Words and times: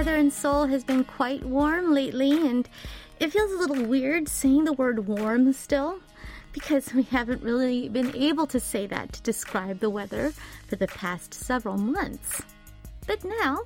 weather 0.00 0.16
in 0.16 0.30
Seoul 0.30 0.64
has 0.64 0.82
been 0.82 1.04
quite 1.04 1.44
warm 1.44 1.92
lately, 1.92 2.30
and 2.48 2.66
it 3.18 3.34
feels 3.34 3.52
a 3.52 3.56
little 3.56 3.84
weird 3.84 4.30
saying 4.30 4.64
the 4.64 4.72
word 4.72 5.06
warm 5.06 5.52
still 5.52 6.00
because 6.52 6.94
we 6.94 7.02
haven't 7.02 7.42
really 7.42 7.86
been 7.90 8.16
able 8.16 8.46
to 8.46 8.58
say 8.58 8.86
that 8.86 9.12
to 9.12 9.20
describe 9.20 9.78
the 9.78 9.90
weather 9.90 10.32
for 10.68 10.76
the 10.76 10.86
past 10.86 11.34
several 11.34 11.76
months. 11.76 12.40
But 13.06 13.22
now, 13.42 13.58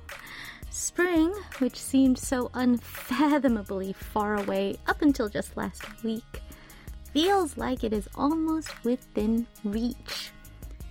spring, 0.69 1.33
which 1.59 1.79
seemed 1.79 2.19
so 2.19 2.51
unfathomably 2.53 3.93
far 3.93 4.35
away 4.35 4.75
up 4.87 5.01
until 5.01 5.29
just 5.29 5.55
last 5.55 6.03
week, 6.03 6.41
feels 7.13 7.55
like 7.55 7.85
it 7.85 7.93
is 7.93 8.09
almost 8.13 8.83
within 8.83 9.47
reach. 9.63 10.31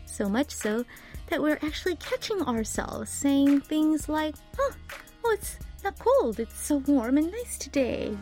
So 0.06 0.26
much 0.26 0.52
so 0.52 0.86
that 1.26 1.42
we're 1.42 1.58
actually 1.60 1.96
catching 1.96 2.40
ourselves 2.40 3.10
saying 3.10 3.60
things 3.60 4.08
like, 4.08 4.36
oh, 4.58 4.72
oh 5.24 5.32
it's 5.32 5.58
not 5.82 5.98
cold, 5.98 6.38
it's 6.38 6.58
so 6.58 6.76
warm 6.86 7.18
and 7.18 7.30
nice 7.30 7.58
today. 7.58 8.16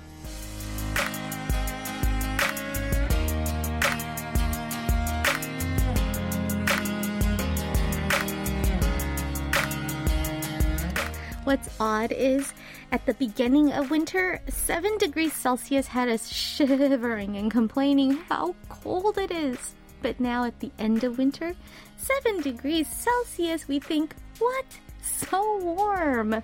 What's 11.45 11.69
odd 11.81 12.13
is 12.13 12.55
at 12.93 13.05
the 13.05 13.15
beginning 13.15 13.73
of 13.73 13.91
winter, 13.91 14.41
7 14.49 14.97
degrees 14.99 15.33
Celsius 15.33 15.89
had 15.89 16.09
us 16.09 16.29
shivering 16.29 17.37
and 17.37 17.51
complaining 17.51 18.13
how 18.29 18.55
cold 18.69 19.19
it 19.19 19.33
is. 19.33 19.75
But 20.03 20.21
now 20.21 20.45
at 20.45 20.61
the 20.61 20.71
end 20.79 21.03
of 21.03 21.19
winter, 21.19 21.55
7 21.97 22.43
degrees 22.43 22.87
Celsius, 22.89 23.67
we 23.67 23.81
think, 23.81 24.15
what? 24.39 24.67
So 25.03 25.59
warm. 25.59 26.43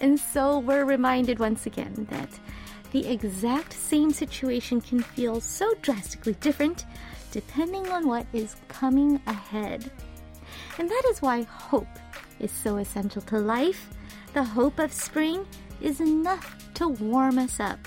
And 0.00 0.18
so 0.18 0.58
we're 0.58 0.84
reminded 0.84 1.38
once 1.38 1.66
again 1.66 2.06
that 2.10 2.28
the 2.90 3.06
exact 3.06 3.72
same 3.72 4.12
situation 4.12 4.80
can 4.80 5.00
feel 5.00 5.40
so 5.40 5.72
drastically 5.80 6.34
different 6.34 6.84
depending 7.30 7.88
on 7.88 8.06
what 8.06 8.26
is 8.32 8.56
coming 8.68 9.20
ahead. 9.26 9.90
And 10.78 10.88
that 10.88 11.02
is 11.08 11.22
why 11.22 11.42
hope 11.42 11.88
is 12.38 12.50
so 12.50 12.76
essential 12.76 13.22
to 13.22 13.38
life, 13.38 13.88
the 14.34 14.44
hope 14.44 14.78
of 14.78 14.92
spring 14.92 15.46
is 15.80 16.00
enough 16.00 16.56
to 16.74 16.88
warm 16.88 17.38
us 17.38 17.58
up. 17.58 17.78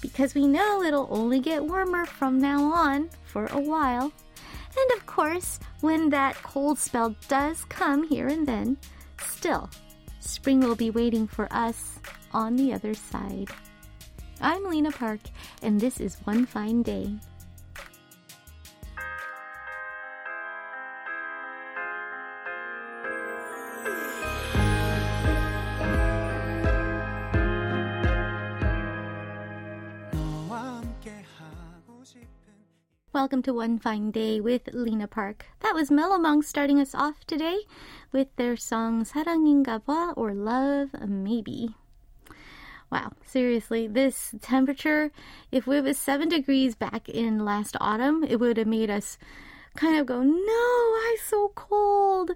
Because 0.00 0.34
we 0.34 0.46
know 0.46 0.82
it'll 0.82 1.08
only 1.10 1.40
get 1.40 1.64
warmer 1.64 2.06
from 2.06 2.40
now 2.40 2.64
on 2.64 3.10
for 3.24 3.46
a 3.46 3.60
while. 3.60 4.12
And 4.76 4.90
of 4.92 5.06
course, 5.06 5.58
when 5.80 6.10
that 6.10 6.36
cold 6.42 6.78
spell 6.78 7.16
does 7.28 7.64
come 7.64 8.06
here 8.06 8.28
and 8.28 8.46
then, 8.46 8.76
still, 9.20 9.70
spring 10.20 10.60
will 10.60 10.76
be 10.76 10.90
waiting 10.90 11.26
for 11.26 11.48
us 11.50 11.98
on 12.32 12.56
the 12.56 12.72
other 12.72 12.94
side. 12.94 13.48
I'm 14.40 14.64
Lena 14.64 14.92
Park, 14.92 15.20
and 15.62 15.80
this 15.80 15.98
is 16.00 16.18
One 16.24 16.44
Fine 16.44 16.82
Day. 16.82 17.16
Welcome 33.15 33.41
to 33.43 33.53
One 33.53 33.77
Fine 33.77 34.11
Day 34.11 34.39
with 34.39 34.69
Lena 34.71 35.05
Park. 35.05 35.45
That 35.59 35.75
was 35.75 35.91
Mellow 35.91 36.41
starting 36.41 36.79
us 36.79 36.95
off 36.95 37.25
today 37.25 37.59
with 38.13 38.33
their 38.37 38.55
song 38.55 39.03
사랑인가 39.03 39.83
봐 39.83 40.13
or 40.15 40.33
Love 40.33 40.95
Maybe. 41.05 41.75
Wow, 42.89 43.11
seriously, 43.25 43.87
this 43.87 44.33
temperature, 44.41 45.11
if 45.51 45.67
it 45.67 45.83
was 45.83 45.97
7 45.97 46.29
degrees 46.29 46.75
back 46.75 47.09
in 47.09 47.43
last 47.43 47.75
autumn, 47.81 48.23
it 48.23 48.39
would 48.39 48.55
have 48.55 48.67
made 48.67 48.89
us 48.89 49.17
kind 49.75 49.99
of 49.99 50.05
go, 50.05 50.21
no, 50.23 50.95
I'm 51.05 51.17
so 51.25 51.51
cold, 51.53 52.31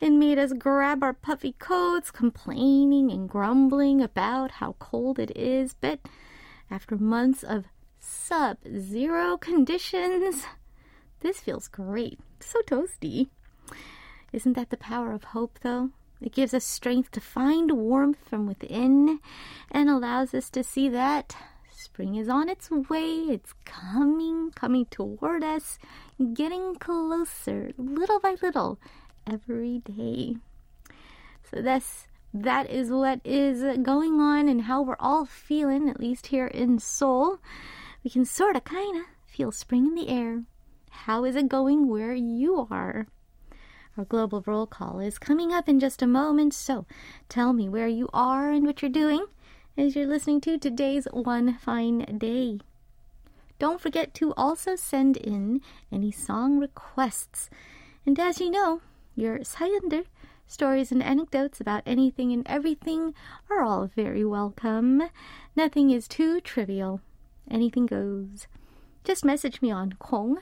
and 0.00 0.18
made 0.18 0.38
us 0.38 0.52
grab 0.52 1.02
our 1.02 1.14
puffy 1.14 1.52
coats, 1.58 2.10
complaining 2.10 3.10
and 3.10 3.28
grumbling 3.28 4.02
about 4.02 4.52
how 4.52 4.76
cold 4.78 5.18
it 5.18 5.34
is. 5.36 5.74
But 5.74 6.00
after 6.70 6.96
months 6.96 7.42
of 7.42 7.64
sub 8.13 8.57
zero 8.77 9.37
conditions. 9.37 10.45
This 11.21 11.39
feels 11.39 11.67
great. 11.67 12.19
So 12.39 12.61
toasty. 12.61 13.29
Isn't 14.31 14.53
that 14.53 14.69
the 14.69 14.77
power 14.77 15.11
of 15.11 15.25
hope, 15.25 15.59
though? 15.61 15.89
It 16.21 16.33
gives 16.33 16.53
us 16.53 16.63
strength 16.63 17.11
to 17.11 17.21
find 17.21 17.71
warmth 17.71 18.19
from 18.29 18.47
within 18.47 19.19
and 19.69 19.89
allows 19.89 20.33
us 20.33 20.49
to 20.51 20.63
see 20.63 20.87
that 20.89 21.35
spring 21.69 22.15
is 22.15 22.29
on 22.29 22.49
its 22.49 22.71
way. 22.71 23.11
It's 23.29 23.53
coming, 23.65 24.51
coming 24.55 24.85
toward 24.85 25.43
us, 25.43 25.77
getting 26.33 26.75
closer 26.75 27.71
little 27.77 28.19
by 28.19 28.35
little 28.41 28.79
every 29.29 29.79
day. 29.79 30.37
So 31.51 31.61
that's 31.61 32.07
that 32.33 32.69
is 32.69 32.89
what 32.89 33.19
is 33.23 33.77
going 33.83 34.19
on 34.19 34.47
and 34.47 34.63
how 34.63 34.81
we're 34.81 34.95
all 34.99 35.25
feeling, 35.25 35.89
at 35.89 35.99
least 35.99 36.27
here 36.27 36.47
in 36.47 36.79
Seoul 36.79 37.39
we 38.03 38.09
can 38.09 38.25
sorta 38.25 38.59
kinda 38.59 39.05
feel 39.25 39.53
spring 39.53 39.85
in 39.87 39.95
the 39.95 40.09
air. 40.09 40.43
How 40.89 41.23
is 41.23 41.37
it 41.37 41.47
going 41.47 41.87
where 41.87 42.13
you 42.13 42.67
are? 42.69 43.07
Our 43.97 44.03
global 44.03 44.43
roll 44.45 44.67
call 44.67 44.99
is 44.99 45.17
coming 45.17 45.53
up 45.53 45.69
in 45.69 45.79
just 45.79 46.01
a 46.01 46.07
moment, 46.07 46.53
so 46.53 46.85
tell 47.29 47.53
me 47.53 47.69
where 47.69 47.87
you 47.87 48.09
are 48.11 48.51
and 48.51 48.65
what 48.65 48.81
you're 48.81 48.91
doing 48.91 49.25
as 49.77 49.95
you're 49.95 50.05
listening 50.05 50.41
to 50.41 50.57
today's 50.57 51.07
One 51.13 51.57
Fine 51.57 52.17
Day. 52.17 52.59
Don't 53.57 53.79
forget 53.79 54.13
to 54.15 54.33
also 54.35 54.75
send 54.75 55.15
in 55.15 55.61
any 55.89 56.11
song 56.11 56.59
requests. 56.59 57.49
And 58.05 58.19
as 58.19 58.41
you 58.41 58.51
know, 58.51 58.81
your 59.15 59.39
Sayender 59.39 60.03
stories 60.45 60.91
and 60.91 61.01
anecdotes 61.01 61.61
about 61.61 61.83
anything 61.85 62.33
and 62.33 62.45
everything 62.47 63.13
are 63.49 63.61
all 63.61 63.87
very 63.87 64.25
welcome. 64.25 65.03
Nothing 65.55 65.89
is 65.89 66.09
too 66.09 66.41
trivial. 66.41 66.99
Anything 67.49 67.85
goes. 67.85 68.47
Just 69.03 69.25
message 69.25 69.61
me 69.61 69.71
on 69.71 69.93
Kong, 69.93 70.39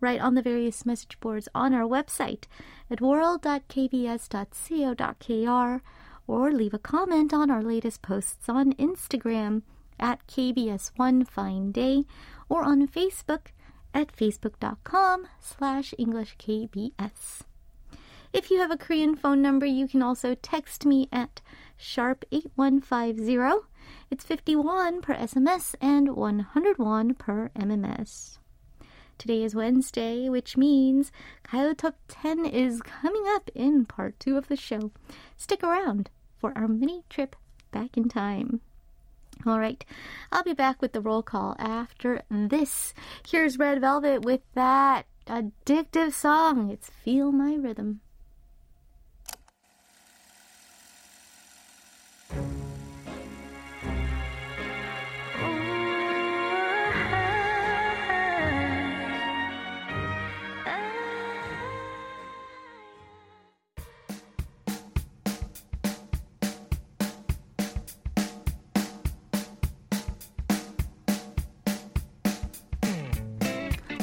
right 0.00 0.20
on 0.20 0.34
the 0.34 0.42
various 0.42 0.86
message 0.86 1.18
boards 1.20 1.48
on 1.54 1.74
our 1.74 1.88
website 1.88 2.44
at 2.90 3.00
world.kbs.co.kr 3.00 5.80
or 6.26 6.52
leave 6.52 6.74
a 6.74 6.78
comment 6.78 7.32
on 7.32 7.50
our 7.50 7.62
latest 7.62 8.02
posts 8.02 8.48
on 8.48 8.72
Instagram 8.74 9.62
at 9.98 10.26
KBS 10.26 10.92
One 10.96 11.24
Fine 11.24 11.72
Day 11.72 12.04
or 12.48 12.62
on 12.62 12.86
Facebook 12.86 13.48
at 13.94 14.14
facebook.com 14.14 15.26
slash 15.40 15.94
EnglishKBS. 15.98 17.42
If 18.32 18.50
you 18.50 18.60
have 18.60 18.70
a 18.70 18.76
Korean 18.76 19.16
phone 19.16 19.40
number, 19.40 19.64
you 19.64 19.88
can 19.88 20.02
also 20.02 20.34
text 20.34 20.84
me 20.84 21.08
at 21.10 21.40
sharp 21.76 22.24
8150 22.30 23.38
it's 24.10 24.24
51 24.24 25.02
per 25.02 25.14
SMS 25.14 25.74
and 25.80 26.16
101 26.16 27.14
per 27.14 27.50
MMS. 27.56 28.38
Today 29.18 29.42
is 29.42 29.54
Wednesday, 29.54 30.28
which 30.28 30.56
means 30.56 31.10
Gayo 31.48 31.76
Top 31.76 31.96
10 32.08 32.46
is 32.46 32.80
coming 32.82 33.24
up 33.28 33.50
in 33.54 33.84
part 33.84 34.18
2 34.20 34.36
of 34.36 34.48
the 34.48 34.56
show. 34.56 34.92
Stick 35.36 35.62
around 35.62 36.10
for 36.38 36.56
our 36.56 36.68
mini 36.68 37.02
trip 37.08 37.34
back 37.72 37.96
in 37.96 38.08
time. 38.08 38.60
All 39.44 39.58
right, 39.58 39.84
I'll 40.32 40.42
be 40.42 40.54
back 40.54 40.80
with 40.80 40.92
the 40.92 41.00
roll 41.00 41.22
call 41.22 41.56
after 41.58 42.22
this. 42.30 42.94
Here's 43.28 43.58
Red 43.58 43.80
Velvet 43.80 44.24
with 44.24 44.40
that 44.54 45.06
addictive 45.26 46.12
song. 46.12 46.70
It's 46.70 46.90
Feel 46.90 47.30
My 47.30 47.54
Rhythm. 47.54 48.00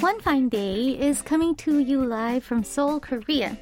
One 0.06 0.20
Fine 0.20 0.50
Day 0.50 0.90
is 0.90 1.24
coming 1.24 1.56
to 1.56 1.80
you 1.80 2.06
live 2.06 2.44
from 2.44 2.64
Seoul, 2.64 3.00
Korea. 3.00 3.58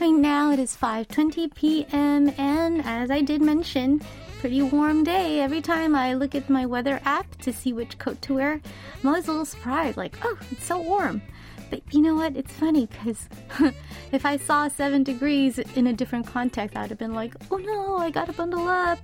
Right 0.00 0.10
now 0.10 0.50
it 0.50 0.58
is 0.58 0.76
5:20 0.76 1.54
p.m. 1.54 2.34
and 2.36 2.82
as 2.84 3.12
I 3.12 3.20
did 3.20 3.40
mention, 3.40 4.02
pretty 4.40 4.60
warm 4.60 5.04
day. 5.04 5.38
Every 5.38 5.60
time 5.60 5.94
I 5.94 6.14
look 6.14 6.34
at 6.34 6.50
my 6.50 6.66
weather 6.66 7.00
app 7.04 7.36
to 7.42 7.52
see 7.52 7.72
which 7.72 7.96
coat 8.00 8.20
to 8.22 8.34
wear, 8.34 8.60
I'm 9.00 9.08
always 9.08 9.28
a 9.28 9.30
little 9.30 9.46
surprised 9.46 9.96
like, 9.96 10.16
"Oh, 10.24 10.36
it's 10.50 10.64
so 10.64 10.80
warm." 10.80 11.22
But 11.70 11.82
you 11.94 12.02
know 12.02 12.16
what? 12.16 12.36
It's 12.36 12.52
funny 12.52 12.86
because 12.86 13.28
if 14.10 14.26
I 14.26 14.36
saw 14.36 14.66
seven 14.66 15.04
degrees 15.04 15.60
in 15.60 15.86
a 15.86 15.92
different 15.92 16.26
context, 16.26 16.76
I'd 16.76 16.90
have 16.90 16.98
been 16.98 17.14
like, 17.14 17.36
oh 17.52 17.58
no, 17.58 17.98
I 17.98 18.10
gotta 18.10 18.32
bundle 18.32 18.66
up. 18.66 18.98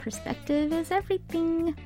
perspective 0.00 0.72
is 0.72 0.90
everything. 0.90 1.76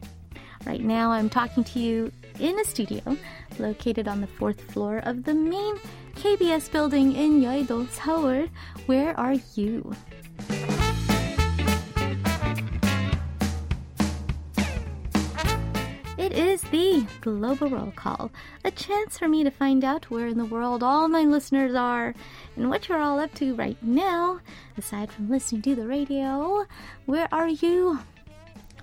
Right 0.64 0.82
now, 0.82 1.10
I'm 1.10 1.28
talking 1.28 1.64
to 1.64 1.78
you 1.78 2.12
in 2.40 2.58
a 2.58 2.64
studio 2.64 3.16
located 3.58 4.08
on 4.08 4.20
the 4.20 4.26
fourth 4.26 4.60
floor 4.72 4.98
of 4.98 5.24
the 5.24 5.34
main 5.34 5.76
KBS 6.16 6.70
building 6.70 7.14
in 7.14 7.40
Yeouido, 7.40 7.88
Seoul. 7.90 8.48
Where 8.86 9.18
are 9.18 9.36
you? 9.54 9.94
It 16.16 16.32
is 16.32 16.62
the 16.62 17.06
Global 17.20 17.70
Roll 17.70 17.92
Call, 17.92 18.30
a 18.64 18.70
chance 18.70 19.18
for 19.18 19.28
me 19.28 19.44
to 19.44 19.50
find 19.50 19.84
out 19.84 20.10
where 20.10 20.26
in 20.26 20.36
the 20.36 20.44
world 20.44 20.82
all 20.82 21.08
my 21.08 21.22
listeners 21.22 21.74
are 21.74 22.14
and 22.56 22.68
what 22.68 22.88
you're 22.88 23.00
all 23.00 23.18
up 23.18 23.34
to 23.36 23.54
right 23.54 23.80
now. 23.82 24.40
Aside 24.76 25.10
from 25.10 25.30
listening 25.30 25.62
to 25.62 25.74
the 25.74 25.86
radio, 25.86 26.66
where 27.06 27.28
are 27.32 27.48
you? 27.48 28.00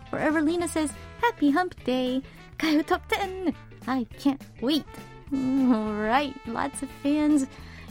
Wherever 0.10 0.42
Lena 0.42 0.68
says, 0.68 0.92
Happy 1.22 1.52
Hump 1.52 1.76
Day, 1.84 2.22
Gayo 2.58 2.86
Top 2.86 3.08
10. 3.10 3.54
I 3.88 4.06
can't 4.18 4.42
wait. 4.62 4.86
Alright, 5.34 6.36
lots 6.48 6.82
of 6.84 6.90
fans 7.04 7.48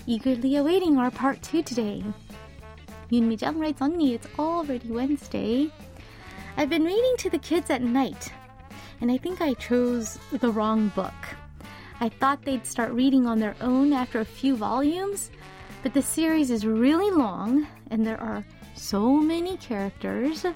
eagerly 0.07 0.57
awaiting 0.57 0.97
our 0.97 1.11
part 1.11 1.43
two 1.43 1.63
today. 1.63 2.03
Yoon 3.11 3.25
Mi 3.25 3.35
Jung 3.35 3.59
writes 3.59 3.83
on 3.83 3.97
me, 3.97 4.15
it's 4.15 4.27
already 4.39 4.91
Wednesday. 4.91 5.71
I've 6.57 6.71
been 6.71 6.85
reading 6.85 7.15
to 7.19 7.31
the 7.31 7.39
kids 7.39 7.69
at 7.69 7.83
night 7.83 8.33
and 9.01 9.11
I 9.11 9.19
think 9.19 9.43
I 9.43 9.55
chose 9.55 10.19
the 10.31 10.51
wrong 10.51 10.89
book. 10.89 11.13
I 12.01 12.09
thought 12.09 12.43
they'd 12.43 12.67
start 12.67 12.93
reading 12.93 13.27
on 13.27 13.41
their 13.41 13.57
own 13.61 13.93
after 13.93 14.21
a 14.21 14.25
few 14.25 14.57
volumes, 14.57 15.31
but 15.83 15.93
the 15.93 16.03
series 16.03 16.51
is 16.51 16.65
really 16.67 17.11
long 17.11 17.67
and 17.91 18.07
there 18.07 18.21
are 18.21 18.45
so 18.75 19.17
many 19.17 19.59
characters. 19.59 20.47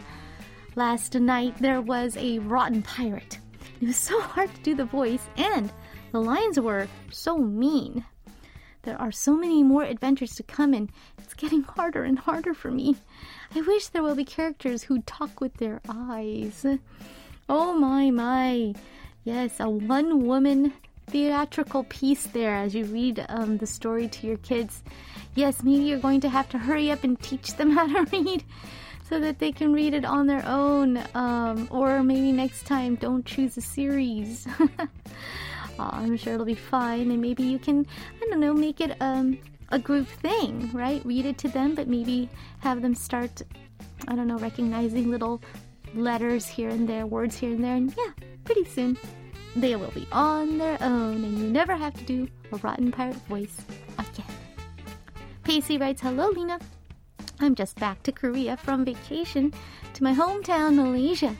Last 0.77 1.15
night 1.15 1.57
there 1.59 1.83
was 1.83 2.17
a 2.17 2.39
rotten 2.39 2.83
pirate. 2.83 3.39
It 3.81 3.87
was 3.87 3.97
so 3.97 4.21
hard 4.21 4.53
to 4.55 4.61
do 4.63 4.75
the 4.75 4.85
voice, 4.85 5.29
and 5.37 5.73
the 6.11 6.21
lines 6.21 6.59
were 6.59 6.89
so 7.13 7.39
mean. 7.39 8.05
There 8.83 9.01
are 9.01 9.13
so 9.13 9.37
many 9.37 9.63
more 9.63 9.85
adventures 9.85 10.35
to 10.37 10.43
come, 10.43 10.75
and 10.75 10.91
it's 11.19 11.35
getting 11.35 11.63
harder 11.63 12.03
and 12.03 12.19
harder 12.19 12.55
for 12.55 12.71
me. 12.71 12.97
I 13.55 13.61
wish 13.61 13.89
there 13.89 14.03
will 14.03 14.17
be 14.17 14.25
characters 14.25 14.83
who 14.83 15.03
talk 15.03 15.41
with 15.41 15.55
their 15.55 15.81
eyes. 15.89 16.67
Oh 17.49 17.75
my, 17.79 18.11
my. 18.11 18.75
Yes, 19.25 19.61
a 19.61 19.69
one 19.69 20.27
woman 20.27 20.73
theatrical 21.07 21.85
piece 21.85 22.27
there 22.27 22.55
as 22.55 22.75
you 22.75 22.85
read 22.85 23.25
um, 23.29 23.59
the 23.59 23.67
story 23.67 24.09
to 24.09 24.27
your 24.27 24.39
kids. 24.39 24.83
Yes, 25.35 25.63
maybe 25.63 25.85
you're 25.85 25.99
going 25.99 26.21
to 26.23 26.29
have 26.29 26.49
to 26.51 26.59
hurry 26.59 26.91
up 26.91 27.05
and 27.05 27.21
teach 27.21 27.57
them 27.57 27.71
how 27.77 27.87
to 27.87 28.11
read 28.11 28.43
so 29.09 29.19
that 29.21 29.39
they 29.39 29.51
can 29.51 29.73
read 29.73 29.95
it 29.95 30.05
on 30.05 30.27
their 30.27 30.45
own. 30.47 31.03
Um, 31.15 31.69
or 31.71 32.03
maybe 32.03 32.33
next 32.33 32.67
time, 32.67 32.97
don't 32.97 33.25
choose 33.25 33.57
a 33.57 33.61
series. 33.61 34.47
oh, 34.79 34.89
I'm 35.79 36.17
sure 36.17 36.35
it'll 36.35 36.47
be 36.47 36.55
fine, 36.55 37.11
and 37.11 37.21
maybe 37.21 37.43
you 37.43 37.59
can, 37.59 37.87
I 38.23 38.27
don't 38.29 38.41
know, 38.41 38.53
make 38.53 38.81
it 38.81 38.97
um, 39.01 39.39
a 39.71 39.79
group 39.79 40.07
thing, 40.07 40.71
right? 40.73 41.05
Read 41.05 41.27
it 41.27 41.39
to 41.39 41.49
them, 41.49 41.75
but 41.75 41.89
maybe 41.89 42.29
have 42.61 42.83
them 42.83 42.95
start, 42.95 43.43
I 44.07 44.15
don't 44.15 44.27
know, 44.27 44.39
recognizing 44.39 45.11
little 45.11 45.41
letters 45.95 46.47
here 46.47 46.69
and 46.69 46.89
there, 46.89 47.07
words 47.07 47.37
here 47.37 47.51
and 47.51 47.65
there, 47.65 47.77
and 47.77 47.95
yeah, 47.97 48.13
pretty 48.45 48.65
soon 48.65 48.99
they 49.57 49.75
will 49.77 49.91
be 49.91 50.07
on 50.13 50.59
their 50.59 50.77
own, 50.83 51.25
and 51.25 51.39
you 51.39 51.49
never 51.49 51.75
have 51.75 51.95
to 51.95 52.05
do 52.05 52.29
a 52.53 52.57
rotten 52.59 52.93
pirate 52.93 53.17
voice 53.27 53.57
again. 53.99 54.27
Pacey 55.45 55.79
writes, 55.79 56.03
Hello, 56.03 56.29
Lena. 56.29 56.59
I'm 57.41 57.55
just 57.55 57.79
back 57.79 58.03
to 58.03 58.11
Korea 58.11 58.57
from 58.57 58.85
vacation 58.85 59.53
to 59.95 60.03
my 60.03 60.13
hometown, 60.13 60.75
Malaysia. 60.75 61.37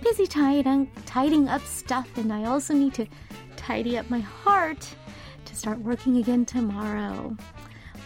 Busy 0.00 0.28
tidying, 0.28 0.88
tidying 1.06 1.48
up 1.48 1.62
stuff, 1.62 2.08
and 2.16 2.32
I 2.32 2.44
also 2.44 2.72
need 2.72 2.94
to 2.94 3.06
tidy 3.56 3.98
up 3.98 4.08
my 4.08 4.20
heart 4.20 4.88
to 5.44 5.56
start 5.56 5.80
working 5.80 6.18
again 6.18 6.44
tomorrow. 6.44 7.36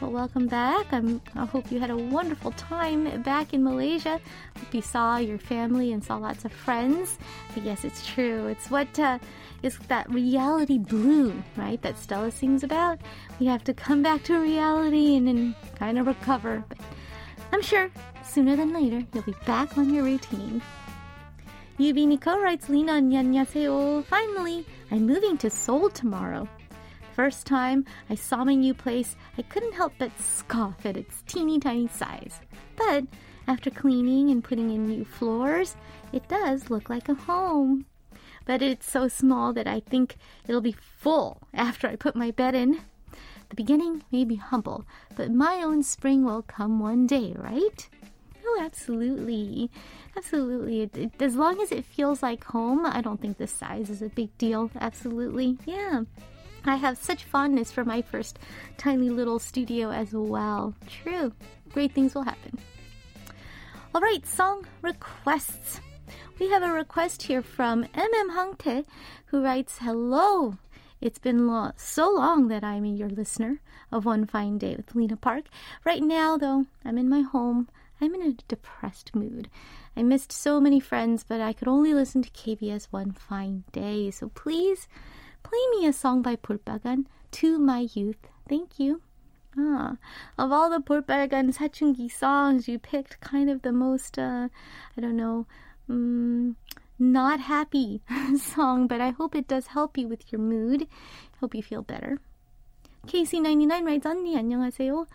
Well, 0.01 0.13
welcome 0.13 0.47
back. 0.47 0.91
I'm, 0.91 1.21
I 1.35 1.45
hope 1.45 1.71
you 1.71 1.81
had 1.81 1.91
a 1.91 1.97
wonderful 1.97 2.53
time 2.53 3.21
back 3.23 3.53
in 3.53 3.63
Malaysia. 3.63 4.21
Hope 4.57 4.73
you 4.73 4.81
saw 4.81 5.19
your 5.19 5.39
family 5.39 5.93
and 5.93 6.03
saw 6.03 6.17
lots 6.17 6.47
of 6.47 6.53
friends. 6.53 7.19
But 7.53 7.65
yes, 7.65 7.85
it's 7.85 8.07
true. 8.07 8.47
It's 8.47 8.71
what 8.71 8.99
uh, 8.99 9.19
is 9.63 9.77
that 9.89 10.09
reality 10.09 10.79
blue, 10.79 11.43
right? 11.57 11.83
That 11.83 11.99
Stella 11.99 12.31
sings 12.31 12.63
about. 12.63 13.01
We 13.39 13.47
have 13.47 13.65
to 13.65 13.75
come 13.75 14.03
back 14.03 14.23
to 14.25 14.39
reality 14.39 15.17
and 15.17 15.27
then 15.27 15.57
kind 15.75 15.99
of 15.99 16.07
recover. 16.07 16.65
But 16.69 16.79
I'm 17.53 17.63
sure 17.63 17.91
sooner 18.25 18.57
than 18.57 18.73
later 18.73 19.05
you'll 19.13 19.23
be 19.23 19.35
back 19.47 19.79
on 19.79 19.93
your 19.93 20.05
routine. 20.05 20.63
Yubi 21.79 22.07
Nico 22.07 22.39
writes 22.39 22.69
Lena 22.69 22.95
Nyanyaseo. 22.95 24.05
Finally, 24.05 24.67
I'm 24.91 25.07
moving 25.07 25.39
to 25.39 25.49
Seoul 25.49 25.89
tomorrow. 25.91 26.49
First 27.15 27.47
time 27.47 27.85
I 28.11 28.15
saw 28.15 28.45
my 28.45 28.55
new 28.55 28.75
place, 28.75 29.17
I 29.39 29.43
couldn't 29.43 29.75
help 29.75 29.93
but 29.99 30.11
scoff 30.21 30.85
at 30.85 30.97
its 30.97 31.23
teeny 31.27 31.59
tiny 31.59 31.89
size. 31.89 32.41
But 32.77 33.05
after 33.47 33.71
cleaning 33.71 34.31
and 34.31 34.45
putting 34.45 34.71
in 34.71 34.87
new 34.87 35.05
floors, 35.05 35.77
it 36.13 36.29
does 36.29 36.71
look 36.71 36.91
like 36.91 37.09
a 37.09 37.15
home. 37.15 37.87
But 38.45 38.63
it's 38.63 38.89
so 38.89 39.09
small 39.09 39.53
that 39.55 39.67
I 39.67 39.81
think 39.81 40.17
it'll 40.47 40.61
be 40.61 40.77
full 41.01 41.43
after 41.55 41.89
I 41.89 41.97
put 41.97 42.15
my 42.15 42.31
bed 42.31 42.55
in. 42.55 42.81
The 43.49 43.57
beginning 43.57 44.03
may 44.13 44.25
be 44.25 44.37
humble, 44.37 44.85
but 45.17 45.31
my 45.31 45.63
own 45.63 45.83
spring 45.83 46.25
will 46.25 46.43
come 46.43 46.81
one 46.81 47.07
day, 47.07 47.35
right? 47.37 47.89
Oh, 48.45 48.61
absolutely. 48.63 49.71
Absolutely. 50.17 50.83
It, 50.83 50.97
it, 50.97 51.23
as 51.23 51.35
long 51.35 51.61
as 51.61 51.73
it 51.73 51.85
feels 51.85 52.23
like 52.23 52.45
home, 52.45 52.85
I 52.85 53.01
don't 53.01 53.21
think 53.21 53.39
the 53.39 53.47
size 53.47 53.91
is 53.91 54.03
a 54.03 54.09
big 54.09 54.37
deal. 54.39 54.71
Absolutely. 54.81 55.59
Yeah. 55.67 56.03
I 56.65 56.77
have 56.77 56.99
such 56.99 57.25
fondness 57.25 57.71
for 57.71 57.85
my 57.85 58.03
first 58.03 58.39
tiny 58.77 59.11
little 59.11 59.39
studio 59.39 59.91
as 59.91 60.13
well. 60.13 60.75
True. 60.87 61.33
Great 61.73 61.93
things 61.93 62.15
will 62.15 62.23
happen. 62.23 62.59
All 63.95 64.01
right, 64.01 64.27
song 64.27 64.67
requests. 64.83 65.81
We 66.39 66.51
have 66.51 66.63
a 66.63 66.73
request 66.73 67.23
here 67.23 67.43
from 67.43 67.85
MM 67.85 68.31
Hangtae 68.31 68.85
who 69.27 69.43
writes, 69.43 69.79
Hello. 69.79 70.57
It's 71.01 71.19
been 71.19 71.47
lo- 71.47 71.73
so 71.77 72.11
long 72.11 72.49
that 72.49 72.65
I'm 72.65 72.85
your 72.85 73.09
listener 73.09 73.61
of 73.93 74.05
One 74.05 74.27
Fine 74.27 74.59
Day 74.59 74.77
with 74.77 74.95
Lena 74.95 75.17
Park. 75.17 75.45
Right 75.85 76.03
now, 76.03 76.37
though, 76.37 76.67
I'm 76.85 76.99
in 76.99 77.09
my 77.09 77.21
home. 77.21 77.69
I'm 78.01 78.15
in 78.15 78.23
a 78.23 78.33
depressed 78.47 79.15
mood. 79.15 79.49
I 79.97 80.03
missed 80.03 80.31
so 80.33 80.61
many 80.61 80.81
friends, 80.81 81.25
but 81.27 81.41
I 81.41 81.53
could 81.53 81.69
only 81.69 81.95
listen 81.95 82.23
to 82.23 82.31
KBS 82.31 82.89
One 82.91 83.13
Fine 83.13 83.65
Day. 83.73 84.11
So 84.11 84.29
please 84.29 84.89
Play 85.43 85.59
me 85.71 85.87
a 85.87 85.93
song 85.95 86.21
by 86.21 86.37
Bolbagan, 86.37 87.07
To 87.33 87.59
My 87.59 87.89
Youth. 87.95 88.29
Thank 88.49 88.79
you. 88.79 89.01
Ah, 89.57 89.97
of 90.37 90.53
all 90.53 90.69
the 90.69 90.79
Bolbagan 90.79 91.55
Sachungi 91.57 92.11
songs, 92.11 92.69
you 92.69 92.79
picked 92.79 93.21
kind 93.21 93.49
of 93.49 93.63
the 93.63 93.73
most, 93.73 94.19
uh, 94.19 94.49
I 94.97 95.01
don't 95.01 95.17
know, 95.17 95.47
um, 95.89 96.57
not 97.00 97.42
happy 97.42 98.02
song, 98.38 98.88
but 98.88 99.02
I 99.02 99.10
hope 99.10 99.36
it 99.36 99.48
does 99.48 99.68
help 99.68 99.98
you 99.98 100.08
with 100.08 100.32
your 100.32 100.42
mood. 100.42 100.88
Hope 101.40 101.56
you 101.56 101.64
feel 101.64 101.82
better. 101.82 102.20
KC99 103.08 103.86
writes, 103.86 104.06
언니, 104.06 104.38
안녕하세요. 104.38 105.06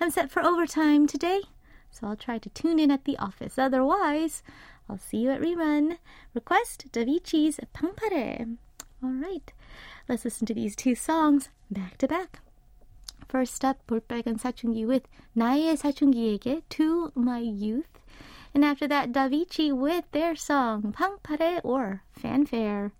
I'm 0.00 0.10
set 0.10 0.30
for 0.30 0.42
overtime 0.42 1.06
today, 1.06 1.42
so 1.90 2.06
I'll 2.06 2.16
try 2.16 2.38
to 2.38 2.48
tune 2.50 2.78
in 2.78 2.90
at 2.90 3.04
the 3.04 3.16
office. 3.18 3.58
Otherwise, 3.58 4.42
I'll 4.88 4.98
see 4.98 5.18
you 5.18 5.30
at 5.30 5.40
rerun. 5.40 5.98
Request 6.34 6.86
Davici's 6.92 7.60
Pangpare. 7.74 8.56
All 9.02 9.10
right. 9.10 9.52
Let's 10.08 10.24
listen 10.24 10.46
to 10.46 10.54
these 10.54 10.74
two 10.74 10.94
songs 10.94 11.50
back 11.70 11.98
to 11.98 12.08
back. 12.08 12.40
First 13.28 13.64
up, 13.64 13.86
볼빨간 13.86 14.38
사춘기 14.38 14.86
with 14.86 15.06
나의 15.36 15.76
사춘기에게 15.76 16.62
To 16.70 17.12
My 17.14 17.40
Youth. 17.40 18.00
And 18.53 18.63
after 18.63 18.87
that, 18.87 19.11
Davichi 19.11 19.75
with 19.75 20.05
their 20.11 20.35
song 20.35 20.93
Pangpare 20.93 21.59
or 21.63 22.03
Fanfare. 22.11 22.91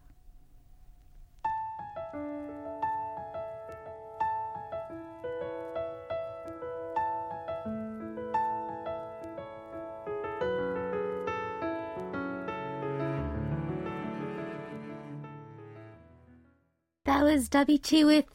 That 17.05 17.24
was 17.24 17.48
Davichi 17.48 18.03
with 18.03 18.25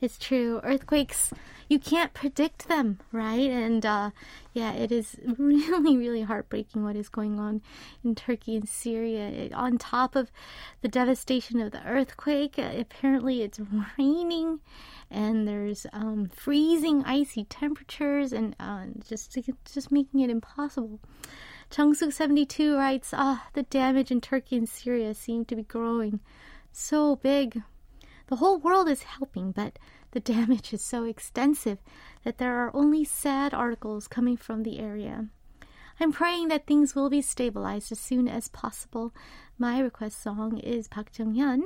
It's 0.00 0.18
true. 0.18 0.60
Earthquakes, 0.62 1.32
you 1.68 1.78
can't 1.78 2.12
predict 2.12 2.68
them, 2.68 3.00
right? 3.12 3.50
And 3.50 3.84
uh, 3.84 4.10
yeah, 4.52 4.72
it 4.72 4.92
is 4.92 5.16
really, 5.38 5.96
really 5.96 6.22
heartbreaking 6.22 6.84
what 6.84 6.96
is 6.96 7.08
going 7.08 7.40
on 7.40 7.62
in 8.04 8.14
Turkey 8.14 8.56
and 8.56 8.68
Syria. 8.68 9.28
It, 9.28 9.52
on 9.54 9.78
top 9.78 10.14
of 10.14 10.30
the 10.82 10.88
devastation 10.88 11.60
of 11.60 11.72
the 11.72 11.82
earthquake, 11.86 12.58
uh, 12.58 12.72
apparently 12.76 13.42
it's 13.42 13.60
raining 13.98 14.60
and 15.10 15.48
there's 15.48 15.86
um, 15.92 16.28
freezing, 16.34 17.04
icy 17.04 17.44
temperatures, 17.44 18.32
and 18.32 18.56
uh, 18.58 18.86
just 19.08 19.38
just 19.64 19.92
making 19.92 20.20
it 20.20 20.30
impossible. 20.30 21.00
Changsuk72 21.70 22.76
writes, 22.76 23.10
Ah, 23.12 23.48
the 23.54 23.62
damage 23.64 24.10
in 24.10 24.20
Turkey 24.20 24.56
and 24.56 24.68
Syria 24.68 25.14
seem 25.14 25.44
to 25.46 25.56
be 25.56 25.62
growing 25.62 26.20
so 26.72 27.16
big. 27.16 27.62
The 28.28 28.36
whole 28.36 28.58
world 28.58 28.88
is 28.88 29.02
helping, 29.04 29.52
but 29.52 29.78
the 30.10 30.20
damage 30.20 30.72
is 30.72 30.82
so 30.82 31.04
extensive 31.04 31.78
that 32.24 32.38
there 32.38 32.56
are 32.56 32.74
only 32.74 33.04
sad 33.04 33.54
articles 33.54 34.08
coming 34.08 34.36
from 34.36 34.62
the 34.62 34.80
area. 34.80 35.26
I'm 35.98 36.12
praying 36.12 36.48
that 36.48 36.66
things 36.66 36.94
will 36.94 37.08
be 37.08 37.22
stabilized 37.22 37.90
as 37.90 38.00
soon 38.00 38.28
as 38.28 38.48
possible. 38.48 39.14
My 39.58 39.78
request 39.78 40.20
song 40.20 40.58
is 40.58 40.88
Park 40.88 41.10
Jung-hyun, 41.18 41.62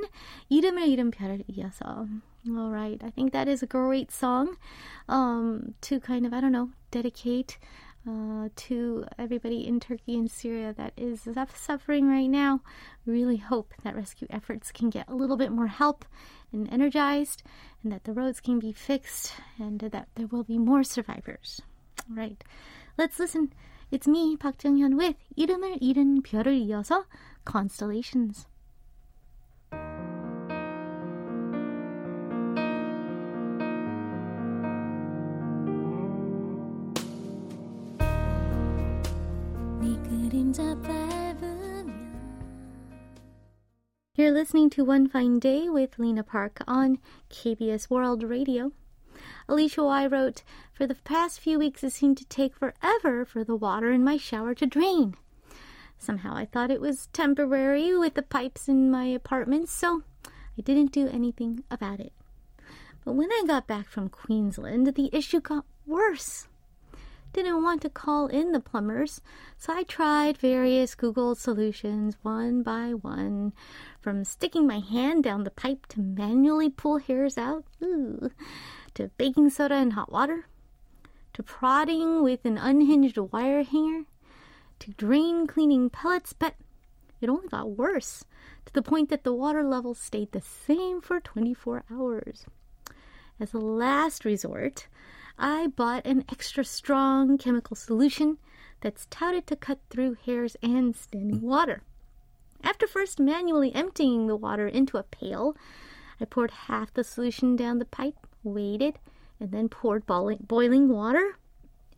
이름을 0.50 0.86
이름표를 0.86 1.44
이어서. 1.48 2.08
All 2.48 2.70
right, 2.70 3.00
I 3.04 3.10
think 3.10 3.32
that 3.32 3.48
is 3.48 3.62
a 3.62 3.66
great 3.66 4.12
song 4.12 4.56
um, 5.08 5.74
to 5.82 5.98
kind 5.98 6.24
of, 6.26 6.32
I 6.32 6.40
don't 6.40 6.52
know, 6.52 6.70
dedicate 6.90 7.58
uh, 8.08 8.48
to 8.54 9.04
everybody 9.18 9.66
in 9.66 9.80
Turkey 9.80 10.16
and 10.16 10.30
Syria 10.30 10.72
that 10.76 10.92
is 10.96 11.28
suffering 11.54 12.08
right 12.08 12.30
now. 12.30 12.60
Really 13.04 13.36
hope 13.36 13.74
that 13.82 13.96
rescue 13.96 14.26
efforts 14.30 14.72
can 14.72 14.90
get 14.90 15.08
a 15.08 15.14
little 15.14 15.36
bit 15.36 15.52
more 15.52 15.66
help 15.66 16.04
and 16.51 16.71
energized, 16.71 17.43
and 17.83 17.91
that 17.91 18.03
the 18.03 18.13
roads 18.13 18.39
can 18.39 18.59
be 18.59 18.71
fixed, 18.71 19.33
and 19.59 19.79
that 19.79 20.07
there 20.15 20.27
will 20.27 20.43
be 20.43 20.57
more 20.57 20.83
survivors. 20.83 21.61
All 22.09 22.15
right, 22.15 22.43
let's 22.97 23.19
listen. 23.19 23.53
It's 23.91 24.07
me, 24.07 24.35
Park 24.35 24.63
Jung-hyun, 24.63 24.97
with 24.97 25.15
이름을 25.37 25.77
잃은 25.81 26.21
별을 26.23 26.57
이어서 26.67 27.05
Constellations. 27.45 28.47
You're 44.20 44.32
listening 44.32 44.68
to 44.70 44.84
One 44.84 45.08
Fine 45.08 45.38
Day 45.38 45.70
with 45.70 45.98
Lena 45.98 46.22
Park 46.22 46.60
on 46.68 46.98
KBS 47.30 47.88
World 47.88 48.22
Radio. 48.22 48.70
Alicia 49.48 49.82
Y 49.82 50.06
wrote, 50.08 50.42
For 50.74 50.86
the 50.86 50.94
past 50.94 51.40
few 51.40 51.58
weeks, 51.58 51.82
it 51.82 51.94
seemed 51.94 52.18
to 52.18 52.26
take 52.26 52.54
forever 52.54 53.24
for 53.24 53.44
the 53.44 53.56
water 53.56 53.90
in 53.90 54.04
my 54.04 54.18
shower 54.18 54.54
to 54.56 54.66
drain. 54.66 55.14
Somehow 55.96 56.36
I 56.36 56.44
thought 56.44 56.70
it 56.70 56.82
was 56.82 57.06
temporary 57.14 57.96
with 57.96 58.12
the 58.12 58.20
pipes 58.20 58.68
in 58.68 58.90
my 58.90 59.06
apartment, 59.06 59.70
so 59.70 60.02
I 60.26 60.60
didn't 60.60 60.92
do 60.92 61.08
anything 61.08 61.64
about 61.70 61.98
it. 61.98 62.12
But 63.06 63.14
when 63.14 63.32
I 63.32 63.44
got 63.46 63.66
back 63.66 63.88
from 63.88 64.10
Queensland, 64.10 64.94
the 64.96 65.08
issue 65.14 65.40
got 65.40 65.64
worse 65.86 66.46
didn't 67.32 67.62
want 67.62 67.82
to 67.82 67.90
call 67.90 68.26
in 68.26 68.52
the 68.52 68.60
plumbers, 68.60 69.20
so 69.56 69.72
I 69.72 69.84
tried 69.84 70.38
various 70.38 70.94
Google 70.94 71.34
solutions 71.34 72.16
one 72.22 72.62
by 72.62 72.92
one, 72.92 73.52
from 74.00 74.24
sticking 74.24 74.66
my 74.66 74.80
hand 74.80 75.24
down 75.24 75.44
the 75.44 75.50
pipe 75.50 75.86
to 75.88 76.00
manually 76.00 76.70
pull 76.70 76.98
hairs 76.98 77.38
out, 77.38 77.64
ooh, 77.82 78.30
to 78.94 79.10
baking 79.16 79.50
soda 79.50 79.74
and 79.74 79.92
hot 79.92 80.10
water, 80.10 80.46
to 81.34 81.42
prodding 81.42 82.22
with 82.22 82.44
an 82.44 82.58
unhinged 82.58 83.18
wire 83.18 83.62
hanger, 83.62 84.04
to 84.80 84.90
drain 84.92 85.46
cleaning 85.46 85.90
pellets, 85.90 86.32
but 86.32 86.54
it 87.20 87.28
only 87.28 87.48
got 87.48 87.76
worse 87.76 88.24
to 88.66 88.72
the 88.72 88.82
point 88.82 89.10
that 89.10 89.24
the 89.24 89.34
water 89.34 89.62
level 89.62 89.94
stayed 89.94 90.32
the 90.32 90.40
same 90.40 91.00
for 91.00 91.20
24 91.20 91.84
hours. 91.90 92.46
As 93.38 93.52
a 93.52 93.58
last 93.58 94.24
resort, 94.24 94.88
I 95.42 95.68
bought 95.68 96.06
an 96.06 96.24
extra 96.30 96.64
strong 96.64 97.38
chemical 97.38 97.74
solution 97.74 98.36
that's 98.82 99.06
touted 99.06 99.46
to 99.46 99.56
cut 99.56 99.78
through 99.88 100.18
hairs 100.26 100.54
and 100.62 100.94
standing 100.94 101.40
mm. 101.40 101.44
water. 101.44 101.82
After 102.62 102.86
first 102.86 103.18
manually 103.18 103.74
emptying 103.74 104.26
the 104.26 104.36
water 104.36 104.68
into 104.68 104.98
a 104.98 105.02
pail, 105.02 105.56
I 106.20 106.26
poured 106.26 106.50
half 106.50 106.92
the 106.92 107.02
solution 107.02 107.56
down 107.56 107.78
the 107.78 107.86
pipe, 107.86 108.26
waited, 108.42 108.98
and 109.40 109.50
then 109.50 109.70
poured 109.70 110.04
boiling 110.04 110.88
water. 110.90 111.38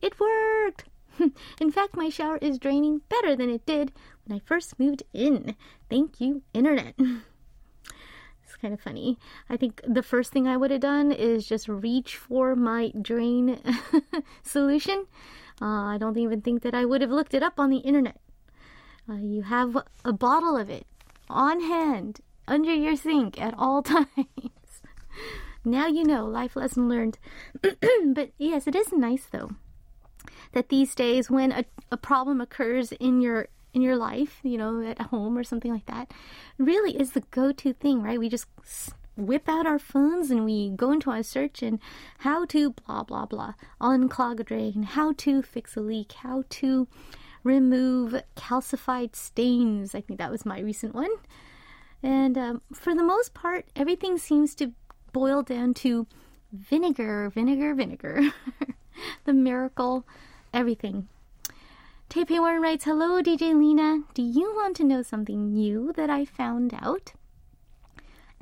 It 0.01 0.21
worked! 0.21 0.85
in 1.59 1.69
fact, 1.69 1.97
my 1.97 2.07
shower 2.07 2.37
is 2.37 2.57
draining 2.57 3.01
better 3.09 3.35
than 3.35 3.49
it 3.49 3.65
did 3.65 3.91
when 4.23 4.37
I 4.37 4.41
first 4.45 4.79
moved 4.79 5.03
in. 5.11 5.57
Thank 5.89 6.21
you, 6.21 6.43
Internet. 6.53 6.95
kind 8.63 8.73
of 8.73 8.81
funny. 8.81 9.19
I 9.49 9.57
think 9.57 9.81
the 9.85 10.01
first 10.01 10.31
thing 10.31 10.47
I 10.47 10.55
would 10.55 10.71
have 10.71 10.79
done 10.79 11.11
is 11.11 11.45
just 11.45 11.67
reach 11.67 12.15
for 12.15 12.55
my 12.55 12.93
drain 12.99 13.59
solution. 14.43 15.05
Uh, 15.61 15.65
I 15.93 15.97
don't 15.99 16.17
even 16.17 16.41
think 16.41 16.63
that 16.63 16.73
I 16.73 16.85
would 16.85 17.01
have 17.01 17.11
looked 17.11 17.33
it 17.33 17.43
up 17.43 17.59
on 17.59 17.69
the 17.69 17.77
internet. 17.77 18.19
Uh, 19.07 19.15
you 19.15 19.41
have 19.41 19.77
a 20.05 20.13
bottle 20.13 20.55
of 20.55 20.69
it 20.69 20.87
on 21.29 21.59
hand 21.59 22.21
under 22.47 22.73
your 22.73 22.95
sink 22.95 23.39
at 23.39 23.53
all 23.57 23.83
times. 23.95 24.07
now 25.65 25.85
you 25.87 26.05
know, 26.05 26.25
life 26.25 26.55
lesson 26.55 26.87
learned. 26.87 27.19
but 27.61 28.31
yes, 28.37 28.65
it 28.65 28.75
is 28.75 28.93
nice 28.93 29.25
though 29.25 29.51
that 30.53 30.69
these 30.69 30.95
days 30.95 31.29
when 31.29 31.51
a, 31.51 31.65
a 31.91 31.97
problem 31.97 32.39
occurs 32.39 32.93
in 32.93 33.19
your 33.19 33.49
in 33.73 33.81
your 33.81 33.95
life, 33.95 34.39
you 34.43 34.57
know, 34.57 34.81
at 34.81 35.01
home 35.01 35.37
or 35.37 35.43
something 35.43 35.71
like 35.71 35.85
that, 35.87 36.11
really 36.57 36.99
is 36.99 37.11
the 37.11 37.23
go 37.31 37.51
to 37.51 37.73
thing, 37.73 38.01
right? 38.01 38.19
We 38.19 38.29
just 38.29 38.45
whip 39.15 39.47
out 39.47 39.67
our 39.67 39.79
phones 39.79 40.31
and 40.31 40.45
we 40.45 40.71
go 40.71 40.91
into 40.91 41.11
our 41.11 41.23
search 41.23 41.61
and 41.61 41.79
how 42.19 42.45
to 42.45 42.71
blah, 42.71 43.03
blah, 43.03 43.25
blah, 43.25 43.53
unclog 43.81 44.39
a 44.39 44.43
drain, 44.43 44.83
how 44.83 45.13
to 45.13 45.41
fix 45.41 45.75
a 45.75 45.81
leak, 45.81 46.13
how 46.13 46.43
to 46.49 46.87
remove 47.43 48.21
calcified 48.35 49.15
stains. 49.15 49.93
I 49.93 50.01
think 50.01 50.19
that 50.19 50.31
was 50.31 50.45
my 50.45 50.59
recent 50.59 50.95
one. 50.95 51.11
And 52.01 52.37
um, 52.37 52.61
for 52.73 52.95
the 52.95 53.03
most 53.03 53.33
part, 53.33 53.65
everything 53.75 54.17
seems 54.17 54.55
to 54.55 54.73
boil 55.11 55.41
down 55.41 55.73
to 55.75 56.07
vinegar, 56.51 57.29
vinegar, 57.29 57.73
vinegar. 57.73 58.21
the 59.25 59.33
miracle, 59.33 60.05
everything. 60.53 61.07
Taipei 62.09 62.39
Warren 62.39 62.61
writes, 62.61 62.85
Hello, 62.85 63.21
DJ 63.21 63.57
Lena. 63.57 64.03
Do 64.13 64.21
you 64.21 64.53
want 64.55 64.75
to 64.77 64.83
know 64.83 65.01
something 65.01 65.51
new 65.51 65.91
that 65.93 66.09
I 66.09 66.25
found 66.25 66.73
out? 66.73 67.13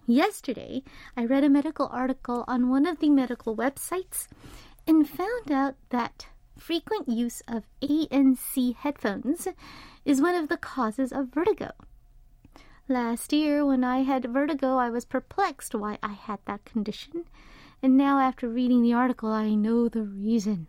Yesterday, 0.05 0.83
I 1.15 1.25
read 1.25 1.43
a 1.43 1.49
medical 1.49 1.87
article 1.91 2.43
on 2.47 2.69
one 2.69 2.85
of 2.85 2.99
the 2.99 3.09
medical 3.09 3.55
websites 3.55 4.27
and 4.85 5.07
found 5.07 5.51
out 5.51 5.75
that 5.89 6.27
frequent 6.57 7.07
use 7.07 7.41
of 7.47 7.63
ANC 7.81 8.75
headphones 8.75 9.47
is 10.03 10.21
one 10.21 10.35
of 10.35 10.49
the 10.49 10.57
causes 10.57 11.13
of 11.13 11.29
vertigo. 11.29 11.71
Last 12.89 13.31
year, 13.31 13.65
when 13.65 13.85
I 13.85 14.03
had 14.03 14.25
vertigo, 14.25 14.75
I 14.77 14.89
was 14.89 15.05
perplexed 15.05 15.73
why 15.73 15.97
I 16.03 16.11
had 16.13 16.39
that 16.45 16.65
condition, 16.65 17.23
and 17.81 17.95
now 17.95 18.19
after 18.19 18.49
reading 18.49 18.81
the 18.81 18.93
article, 18.93 19.31
I 19.31 19.55
know 19.55 19.87
the 19.87 20.03
reason. 20.03 20.67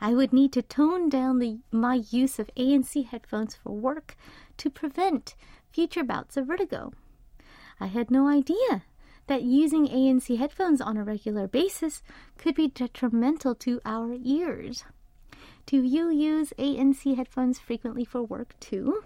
I 0.00 0.14
would 0.14 0.32
need 0.32 0.52
to 0.52 0.62
tone 0.62 1.08
down 1.08 1.38
the, 1.38 1.58
my 1.72 2.02
use 2.10 2.38
of 2.38 2.50
ANC 2.56 3.06
headphones 3.06 3.54
for 3.56 3.72
work 3.72 4.16
to 4.58 4.70
prevent 4.70 5.34
future 5.70 6.04
bouts 6.04 6.36
of 6.36 6.46
vertigo. 6.46 6.92
I 7.80 7.86
had 7.86 8.10
no 8.10 8.28
idea 8.28 8.84
that 9.26 9.42
using 9.42 9.86
ANC 9.86 10.36
headphones 10.36 10.80
on 10.80 10.96
a 10.96 11.04
regular 11.04 11.46
basis 11.46 12.02
could 12.36 12.54
be 12.54 12.68
detrimental 12.68 13.54
to 13.56 13.80
our 13.84 14.16
ears. 14.22 14.84
Do 15.66 15.82
you 15.82 16.08
use 16.10 16.52
ANC 16.58 17.14
headphones 17.14 17.58
frequently 17.58 18.04
for 18.04 18.22
work 18.22 18.54
too? 18.58 19.04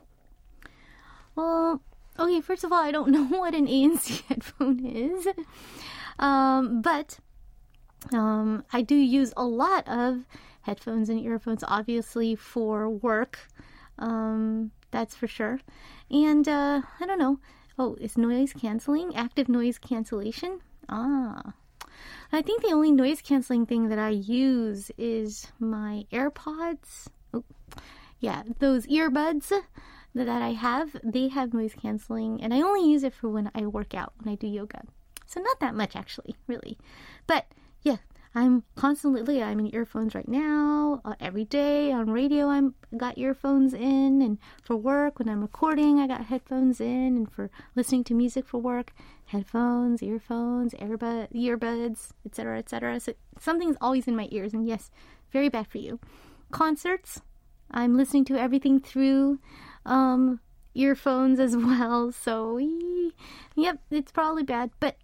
Well, 1.34 1.82
okay, 2.18 2.40
first 2.40 2.62
of 2.62 2.72
all, 2.72 2.82
I 2.82 2.92
don't 2.92 3.10
know 3.10 3.24
what 3.24 3.54
an 3.54 3.66
ANC 3.66 4.22
headphone 4.26 4.84
is. 4.84 5.26
Um, 6.18 6.82
but 6.82 7.18
um, 8.12 8.64
I 8.72 8.82
do 8.82 8.94
use 8.94 9.32
a 9.36 9.44
lot 9.44 9.88
of 9.88 10.24
headphones 10.62 11.08
and 11.08 11.20
earphones, 11.20 11.64
obviously, 11.66 12.34
for 12.34 12.88
work. 12.88 13.38
Um, 13.98 14.70
that's 14.90 15.14
for 15.14 15.26
sure. 15.26 15.60
And 16.10 16.48
uh, 16.48 16.82
I 17.00 17.06
don't 17.06 17.18
know. 17.18 17.38
Oh, 17.78 17.96
is 18.00 18.18
noise 18.18 18.52
canceling? 18.52 19.14
Active 19.16 19.48
noise 19.48 19.78
cancellation? 19.78 20.60
Ah. 20.88 21.54
I 22.32 22.42
think 22.42 22.62
the 22.62 22.72
only 22.72 22.92
noise 22.92 23.20
canceling 23.20 23.66
thing 23.66 23.88
that 23.88 23.98
I 23.98 24.10
use 24.10 24.90
is 24.96 25.52
my 25.58 26.06
AirPods. 26.12 27.08
Oh, 27.34 27.44
yeah, 28.20 28.42
those 28.58 28.86
earbuds 28.86 29.52
that 30.14 30.28
I 30.28 30.52
have, 30.52 30.96
they 31.02 31.28
have 31.28 31.52
noise 31.52 31.74
canceling, 31.74 32.42
and 32.42 32.54
I 32.54 32.60
only 32.60 32.88
use 32.90 33.02
it 33.02 33.14
for 33.14 33.28
when 33.28 33.50
I 33.54 33.66
work 33.66 33.94
out, 33.94 34.12
when 34.18 34.32
I 34.32 34.36
do 34.36 34.46
yoga. 34.46 34.82
So 35.26 35.40
not 35.40 35.60
that 35.60 35.74
much 35.74 35.96
actually, 35.96 36.36
really. 36.46 36.78
But 37.26 37.46
yeah, 37.82 37.96
I'm 38.34 38.62
constantly 38.76 39.42
I'm 39.42 39.60
in 39.60 39.74
earphones 39.74 40.14
right 40.14 40.28
now. 40.28 41.02
Uh, 41.04 41.14
every 41.20 41.44
day 41.44 41.92
on 41.92 42.10
radio, 42.10 42.48
I'm 42.48 42.74
got 42.96 43.18
earphones 43.18 43.74
in, 43.74 44.22
and 44.22 44.38
for 44.62 44.74
work 44.74 45.18
when 45.18 45.28
I'm 45.28 45.42
recording, 45.42 46.00
I 46.00 46.06
got 46.06 46.24
headphones 46.24 46.80
in, 46.80 47.16
and 47.16 47.30
for 47.30 47.50
listening 47.76 48.04
to 48.04 48.14
music 48.14 48.46
for 48.46 48.58
work, 48.58 48.94
headphones, 49.26 50.02
earphones, 50.02 50.72
earbud, 50.74 51.30
earbuds, 51.34 52.12
etc., 52.24 52.58
etc. 52.58 53.00
So 53.00 53.12
something's 53.38 53.76
always 53.82 54.08
in 54.08 54.16
my 54.16 54.28
ears, 54.30 54.54
and 54.54 54.66
yes, 54.66 54.90
very 55.30 55.50
bad 55.50 55.66
for 55.66 55.78
you. 55.78 56.00
Concerts, 56.50 57.20
I'm 57.70 57.98
listening 57.98 58.24
to 58.26 58.40
everything 58.40 58.80
through 58.80 59.40
um, 59.84 60.40
earphones 60.74 61.38
as 61.38 61.56
well. 61.56 62.12
So, 62.22 62.58
yep, 63.56 63.78
it's 63.90 64.12
probably 64.12 64.42
bad, 64.42 64.70
but 64.80 64.96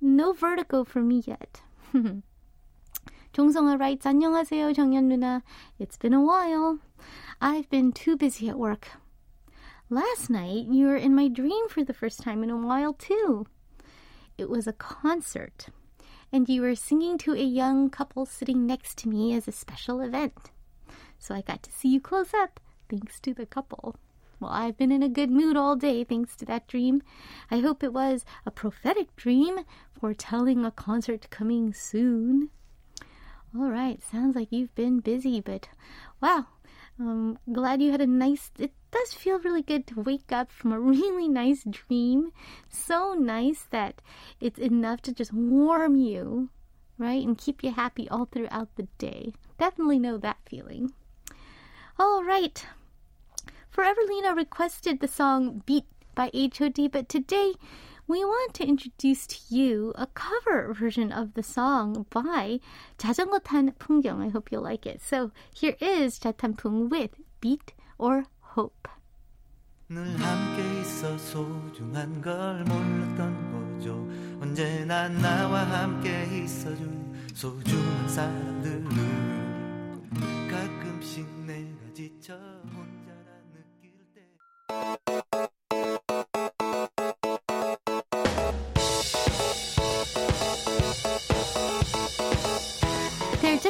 no 0.00 0.32
vertigo 0.32 0.84
for 0.84 1.00
me 1.00 1.22
yet. 1.26 1.62
종성아 3.33 3.77
writes, 3.77 4.07
안녕하세요, 4.07 4.71
정연 4.73 5.09
누나. 5.09 5.41
It's 5.77 5.97
been 5.97 6.13
a 6.13 6.21
while. 6.21 6.79
I've 7.41 7.69
been 7.69 7.91
too 7.91 8.15
busy 8.15 8.47
at 8.47 8.57
work. 8.57 8.87
Last 9.89 10.29
night, 10.29 10.67
you 10.67 10.87
were 10.87 10.95
in 10.95 11.13
my 11.13 11.27
dream 11.27 11.67
for 11.67 11.83
the 11.83 11.93
first 11.93 12.21
time 12.21 12.43
in 12.43 12.49
a 12.49 12.55
while, 12.55 12.93
too. 12.93 13.45
It 14.37 14.49
was 14.49 14.67
a 14.67 14.73
concert, 14.73 15.67
and 16.31 16.47
you 16.47 16.61
were 16.61 16.75
singing 16.75 17.17
to 17.19 17.33
a 17.33 17.43
young 17.43 17.89
couple 17.89 18.25
sitting 18.25 18.65
next 18.65 18.97
to 18.99 19.09
me 19.09 19.33
as 19.35 19.47
a 19.47 19.51
special 19.51 19.99
event. 19.99 20.51
So 21.19 21.35
I 21.35 21.41
got 21.41 21.61
to 21.63 21.71
see 21.71 21.89
you 21.89 21.99
close 21.99 22.33
up, 22.33 22.59
thanks 22.89 23.19
to 23.19 23.33
the 23.33 23.45
couple. 23.45 23.95
Well, 24.39 24.51
I've 24.51 24.77
been 24.77 24.91
in 24.91 25.03
a 25.03 25.09
good 25.09 25.29
mood 25.29 25.57
all 25.57 25.75
day 25.75 26.03
thanks 26.03 26.35
to 26.37 26.45
that 26.45 26.67
dream. 26.67 27.01
I 27.51 27.59
hope 27.59 27.83
it 27.83 27.93
was 27.93 28.25
a 28.45 28.51
prophetic 28.51 29.15
dream 29.15 29.59
foretelling 29.99 30.65
a 30.65 30.71
concert 30.71 31.29
coming 31.29 31.73
soon. 31.73 32.49
All 33.56 33.70
right, 33.70 34.00
sounds 34.02 34.36
like 34.36 34.48
you've 34.50 34.74
been 34.74 35.00
busy, 35.00 35.40
but 35.40 35.68
wow. 36.20 36.46
I'm 36.98 37.38
glad 37.50 37.80
you 37.80 37.92
had 37.92 38.02
a 38.02 38.06
nice. 38.06 38.50
It 38.58 38.72
does 38.90 39.14
feel 39.14 39.38
really 39.38 39.62
good 39.62 39.86
to 39.88 40.00
wake 40.00 40.30
up 40.30 40.52
from 40.52 40.72
a 40.72 40.80
really 40.94 41.28
nice 41.28 41.64
dream. 41.64 42.32
So 42.68 43.14
nice 43.14 43.66
that 43.70 44.02
it's 44.40 44.58
enough 44.58 45.00
to 45.02 45.12
just 45.12 45.32
warm 45.32 45.96
you, 45.96 46.50
right? 46.98 47.26
And 47.26 47.38
keep 47.38 47.64
you 47.64 47.72
happy 47.72 48.08
all 48.08 48.26
throughout 48.26 48.76
the 48.76 48.86
day. 48.98 49.32
Definitely 49.58 49.98
know 49.98 50.18
that 50.18 50.38
feeling. 50.44 50.92
All 51.98 52.22
right, 52.22 52.64
Forever 53.70 54.00
Lena 54.06 54.34
requested 54.34 55.00
the 55.00 55.08
song 55.08 55.62
Beat 55.64 55.84
by 56.14 56.30
H.O.T., 56.34 56.88
but 56.88 57.08
today 57.08 57.54
we 58.09 58.23
want 58.23 58.53
to 58.55 58.65
introduce 58.65 59.25
to 59.27 59.37
you 59.49 59.93
a 59.95 60.07
cover 60.07 60.73
version 60.73 61.11
of 61.11 61.33
the 61.33 61.43
song 61.43 62.05
by 62.09 62.59
자전거 62.97 63.39
탄 63.39 63.71
풍경. 63.79 64.21
I 64.21 64.29
hope 64.29 64.51
you'll 64.51 64.61
like 64.61 64.85
it. 64.85 65.01
So 65.01 65.31
here 65.53 65.75
is 65.79 66.19
자탄풍 66.19 66.89
with 66.89 67.11
Beat 67.41 67.73
or 67.97 68.25
Hope. 68.55 68.87
늘 69.87 70.03
함께 70.19 70.81
있어 70.81 71.15
소중한 71.17 72.19
걸 72.19 72.63
몰랐던 72.63 73.77
거죠 73.77 73.93
언제나 74.41 75.07
나와 75.09 75.59
함께 75.61 76.25
있어준 76.43 77.13
소중한 77.35 78.09
사람들을 78.09 78.83
가끔씩 80.49 81.27
내가 81.45 81.93
지쳐 81.93 82.35
they're 84.67 84.98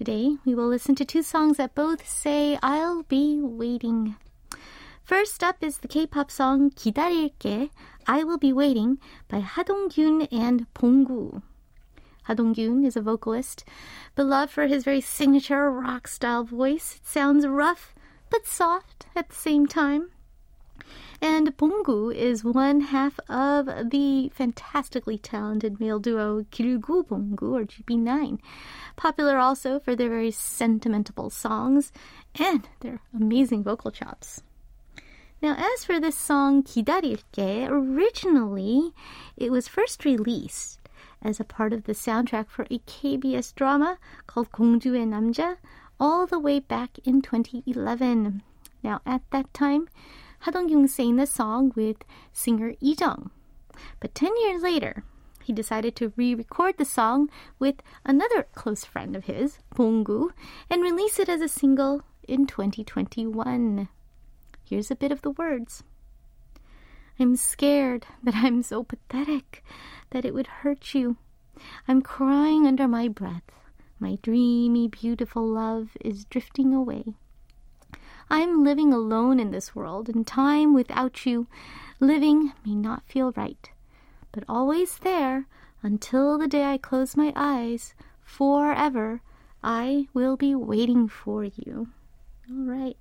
Today, 0.00 0.38
we 0.46 0.54
will 0.54 0.66
listen 0.66 0.94
to 0.94 1.04
two 1.04 1.22
songs 1.22 1.58
that 1.58 1.74
both 1.74 2.08
say, 2.08 2.58
I'll 2.62 3.02
be 3.02 3.38
waiting. 3.38 4.16
First 5.04 5.44
up 5.44 5.56
is 5.60 5.76
the 5.76 5.88
K-pop 5.88 6.30
song 6.30 6.70
기다릴게, 6.70 7.68
I 8.06 8.24
Will 8.24 8.38
Be 8.38 8.50
Waiting 8.50 8.96
by 9.28 9.42
Hadongyun 9.42 10.26
and 10.32 10.72
Bonggu. 10.72 11.42
Hadongyun 12.26 12.86
is 12.86 12.96
a 12.96 13.02
vocalist, 13.02 13.62
beloved 14.16 14.50
for 14.50 14.68
his 14.68 14.84
very 14.84 15.02
signature 15.02 15.70
rock 15.70 16.08
style 16.08 16.44
voice. 16.44 16.96
It 16.96 17.06
sounds 17.06 17.46
rough, 17.46 17.94
but 18.30 18.46
soft 18.46 19.04
at 19.14 19.28
the 19.28 19.36
same 19.36 19.66
time. 19.66 20.12
And 21.22 21.54
Bonggu 21.56 22.14
is 22.14 22.44
one 22.44 22.80
half 22.80 23.20
of 23.28 23.90
the 23.90 24.30
fantastically 24.30 25.18
talented 25.18 25.78
male 25.78 25.98
duo 25.98 26.46
Gilgu 26.50 27.06
Bonggu, 27.06 27.52
or 27.52 27.64
GB9, 27.64 28.38
popular 28.96 29.36
also 29.36 29.78
for 29.78 29.94
their 29.94 30.08
very 30.08 30.30
sentimental 30.30 31.28
songs 31.28 31.92
and 32.38 32.68
their 32.80 33.00
amazing 33.14 33.62
vocal 33.62 33.90
chops. 33.90 34.42
Now, 35.42 35.56
as 35.58 35.84
for 35.84 36.00
this 36.00 36.16
song, 36.16 36.62
Kidarirke, 36.62 37.68
originally 37.68 38.92
it 39.36 39.50
was 39.50 39.68
first 39.68 40.04
released 40.04 40.78
as 41.22 41.38
a 41.38 41.44
part 41.44 41.72
of 41.72 41.84
the 41.84 41.92
soundtrack 41.92 42.48
for 42.48 42.66
a 42.70 42.78
KBS 42.80 43.54
drama 43.54 43.98
called 44.26 44.52
Gongju 44.52 45.00
and 45.00 45.12
Namja 45.12 45.56
all 45.98 46.26
the 46.26 46.38
way 46.38 46.60
back 46.60 46.98
in 47.04 47.20
2011. 47.20 48.42
Now, 48.82 49.00
at 49.04 49.22
that 49.30 49.52
time, 49.52 49.88
Ha-dong-gyun 50.40 50.88
sang 50.88 51.16
the 51.16 51.26
song 51.26 51.72
with 51.76 51.98
singer 52.32 52.74
Lee 52.80 52.96
Jung. 52.98 53.30
But 54.00 54.14
10 54.14 54.32
years 54.40 54.62
later, 54.62 55.04
he 55.42 55.52
decided 55.52 55.96
to 55.96 56.12
re-record 56.16 56.78
the 56.78 56.84
song 56.84 57.28
with 57.58 57.82
another 58.04 58.46
close 58.54 58.84
friend 58.84 59.14
of 59.16 59.24
his, 59.24 59.58
Bonggu, 59.74 60.30
and 60.70 60.82
release 60.82 61.18
it 61.18 61.28
as 61.28 61.40
a 61.40 61.48
single 61.48 62.02
in 62.26 62.46
2021. 62.46 63.88
Here's 64.64 64.90
a 64.90 64.96
bit 64.96 65.12
of 65.12 65.22
the 65.22 65.32
words. 65.32 65.82
I'm 67.18 67.36
scared 67.36 68.06
that 68.22 68.36
I'm 68.36 68.62
so 68.62 68.82
pathetic 68.82 69.62
that 70.10 70.24
it 70.24 70.32
would 70.32 70.46
hurt 70.46 70.94
you. 70.94 71.16
I'm 71.86 72.00
crying 72.00 72.66
under 72.66 72.88
my 72.88 73.08
breath. 73.08 73.50
My 73.98 74.16
dreamy, 74.22 74.88
beautiful 74.88 75.46
love 75.46 75.90
is 76.00 76.24
drifting 76.24 76.72
away. 76.72 77.16
I'm 78.30 78.62
living 78.62 78.92
alone 78.92 79.40
in 79.40 79.50
this 79.50 79.74
world, 79.74 80.08
and 80.08 80.26
time 80.26 80.72
without 80.72 81.26
you 81.26 81.46
living 81.98 82.52
may 82.64 82.74
not 82.74 83.02
feel 83.06 83.32
right, 83.32 83.70
but 84.32 84.44
always 84.48 84.98
there 84.98 85.46
until 85.82 86.38
the 86.38 86.46
day 86.46 86.64
I 86.64 86.78
close 86.78 87.16
my 87.16 87.32
eyes, 87.34 87.94
forever, 88.22 89.22
I 89.62 90.08
will 90.14 90.36
be 90.36 90.54
waiting 90.54 91.08
for 91.08 91.44
you. 91.44 91.88
All 92.50 92.64
right. 92.64 92.96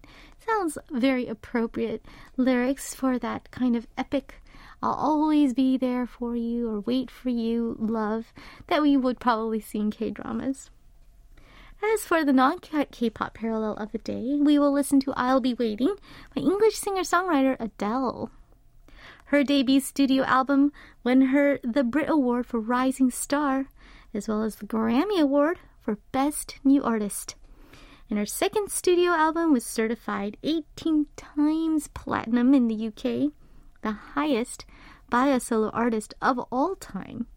Sounds 0.46 0.78
very 0.92 1.28
appropriate 1.28 2.04
lyrics 2.38 2.96
for 2.96 3.20
that 3.20 3.52
kind 3.52 3.76
of 3.76 3.88
epic, 3.98 4.42
I'll 4.82 4.94
always 4.94 5.54
be 5.54 5.78
there 5.78 6.06
for 6.06 6.36
you 6.36 6.70
or 6.70 6.80
wait 6.80 7.12
for 7.12 7.30
you 7.30 7.76
love 7.80 8.32
that 8.68 8.82
we 8.82 8.96
would 8.96 9.20
probably 9.20 9.60
see 9.60 9.80
in 9.80 9.92
K 9.92 10.10
dramas. 10.10 10.70
As 11.82 12.04
for 12.04 12.26
the 12.26 12.34
non 12.34 12.60
K-pop 12.60 13.34
parallel 13.34 13.76
of 13.76 13.92
the 13.94 13.98
day, 14.00 14.38
we 14.42 14.60
will 14.60 14.72
listen 14.72 15.00
to 15.00 15.14
I'll 15.16 15.40
Be 15.40 15.54
Waiting 15.54 15.96
by 16.36 16.42
English 16.42 16.76
singer-songwriter 16.76 17.56
Adele. 17.58 18.30
Her 19.26 19.44
debut 19.44 19.80
studio 19.80 20.24
album 20.24 20.74
won 21.04 21.22
her 21.28 21.60
the 21.64 21.86
Brit 21.86 22.10
Award 22.10 22.46
for 22.46 22.60
Rising 22.60 23.12
Star, 23.12 23.68
as 24.14 24.28
well 24.28 24.44
as 24.44 24.58
the 24.58 24.66
Grammy 24.66 25.22
Award 25.22 25.60
for 25.80 26.00
Best 26.12 26.60
New 26.66 26.84
Artist. 26.84 27.36
And 28.10 28.20
her 28.20 28.26
second 28.26 28.72
studio 28.72 29.12
album 29.12 29.54
was 29.54 29.64
certified 29.64 30.36
18 30.44 31.06
times 31.16 31.88
platinum 31.90 32.54
in 32.54 32.68
the 32.68 32.88
UK, 32.88 33.32
the 33.84 33.92
highest 33.92 34.66
by 35.10 35.28
a 35.28 35.40
solo 35.40 35.70
artist 35.70 36.14
of 36.22 36.40
all 36.52 36.76
time, 36.76 37.28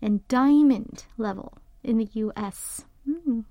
and 0.00 0.26
diamond 0.28 1.04
level 1.18 1.58
in 1.82 1.98
the 1.98 2.08
US. 2.14 2.86
Mm. 3.08 3.44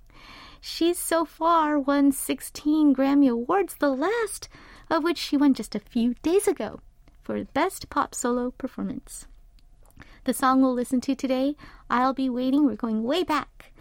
She's 0.66 0.98
so 0.98 1.26
far 1.26 1.78
won 1.78 2.14
16 2.14 2.96
Grammy 2.96 3.30
Awards, 3.30 3.76
the 3.76 3.90
last 3.90 4.48
of 4.90 5.04
which 5.04 5.18
she 5.18 5.36
won 5.36 5.54
just 5.54 5.76
a 5.76 5.80
few 5.80 6.14
days 6.24 6.48
ago 6.48 6.80
for 7.22 7.44
Best 7.44 7.90
Pop 7.90 8.16
Solo 8.16 8.52
Performance. 8.52 9.28
The 10.24 10.34
song 10.34 10.62
we'll 10.62 10.74
listen 10.74 11.02
to 11.02 11.16
today, 11.16 11.58
I'll 11.90 12.14
Be 12.14 12.30
Waiting, 12.30 12.66
we're 12.66 12.78
going 12.78 13.04
way 13.04 13.26
back 13.26 13.73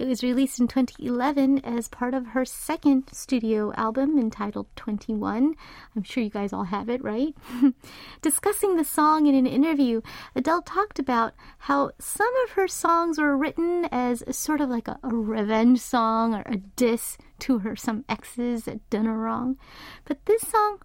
it 0.00 0.08
was 0.08 0.22
released 0.22 0.58
in 0.58 0.66
2011 0.66 1.58
as 1.58 1.86
part 1.86 2.14
of 2.14 2.28
her 2.28 2.46
second 2.46 3.04
studio 3.12 3.70
album 3.74 4.18
entitled 4.18 4.66
21. 4.74 5.54
I'm 5.94 6.02
sure 6.02 6.22
you 6.24 6.30
guys 6.30 6.54
all 6.54 6.64
have 6.64 6.88
it, 6.88 7.04
right? 7.04 7.34
Discussing 8.22 8.76
the 8.76 8.84
song 8.84 9.26
in 9.26 9.34
an 9.34 9.46
interview, 9.46 10.00
Adele 10.34 10.62
talked 10.62 10.98
about 10.98 11.34
how 11.58 11.90
some 11.98 12.34
of 12.44 12.52
her 12.52 12.66
songs 12.66 13.18
were 13.18 13.36
written 13.36 13.88
as 13.92 14.24
sort 14.34 14.62
of 14.62 14.70
like 14.70 14.88
a, 14.88 14.98
a 15.02 15.14
revenge 15.14 15.80
song 15.80 16.34
or 16.34 16.44
a 16.46 16.56
diss 16.56 17.18
to 17.40 17.58
her 17.58 17.76
some 17.76 18.06
exes 18.08 18.64
that 18.64 18.88
done 18.88 19.04
her 19.04 19.18
wrong. 19.18 19.58
But 20.06 20.24
this 20.24 20.48
song 20.48 20.78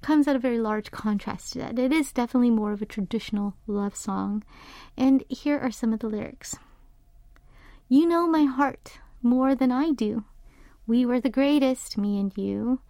comes 0.00 0.26
at 0.26 0.36
a 0.36 0.38
very 0.38 0.58
large 0.58 0.90
contrast 0.90 1.52
to 1.52 1.58
that. 1.58 1.78
It 1.78 1.92
is 1.92 2.12
definitely 2.12 2.50
more 2.50 2.72
of 2.72 2.80
a 2.80 2.86
traditional 2.86 3.56
love 3.66 3.94
song. 3.94 4.42
And 4.96 5.22
here 5.28 5.58
are 5.58 5.70
some 5.70 5.92
of 5.92 6.00
the 6.00 6.08
lyrics. 6.08 6.56
You 7.88 8.06
know 8.06 8.26
my 8.26 8.44
heart 8.44 8.98
more 9.22 9.54
than 9.54 9.70
I 9.70 9.90
do. 9.90 10.24
We 10.86 11.04
were 11.04 11.20
the 11.20 11.28
greatest, 11.28 11.98
me 11.98 12.18
and 12.18 12.36
you. 12.36 12.80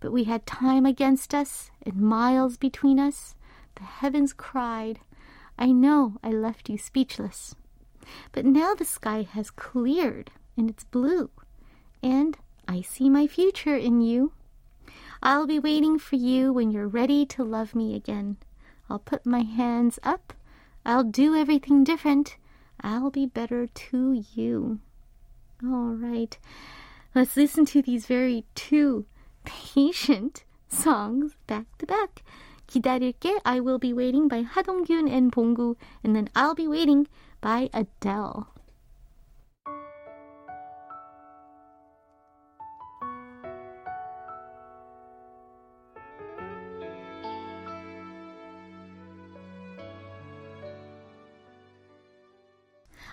But 0.00 0.12
we 0.12 0.24
had 0.24 0.46
time 0.46 0.86
against 0.86 1.34
us 1.34 1.70
and 1.82 1.96
miles 1.96 2.56
between 2.56 2.98
us. 2.98 3.34
The 3.74 3.82
heavens 3.82 4.32
cried. 4.32 5.00
I 5.58 5.72
know 5.72 6.16
I 6.22 6.30
left 6.30 6.70
you 6.70 6.78
speechless. 6.78 7.54
But 8.32 8.46
now 8.46 8.74
the 8.74 8.86
sky 8.86 9.28
has 9.30 9.50
cleared 9.50 10.30
and 10.56 10.70
it's 10.70 10.84
blue. 10.84 11.30
And 12.02 12.38
I 12.66 12.80
see 12.80 13.10
my 13.10 13.26
future 13.26 13.76
in 13.76 14.00
you. 14.00 14.32
I'll 15.22 15.46
be 15.46 15.58
waiting 15.58 15.98
for 15.98 16.16
you 16.16 16.50
when 16.50 16.70
you're 16.70 16.88
ready 16.88 17.26
to 17.26 17.44
love 17.44 17.74
me 17.74 17.94
again. 17.94 18.38
I'll 18.88 18.98
put 18.98 19.26
my 19.26 19.42
hands 19.42 19.98
up. 20.02 20.32
I'll 20.84 21.04
do 21.04 21.36
everything 21.36 21.84
different. 21.84 22.38
I'll 22.81 23.11
be 23.11 23.25
better 23.25 23.67
to 23.67 24.23
you. 24.33 24.79
All 25.63 25.95
right. 25.95 26.37
Let's 27.13 27.37
listen 27.37 27.65
to 27.67 27.81
these 27.81 28.05
very 28.05 28.45
two 28.55 29.05
patient 29.45 30.43
songs 30.67 31.35
back 31.47 31.65
to 31.79 31.85
back. 31.85 32.23
기다릴게, 32.67 33.39
I 33.45 33.59
Will 33.59 33.77
Be 33.77 33.93
Waiting 33.93 34.27
by 34.27 34.43
하동균 34.43 35.09
and 35.09 35.31
봉구, 35.31 35.75
and 36.03 36.15
then 36.15 36.29
I'll 36.35 36.55
Be 36.55 36.67
Waiting 36.67 37.07
by 37.41 37.69
Adele. 37.73 38.47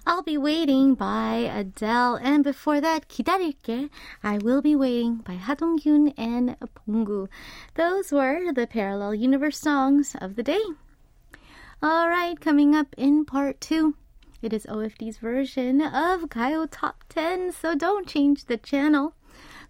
I'll 0.10 0.22
Be 0.22 0.38
Waiting 0.38 0.96
by 0.96 1.52
Adele. 1.54 2.15
And 2.24 2.41
before 2.41 2.80
that, 2.80 3.10
기다릴게, 3.10 3.89
I 4.24 4.38
Will 4.38 4.62
Be 4.62 4.74
Waiting 4.74 5.17
by 5.17 5.36
Hadongyun 5.36 6.13
and 6.17 6.56
Bonggu. 6.88 7.28
Those 7.76 8.13
were 8.13 8.54
the 8.54 8.67
Parallel 8.67 9.15
Universe 9.15 9.60
songs 9.60 10.15
of 10.22 10.38
the 10.38 10.43
day. 10.43 10.63
All 11.84 12.08
right, 12.08 12.39
coming 12.39 12.74
up 12.74 12.96
in 12.98 13.26
part 13.26 13.60
two. 13.60 13.96
It 14.41 14.54
is 14.54 14.65
OFD's 14.65 15.17
version 15.17 15.82
of 15.82 16.30
Gayo 16.30 16.70
Top 16.72 17.04
10, 17.10 17.52
so 17.52 17.76
don't 17.76 18.08
change 18.08 18.46
the 18.46 18.56
channel. 18.56 19.13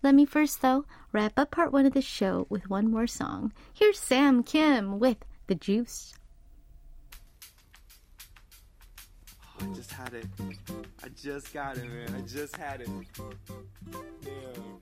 Let 0.04 0.14
me 0.14 0.24
first, 0.24 0.62
though, 0.62 0.86
wrap 1.12 1.34
up 1.36 1.50
part 1.50 1.74
one 1.74 1.88
of 1.88 1.94
the 1.94 2.02
show 2.04 2.46
with 2.48 2.70
one 2.70 2.92
more 2.92 3.08
song. 3.08 3.54
Here's 3.74 3.98
Sam 3.98 4.44
Kim 4.44 5.00
with 5.00 5.18
The 5.48 5.56
Juice. 5.56 6.14
I 9.60 9.66
just 9.74 9.92
had 9.92 10.14
it. 10.14 10.26
I 11.04 11.10
just 11.10 11.54
got 11.54 11.78
it, 11.78 11.86
man. 11.86 12.16
I 12.16 12.22
just 12.22 12.56
had 12.58 12.82
it. 12.82 12.90
Damn. 14.24 14.82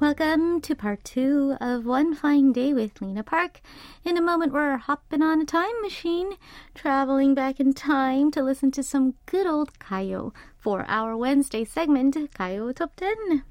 Welcome 0.00 0.60
to 0.60 0.76
part 0.76 1.02
two 1.02 1.56
of 1.60 1.84
One 1.84 2.14
Fine 2.14 2.52
Day 2.52 2.72
with 2.72 3.02
Lena 3.02 3.24
Park. 3.24 3.60
In 4.04 4.16
a 4.16 4.22
moment, 4.22 4.52
we're 4.52 4.76
hopping 4.76 5.22
on 5.22 5.40
a 5.40 5.44
time 5.44 5.82
machine, 5.82 6.34
traveling 6.74 7.34
back 7.34 7.58
in 7.58 7.72
time 7.72 8.30
to 8.30 8.42
listen 8.42 8.70
to 8.72 8.82
some 8.82 9.14
good 9.26 9.46
old 9.46 9.76
Gayo 9.80 10.32
for 10.56 10.84
our 10.86 11.16
Wednesday 11.16 11.64
segment, 11.64 12.14
Gayo 12.14 12.74
Top 12.74 12.94
10. 12.96 13.42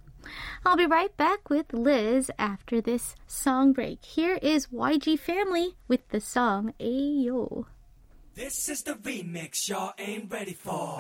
I'll 0.66 0.78
be 0.78 0.86
right 0.86 1.16
back 1.18 1.50
with 1.50 1.74
Liz 1.74 2.32
after 2.38 2.82
this 2.82 3.16
song 3.28 3.74
break. 3.74 4.04
Here 4.04 4.40
is 4.42 4.68
YG 4.68 5.20
Family 5.20 5.76
with 5.88 6.08
the 6.10 6.20
song 6.20 6.74
Ayo. 6.80 7.66
This 8.36 8.70
is 8.70 8.84
the 8.84 8.94
remix 8.94 9.68
y'all 9.68 9.94
ain't 9.98 10.32
ready 10.32 10.54
for. 10.54 11.00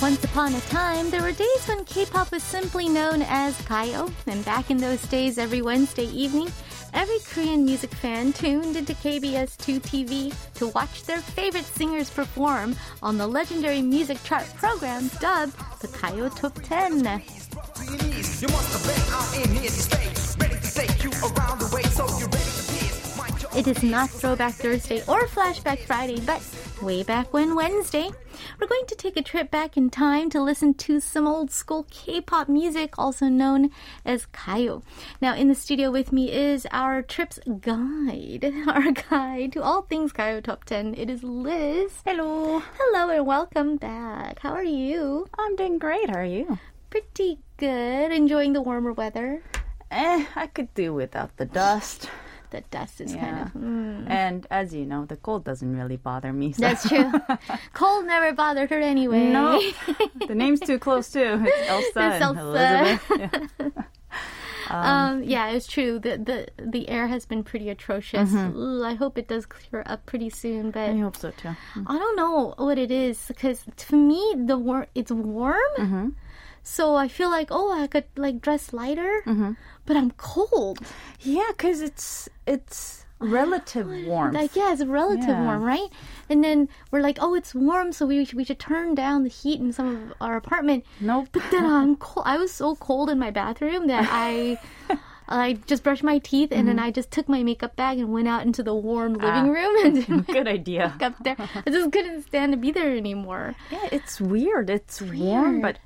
Once 0.00 0.24
upon 0.24 0.54
a 0.54 0.60
time, 0.62 1.10
there 1.10 1.20
were 1.20 1.32
days 1.32 1.66
when 1.66 1.84
K-pop 1.84 2.32
was 2.32 2.42
simply 2.42 2.88
known 2.88 3.20
as 3.22 3.60
Gayo, 3.62 4.10
and 4.26 4.42
back 4.46 4.70
in 4.70 4.78
those 4.78 5.02
days, 5.08 5.36
every 5.36 5.60
Wednesday 5.60 6.06
evening, 6.06 6.50
every 6.94 7.18
Korean 7.18 7.66
music 7.66 7.92
fan 7.92 8.32
tuned 8.32 8.76
into 8.76 8.94
KBS 8.94 9.58
2 9.58 9.80
TV 9.80 10.32
to 10.54 10.68
watch 10.68 11.02
their 11.02 11.18
favorite 11.20 11.66
singers 11.66 12.08
perform 12.08 12.74
on 13.02 13.18
the 13.18 13.26
legendary 13.26 13.82
music 13.82 14.22
chart 14.24 14.46
program 14.54 15.10
dubbed 15.20 15.52
the 15.80 15.88
Gayo 15.88 16.34
Top 16.34 16.54
10. 16.62 17.02
It 23.58 23.66
is 23.66 23.82
not 23.82 24.08
Throwback 24.08 24.52
Thursday 24.52 25.02
or 25.08 25.26
Flashback 25.26 25.80
Friday, 25.80 26.20
but 26.20 26.40
way 26.80 27.02
back 27.02 27.32
when 27.32 27.56
Wednesday, 27.56 28.08
we're 28.60 28.68
going 28.68 28.86
to 28.86 28.94
take 28.94 29.16
a 29.16 29.22
trip 29.22 29.50
back 29.50 29.76
in 29.76 29.90
time 29.90 30.30
to 30.30 30.40
listen 30.40 30.74
to 30.74 31.00
some 31.00 31.26
old 31.26 31.50
school 31.50 31.84
K-pop 31.90 32.48
music, 32.48 32.96
also 32.96 33.26
known 33.26 33.70
as 34.04 34.26
Gayo. 34.26 34.84
Now, 35.20 35.34
in 35.34 35.48
the 35.48 35.56
studio 35.56 35.90
with 35.90 36.12
me 36.12 36.30
is 36.30 36.68
our 36.70 37.02
trip's 37.02 37.40
guide, 37.58 38.54
our 38.68 38.92
guide 38.92 39.50
to 39.54 39.62
all 39.64 39.82
things 39.82 40.12
Gayo 40.12 40.40
Top 40.40 40.62
10. 40.62 40.94
It 40.94 41.10
is 41.10 41.24
Liz. 41.24 41.90
Hello. 42.06 42.62
Hello 42.78 43.10
and 43.10 43.26
welcome 43.26 43.76
back. 43.76 44.38
How 44.38 44.52
are 44.52 44.62
you? 44.62 45.26
I'm 45.36 45.56
doing 45.56 45.78
great. 45.78 46.10
How 46.10 46.20
are 46.20 46.24
you? 46.24 46.60
Pretty 46.90 47.40
good. 47.56 48.12
Enjoying 48.12 48.52
the 48.52 48.62
warmer 48.62 48.92
weather. 48.92 49.42
Eh, 49.90 50.26
I 50.36 50.46
could 50.46 50.72
do 50.74 50.94
without 50.94 51.36
the 51.38 51.44
dust 51.44 52.08
the 52.50 52.62
dust 52.70 53.00
is 53.00 53.14
yeah. 53.14 53.20
kind 53.20 53.40
of. 53.40 53.52
Mm. 53.54 54.10
And 54.10 54.46
as 54.50 54.74
you 54.74 54.84
know, 54.84 55.04
the 55.04 55.16
cold 55.16 55.44
doesn't 55.44 55.76
really 55.76 55.96
bother 55.96 56.32
me. 56.32 56.52
So. 56.52 56.60
That's 56.62 56.88
true. 56.88 57.12
cold 57.72 58.06
never 58.06 58.32
bothered 58.32 58.70
her 58.70 58.80
anyway. 58.80 59.30
No, 59.30 59.60
the 60.28 60.34
name's 60.34 60.60
too 60.60 60.78
close 60.78 61.10
too. 61.10 61.42
It's 61.44 61.68
Elsa 61.68 61.86
it's 61.86 61.96
and 61.96 62.22
Elsa. 62.22 62.40
Elizabeth. 62.40 63.72
Yeah. 63.78 63.84
Um, 64.70 64.84
um, 64.84 65.22
yeah, 65.22 65.48
it's 65.48 65.66
true. 65.66 65.98
The 65.98 66.18
the 66.18 66.48
the 66.62 66.88
air 66.88 67.06
has 67.06 67.24
been 67.24 67.42
pretty 67.42 67.70
atrocious. 67.70 68.30
Mm-hmm. 68.30 68.84
I 68.84 68.94
hope 68.94 69.16
it 69.16 69.28
does 69.28 69.46
clear 69.46 69.82
up 69.86 70.04
pretty 70.04 70.30
soon. 70.30 70.70
But 70.70 70.90
I 70.90 70.96
hope 70.96 71.16
so 71.16 71.30
too. 71.30 71.48
Mm-hmm. 71.48 71.84
I 71.86 71.98
don't 71.98 72.16
know 72.16 72.54
what 72.58 72.78
it 72.78 72.90
is 72.90 73.24
because 73.28 73.64
to 73.88 73.96
me 73.96 74.34
the 74.36 74.58
war 74.58 74.86
it's 74.94 75.10
warm. 75.10 75.72
Mm-hmm. 75.78 76.08
So 76.68 76.96
I 76.96 77.08
feel 77.08 77.30
like 77.30 77.48
oh 77.50 77.72
I 77.72 77.86
could 77.86 78.04
like 78.14 78.42
dress 78.42 78.74
lighter, 78.74 79.22
mm-hmm. 79.26 79.52
but 79.86 79.96
I'm 79.96 80.10
cold. 80.12 80.78
Yeah, 81.20 81.48
because 81.48 81.80
it's 81.80 82.28
it's 82.46 83.06
relative 83.18 83.88
warmth. 84.06 84.34
Like 84.34 84.54
yeah, 84.54 84.74
it's 84.74 84.84
relative 84.84 85.30
yeah. 85.30 85.44
warm, 85.44 85.62
right? 85.62 85.88
And 86.28 86.44
then 86.44 86.68
we're 86.90 87.00
like, 87.00 87.18
oh, 87.22 87.34
it's 87.34 87.54
warm, 87.54 87.90
so 87.92 88.06
we 88.06 88.24
should, 88.24 88.36
we 88.36 88.44
should 88.44 88.58
turn 88.58 88.94
down 88.94 89.24
the 89.24 89.30
heat 89.30 89.60
in 89.60 89.72
some 89.72 89.88
of 89.96 90.12
our 90.20 90.36
apartment. 90.36 90.84
Nope. 91.00 91.28
But 91.32 91.42
then 91.50 91.64
I'm 91.64 91.96
cold. 92.06 92.26
I 92.28 92.36
was 92.36 92.52
so 92.52 92.76
cold 92.76 93.08
in 93.08 93.18
my 93.18 93.30
bathroom 93.30 93.86
that 93.88 94.06
I. 94.10 94.60
I 95.30 95.58
just 95.66 95.82
brushed 95.82 96.02
my 96.02 96.16
teeth 96.20 96.52
and 96.52 96.66
then 96.66 96.78
I 96.78 96.90
just 96.90 97.10
took 97.10 97.28
my 97.28 97.42
makeup 97.42 97.76
bag 97.76 97.98
and 97.98 98.10
went 98.10 98.28
out 98.28 98.46
into 98.46 98.62
the 98.62 98.74
warm 98.74 99.12
living 99.12 99.50
room 99.50 99.84
and 99.84 99.94
did 100.06 100.08
my 100.08 100.22
Good 100.22 100.48
idea. 100.48 100.88
makeup 100.98 101.16
there. 101.22 101.36
I 101.38 101.68
just 101.68 101.92
couldn't 101.92 102.22
stand 102.22 102.52
to 102.52 102.56
be 102.56 102.70
there 102.70 102.96
anymore. 102.96 103.54
Yeah, 103.70 103.88
it's 103.92 104.22
weird. 104.22 104.70
It's 104.70 105.02
warm 105.02 105.60
Weird. 105.60 105.62
but 105.62 105.78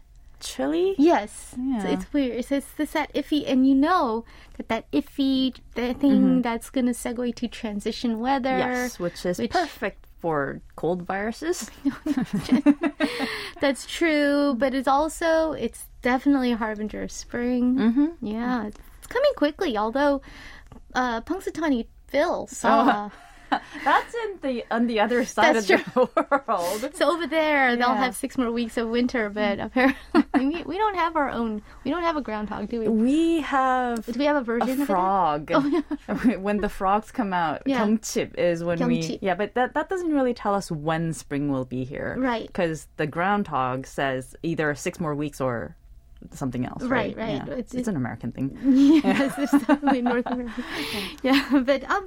chilly. 0.42 0.94
Yes, 0.98 1.54
Yeah. 1.56 1.82
so 1.82 1.88
it's 1.88 2.12
weird. 2.12 2.44
So 2.44 2.56
it's 2.56 2.72
this 2.76 2.92
that 2.92 3.12
iffy, 3.14 3.48
and 3.50 3.66
you 3.66 3.74
know 3.74 4.24
that 4.58 4.68
that 4.68 4.90
iffy 4.92 5.54
the 5.74 5.94
thing 5.94 6.42
that's 6.42 6.68
gonna 6.68 6.92
segue 6.92 7.34
to 7.36 7.48
transition 7.48 8.20
weather. 8.20 8.58
Yes, 8.58 8.98
which 8.98 9.24
is 9.24 9.38
which- 9.38 9.50
perfect 9.52 10.06
for 10.20 10.60
cold 10.76 11.02
viruses. 11.02 11.70
That's 13.60 13.86
true, 13.86 14.54
but 14.58 14.74
it's 14.74 14.88
also 14.88 15.52
it's 15.52 15.86
definitely 16.02 16.52
a 16.52 16.56
harbinger 16.56 17.02
of 17.02 17.10
spring. 17.10 17.74
Mm-hmm. 17.76 18.26
Yeah, 18.26 18.66
it's, 18.66 18.78
coming 19.08 19.32
quickly. 19.36 19.76
Although 19.76 20.22
uh, 20.94 21.20
Punxsutawney 21.22 21.86
Phil 22.08 22.46
saw. 22.46 23.10
That's 23.51 24.13
in 24.13 24.39
the 24.41 24.65
on 24.69 24.87
the 24.87 24.99
other 24.99 25.23
side 25.23 25.55
That's 25.55 25.69
of 25.69 25.93
the 25.93 26.09
world. 26.47 26.95
So 26.95 27.09
over 27.09 27.25
there, 27.27 27.77
they'll 27.77 27.87
Yeah. 27.89 27.95
have 28.03 28.13
six 28.15 28.37
more 28.37 28.51
weeks 28.51 28.75
of 28.75 28.89
winter, 28.89 29.29
but 29.29 29.57
apparently 29.61 30.25
we, 30.33 30.63
we 30.63 30.77
don't 30.77 30.95
have 30.95 31.15
our 31.15 31.29
own. 31.29 31.61
We 31.85 31.91
don't 31.91 32.03
have 32.03 32.17
a 32.17 32.21
groundhog, 32.21 32.67
do 32.67 32.81
we? 32.81 32.89
We 32.89 33.39
have 33.41 34.05
Do 34.05 34.19
we 34.19 34.25
have 34.25 34.35
a 34.35 34.39
a 34.39 34.43
version 34.43 34.81
of 34.81 34.87
frog. 34.87 35.49
when 36.41 36.57
the 36.57 36.67
frogs 36.67 37.09
come 37.11 37.31
out, 37.31 37.61
Yeah. 37.65 37.85
경칩 37.85 38.35
is 38.37 38.65
when 38.65 38.85
we. 38.85 38.99
경칩. 38.99 39.19
Yeah, 39.21 39.35
but 39.35 39.53
that 39.55 39.73
that 39.75 39.87
doesn't 39.87 40.11
really 40.13 40.33
tell 40.33 40.53
us 40.53 40.69
when 40.69 41.13
spring 41.13 41.49
will 41.49 41.65
be 41.65 41.85
here, 41.85 42.15
Right. 42.19 42.47
Because 42.47 42.87
the 42.97 43.07
groundhog 43.07 43.87
says 43.87 44.35
either 44.43 44.75
six 44.75 44.99
more 44.99 45.15
weeks 45.15 45.39
or 45.39 45.77
something 46.32 46.64
else, 46.66 46.82
Right, 46.82 47.16
right? 47.16 47.38
right. 47.40 47.46
Yeah. 47.48 47.52
It's- 47.54 47.74
It's, 47.74 47.88
an 47.88 47.96
American 47.96 48.32
thing. 48.32 48.56
yes, 49.04 49.34
it's 49.38 49.52
definitely 49.66 50.02
North 50.02 50.26
America. 50.26 50.62
Yeah, 51.22 51.62
but 51.64 51.88
um, 51.90 52.06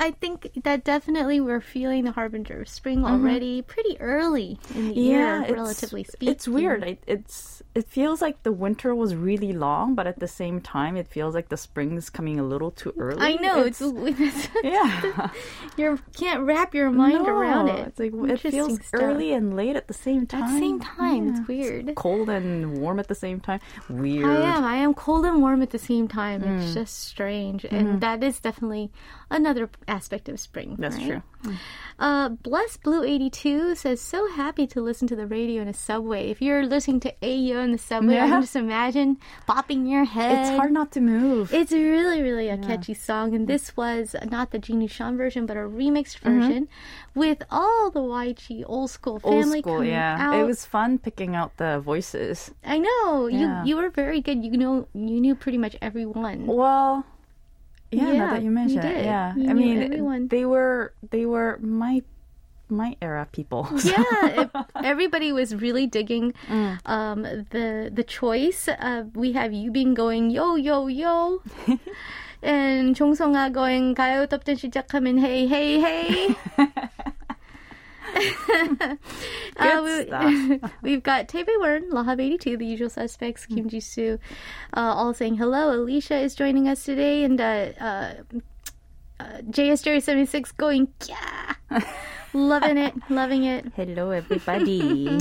I 0.00 0.10
think 0.12 0.50
that 0.64 0.84
definitely 0.84 1.40
we're 1.40 1.60
feeling 1.60 2.04
the 2.04 2.12
harbinger 2.12 2.62
of 2.62 2.68
spring 2.68 3.04
already, 3.04 3.62
pretty 3.62 4.00
early 4.00 4.58
in 4.74 4.88
the 4.88 4.94
year, 4.94 5.42
it's- 5.42 5.50
relatively 5.52 6.04
speaking. 6.04 6.28
It's 6.34 6.48
weird. 6.48 6.82
It, 6.84 7.02
it's 7.06 7.62
it 7.74 7.88
feels 7.88 8.22
like 8.22 8.42
the 8.44 8.52
winter 8.52 8.94
was 8.94 9.16
really 9.16 9.52
long, 9.52 9.94
but 9.96 10.06
at 10.06 10.20
the 10.20 10.28
same 10.28 10.60
time, 10.60 10.96
it 10.96 11.08
feels 11.08 11.34
like 11.34 11.48
the 11.48 11.56
spring's 11.56 12.08
coming 12.08 12.38
a 12.38 12.44
little 12.44 12.70
too 12.70 12.94
early. 12.98 13.18
I 13.20 13.34
know 13.34 13.62
it's, 13.64 13.80
it's 13.82 14.48
yeah. 14.62 15.30
you 15.76 15.98
can't 16.14 16.42
wrap 16.42 16.72
your 16.74 16.90
mind 16.90 17.26
around 17.26 17.68
it. 17.70 17.88
It's 17.88 17.98
like 17.98 18.12
it 18.30 18.38
feels 18.40 18.74
stuff. 18.86 19.00
early 19.02 19.32
and 19.32 19.56
late 19.56 19.74
at 19.74 19.88
the 19.88 19.94
same 19.94 20.24
time. 20.26 20.44
At 20.44 20.52
the 20.52 20.58
same 20.60 20.78
time, 20.80 21.26
Yeah. 21.26 21.32
it's 21.38 21.48
weird. 21.48 21.94
Cold 21.96 22.28
and 22.28 22.78
warm 22.78 23.00
at 23.00 23.08
the 23.08 23.14
same 23.16 23.40
time. 23.44 23.60
Weird. 23.88 24.26
I 24.26 24.56
am. 24.56 24.64
I 24.64 24.76
am 24.76 24.94
cold 24.94 25.24
and 25.24 25.40
warm 25.40 25.62
at 25.62 25.70
the 25.70 25.78
same 25.78 26.08
time. 26.08 26.42
Mm. 26.42 26.62
It's 26.62 26.74
just 26.74 27.04
strange, 27.04 27.64
and 27.64 28.00
that 28.00 28.22
is 28.22 28.40
definitely 28.40 28.90
another 29.30 29.70
aspect 29.88 30.28
of 30.28 30.40
spring. 30.40 30.70
Mm-hmm. 30.70 30.82
That's 30.82 30.96
right? 30.96 31.22
true. 31.42 31.54
Uh, 31.98 32.30
Bless 32.30 32.76
Blue 32.76 33.04
eighty 33.04 33.30
two 33.30 33.74
says, 33.74 34.00
"So 34.00 34.28
happy 34.32 34.66
to 34.68 34.80
listen 34.80 35.06
to 35.08 35.16
the 35.16 35.26
radio 35.26 35.62
in 35.62 35.68
a 35.68 35.74
subway. 35.74 36.30
If 36.30 36.42
you're 36.42 36.64
listening 36.66 37.00
to 37.00 37.14
Ayo 37.22 37.62
in 37.62 37.72
the 37.72 37.78
subway, 37.78 38.18
I 38.18 38.28
can 38.28 38.40
just 38.40 38.56
imagine 38.56 39.18
bopping 39.48 39.88
your 39.88 40.04
head. 40.04 40.38
It's 40.38 40.56
hard 40.56 40.72
not 40.72 40.90
to 40.92 41.00
move. 41.00 41.52
It's 41.52 41.70
really, 41.70 42.22
really 42.22 42.48
a 42.48 42.58
catchy 42.58 42.94
song, 42.94 43.34
and 43.34 43.46
this 43.46 43.76
was 43.76 44.16
not 44.30 44.50
the 44.50 44.58
Jinusean 44.58 45.16
version, 45.16 45.46
but 45.46 45.56
a 45.56 45.60
remixed 45.60 46.18
version 46.18 46.66
with 47.14 47.42
all 47.50 47.90
the 47.90 48.00
YG 48.00 48.64
old 48.66 48.90
school 48.90 49.14
Mm-hmm. 49.14 49.28
Old 49.28 49.44
family 49.44 49.60
school, 49.60 49.74
coming 49.76 49.90
yeah. 49.90 50.16
out. 50.18 50.40
It 50.40 50.44
was 50.44 50.64
fun 50.64 50.98
picking 50.98 51.34
out 51.36 51.56
the 51.58 51.78
voices. 51.80 52.50
I 52.64 52.78
know 52.78 53.26
Yeah. 53.33 53.63
you 53.65 53.73
you 53.73 53.73
were 53.79 53.89
very 53.89 54.21
good. 54.21 54.43
You 54.45 54.57
know, 54.57 54.87
you 54.93 55.17
knew 55.21 55.33
pretty 55.35 55.57
much 55.57 55.75
everyone. 55.81 56.45
Well, 56.45 57.03
yeah, 57.89 58.13
Yeah, 58.13 58.17
now 58.21 58.29
that 58.37 58.41
you 58.45 58.49
you 58.49 58.53
mention 58.53 58.81
did. 58.85 58.97
it, 59.01 59.05
yeah. 59.05 59.33
You 59.33 59.49
I 59.49 59.53
knew 59.53 59.65
mean, 59.65 59.77
everyone. 59.81 60.27
they 60.29 60.45
were 60.45 60.93
they 61.09 61.25
were 61.25 61.57
my 61.61 62.01
my 62.69 62.93
era 63.01 63.25
people. 63.33 63.65
yeah, 63.81 64.45
it, 64.45 64.49
everybody 64.85 65.33
was 65.33 65.57
really 65.57 65.89
digging 65.89 66.37
Mm. 66.45 66.77
um, 66.85 67.25
the 67.49 67.89
the 67.89 68.05
choice. 68.05 68.69
Uh, 68.69 69.09
we 69.17 69.33
have 69.33 69.49
Yubin 69.49 69.97
going 69.97 70.29
yo 70.29 70.53
yo 70.53 70.85
yo, 70.85 71.41
and 72.45 72.93
종성아 72.93 73.49
going 73.49 73.97
가요 73.97 74.29
톱텐 74.29 74.53
시작하면 74.55 75.17
hey 75.17 75.49
hey 75.49 75.81
hey. 75.81 76.13
Uh, 79.56 79.82
we, 79.84 80.60
we've 80.82 81.02
got 81.02 81.28
Taipei 81.28 81.56
Wern, 81.60 81.88
Lahab82, 81.90 82.58
the 82.58 82.66
usual 82.66 82.90
suspects, 82.90 83.46
Kim 83.46 83.68
Ji 83.68 83.78
Soo, 83.78 84.18
uh, 84.76 84.80
all 84.80 85.14
saying 85.14 85.36
hello. 85.36 85.72
Alicia 85.72 86.16
is 86.18 86.34
joining 86.34 86.66
us 86.68 86.82
today, 86.84 87.22
and 87.22 87.40
uh, 87.40 87.68
uh, 87.80 88.14
uh, 89.20 89.38
JS 89.48 89.84
Jerry 89.84 90.00
76 90.00 90.50
going, 90.52 90.88
yeah, 91.06 91.54
loving 92.34 92.78
it, 92.78 92.94
loving 93.08 93.44
it. 93.44 93.72
Hello, 93.76 94.10
everybody. 94.10 95.20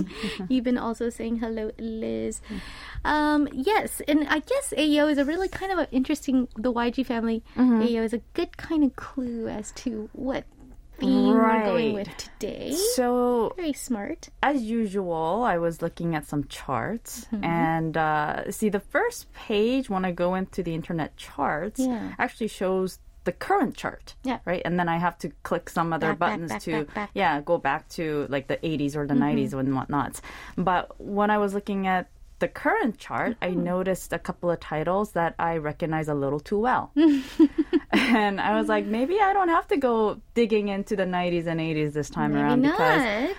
You've 0.49 0.63
been 0.63 0.79
also 0.79 1.09
saying 1.11 1.37
hello, 1.37 1.69
Liz. 1.77 2.41
Um, 3.05 3.47
yes, 3.51 4.01
and 4.07 4.27
I 4.29 4.39
guess 4.39 4.73
Ayo 4.75 5.11
is 5.11 5.19
a 5.19 5.25
really 5.25 5.47
kind 5.47 5.71
of 5.71 5.87
interesting. 5.91 6.47
The 6.55 6.73
YG 6.73 7.05
family 7.05 7.43
Mm-hmm. 7.55 7.81
Ayo 7.81 8.03
is 8.03 8.13
a 8.13 8.21
good 8.33 8.57
kind 8.57 8.83
of 8.83 8.95
clue 8.95 9.47
as 9.47 9.71
to 9.73 10.09
what 10.13 10.45
theme 11.03 11.27
we're 11.27 11.63
going 11.65 11.95
Right. 11.95 12.07
with 12.07 12.17
today. 12.17 12.71
so 12.95 13.53
Very 13.55 13.73
smart. 13.73 14.29
as 14.41 14.61
usual, 14.63 15.43
I 15.43 15.57
was 15.57 15.81
looking 15.81 16.15
at 16.15 16.25
some 16.25 16.43
charts, 16.45 17.25
Mm-hmm. 17.31 17.43
and 17.43 17.97
uh, 17.97 18.51
see 18.51 18.69
the 18.69 18.79
first 18.79 19.31
page 19.33 19.89
when 19.89 20.05
I 20.05 20.11
go 20.11 20.35
into 20.35 20.63
the 20.63 20.73
internet 20.73 21.15
charts 21.17 21.79
Yeah. 21.79 22.13
actually 22.19 22.47
shows 22.49 22.99
the 23.25 23.31
current 23.31 23.77
chart. 23.77 24.15
Yeah. 24.23 24.39
Right, 24.43 24.61
and 24.65 24.77
then 24.77 24.89
I 24.89 24.97
have 24.97 25.17
to 25.19 25.29
click 25.43 25.69
some 25.69 25.93
other 25.93 26.09
Back, 26.09 26.19
buttons 26.19 26.51
back, 26.51 26.61
to 26.63 26.71
back, 26.83 26.93
back. 26.93 27.09
yeah 27.13 27.39
go 27.39 27.57
back 27.57 27.87
to 27.95 28.27
like 28.29 28.47
the 28.47 28.57
80s 28.57 28.97
or 28.97 29.07
the 29.07 29.13
90s 29.13 29.53
and 29.53 29.73
whatnot. 29.75 30.19
But 30.57 30.99
when 30.99 31.29
I 31.31 31.37
was 31.37 31.53
looking 31.53 31.87
at 31.87 32.09
the 32.43 32.49
current 32.49 32.97
chart, 32.97 33.37
I 33.41 33.51
noticed 33.51 34.11
a 34.11 34.19
couple 34.19 34.51
of 34.51 34.59
titles 34.59 35.13
that 35.13 35.33
I 35.39 35.55
recognize 35.55 36.09
a 36.09 36.13
little 36.13 36.41
too 36.41 36.59
well. 36.59 36.91
and 37.93 38.41
I 38.41 38.59
was 38.59 38.67
like, 38.67 38.85
maybe 38.85 39.17
I 39.21 39.31
don't 39.31 39.47
have 39.47 39.65
to 39.69 39.77
go 39.77 40.19
digging 40.33 40.67
into 40.67 40.97
the 40.97 41.05
90s 41.05 41.47
and 41.47 41.61
80s 41.61 41.93
this 41.93 42.09
time 42.09 42.33
Maybe 42.33 42.43
around 42.43 42.61
because 42.63 43.37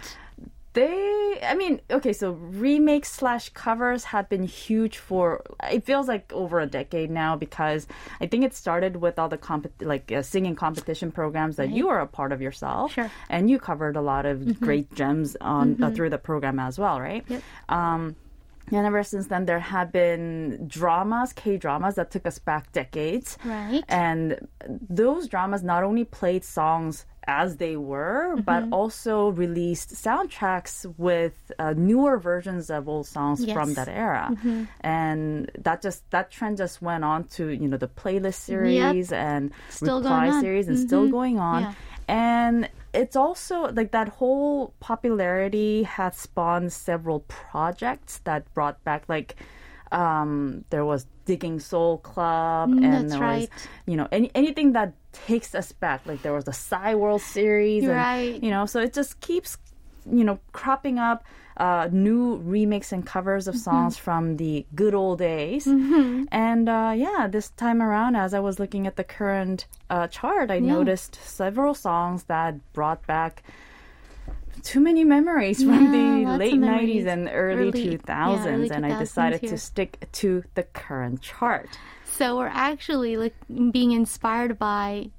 they 0.73 1.39
i 1.49 1.55
mean 1.55 1.81
okay 1.89 2.13
so 2.13 2.33
remakes 2.33 3.09
slash 3.13 3.49
covers 3.51 4.03
have 4.03 4.29
been 4.29 4.43
huge 4.43 4.99
for 4.99 5.41
it 5.71 5.85
feels 5.87 6.09
like 6.09 6.33
over 6.33 6.59
a 6.59 6.67
decade 6.67 7.13
now 7.13 7.37
because 7.37 7.87
i 8.21 8.27
think 8.27 8.43
it 8.45 8.53
started 8.53 8.97
with 8.97 9.17
all 9.17 9.29
the 9.29 9.39
comp- 9.39 9.71
like 9.81 10.11
uh, 10.11 10.21
singing 10.21 10.57
competition 10.57 11.13
programs 11.13 11.55
that 11.57 11.71
you 11.71 11.89
are 11.89 12.01
a 12.01 12.09
part 12.09 12.33
of 12.33 12.43
yourself. 12.43 12.93
Sure. 12.93 13.09
and 13.31 13.49
you 13.49 13.61
covered 13.61 13.95
a 13.95 14.01
lot 14.01 14.27
of 14.27 14.59
great 14.59 14.93
gems 14.97 15.37
on 15.41 15.81
uh, 15.81 15.91
through 15.93 16.11
the 16.11 16.19
program 16.19 16.59
as 16.59 16.77
well 16.77 17.01
right? 17.01 17.25
Yep. 17.29 17.43
um 17.69 18.17
and 18.73 18.87
ever 18.87 19.03
since 19.03 19.27
then, 19.27 19.45
there 19.45 19.61
have 19.61 19.93
been 19.93 20.67
dramas, 20.67 21.33
K 21.33 21.57
dramas, 21.57 21.97
that 21.97 22.11
took 22.11 22.27
us 22.27 22.39
back 22.39 22.73
decades. 22.73 23.39
Right. 23.45 23.85
And 23.89 24.49
those 24.69 25.29
dramas 25.29 25.63
not 25.63 25.85
only 25.85 26.05
played 26.05 26.45
songs 26.45 27.07
as 27.27 27.57
they 27.57 27.77
were, 27.77 28.35
mm-hmm. 28.35 28.43
but 28.43 28.65
also 28.71 29.29
released 29.29 29.91
soundtracks 29.95 30.93
with 30.99 31.53
uh, 31.59 31.75
newer 31.77 32.19
versions 32.19 32.71
of 32.71 32.89
old 32.89 33.07
songs 33.07 33.51
from 33.51 33.75
that 33.75 33.89
era. 33.89 34.29
Mm-hmm. 34.33 34.65
And 34.81 35.51
that 35.59 35.83
just 35.83 36.09
that 36.11 36.31
trend 36.31 36.59
just 36.59 36.83
went 36.83 37.05
on 37.05 37.25
to 37.25 37.49
you 37.49 37.69
know 37.69 37.77
the 37.77 37.89
playlist 37.89 38.35
series 38.35 39.13
and 39.13 39.53
Still 39.69 40.01
reply 40.01 40.41
series 40.41 40.69
and 40.69 40.79
still 40.79 41.09
going 41.09 41.35
mm-hmm. 41.35 41.43
on. 41.43 41.63
Yeah. 41.63 41.75
And 42.07 42.69
it's 42.95 43.17
also 43.17 43.71
like 43.73 43.91
that 43.93 44.09
whole 44.09 44.75
popularity 44.81 45.83
has 45.85 46.17
spawned 46.17 46.73
several 46.73 47.21
projects 47.21 48.21
that 48.25 48.53
brought 48.55 48.83
back 48.85 49.05
like 49.09 49.37
um 49.93 50.65
there 50.71 50.85
was 50.85 51.07
digging 51.27 51.61
soul 51.61 51.99
club 51.99 52.71
and 52.83 52.93
Mm, 52.93 52.93
that's 52.93 53.13
there 53.13 53.21
right. 53.21 53.51
was 53.51 53.69
you 53.87 53.97
know 53.97 54.09
any, 54.13 54.31
anything 54.35 54.73
that 54.73 54.95
takes 55.13 55.55
us 55.55 55.73
back 55.73 56.03
like 56.07 56.23
there 56.23 56.33
was 56.33 56.45
the 56.45 56.53
Psy 56.53 56.95
World 56.95 57.23
series 57.23 57.87
and, 57.87 57.97
Right. 57.97 58.43
you 58.43 58.51
know 58.51 58.67
so 58.67 58.81
it 58.81 58.93
just 58.95 59.21
keeps 59.21 59.57
you 60.11 60.25
know 60.25 60.39
cropping 60.53 60.99
up 60.99 61.25
uh, 61.57 61.89
new 61.93 62.37
remakes 62.37 62.93
and 62.93 63.07
covers 63.07 63.45
Mm-hmm. 63.47 63.57
of 63.57 63.63
songs 63.63 63.97
from 63.97 64.37
the 64.39 64.67
good 64.75 64.95
old 64.95 65.19
days 65.19 65.67
and 65.67 66.69
uh, 66.69 66.93
yeah 66.97 67.27
this 67.31 67.51
time 67.51 67.81
around 67.83 68.17
as 68.17 68.35
i 68.35 68.41
was 68.41 68.59
looking 68.59 68.87
at 68.87 68.97
the 68.97 69.05
current 69.05 69.67
uh, 69.91 70.07
chart 70.09 70.51
i 70.51 70.59
noticed 70.59 71.15
several 71.25 71.75
songs 71.75 72.25
that 72.25 72.55
brought 72.73 73.07
back 73.07 73.43
too 74.63 74.81
many 74.81 75.05
memories 75.05 75.63
from 75.63 75.93
the 75.93 76.31
late 76.39 76.55
90s 76.55 77.07
and 77.07 77.29
early, 77.33 77.69
Early- 77.69 77.99
2000s 77.99 78.07
yeah, 78.09 78.47
early 78.53 78.71
and 78.71 78.87
i 78.87 78.99
decided 78.99 79.41
here. 79.41 79.51
to 79.51 79.59
stick 79.59 80.09
to 80.13 80.43
the 80.55 80.63
current 80.63 81.21
chart 81.21 81.69
So 82.07 82.37
we're 82.39 82.47
actually 82.71 83.17
like 83.17 83.35
being 83.73 83.91
inspired 83.93 84.59
by 84.59 85.11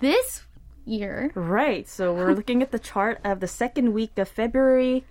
this 0.00 0.44
year. 0.86 1.32
Right. 1.34 1.88
So 1.88 2.12
we're 2.14 2.32
looking 2.32 2.62
at 2.62 2.70
the 2.70 2.78
chart 2.78 3.18
of 3.24 3.40
the 3.40 3.48
second 3.48 3.92
week 3.92 4.16
of 4.18 4.28
February 4.28 5.02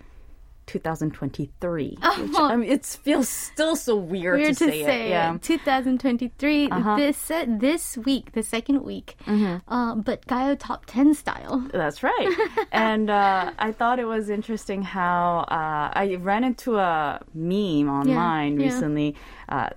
2023. 0.66 1.98
Which, 2.18 2.30
I 2.36 2.56
mean, 2.56 2.68
it 2.70 2.84
feels 2.84 3.28
still 3.28 3.76
so 3.76 3.96
weird, 3.96 4.38
Weird 4.40 4.56
to 4.58 4.64
to 4.66 4.70
say, 4.70 4.84
say, 4.84 5.06
it. 5.06 5.10
Yeah. 5.10 5.36
2023. 5.40 6.68
Uh-huh. 6.70 6.96
This 6.96 7.30
uh, 7.30 7.44
this 7.48 7.96
week, 7.98 8.32
the 8.32 8.42
second 8.42 8.82
week, 8.82 9.16
Mm-hmm. 9.26 9.72
uh, 9.72 9.94
but 9.96 10.26
Gayo 10.26 10.56
top 10.58 10.86
10 10.86 11.14
style. 11.14 11.66
That's 11.72 12.02
right. 12.02 12.28
and 12.72 13.10
uh, 13.10 13.52
I 13.58 13.72
thought 13.72 13.98
it 13.98 14.06
was 14.06 14.30
interesting 14.30 14.82
how 14.82 15.44
uh, 15.48 15.90
I 15.94 16.16
ran 16.20 16.44
into 16.44 16.76
a 16.78 17.20
meme 17.34 17.88
online 17.88 18.58
yeah. 18.58 18.66
recently. 18.66 19.16
Uh, 19.48 19.70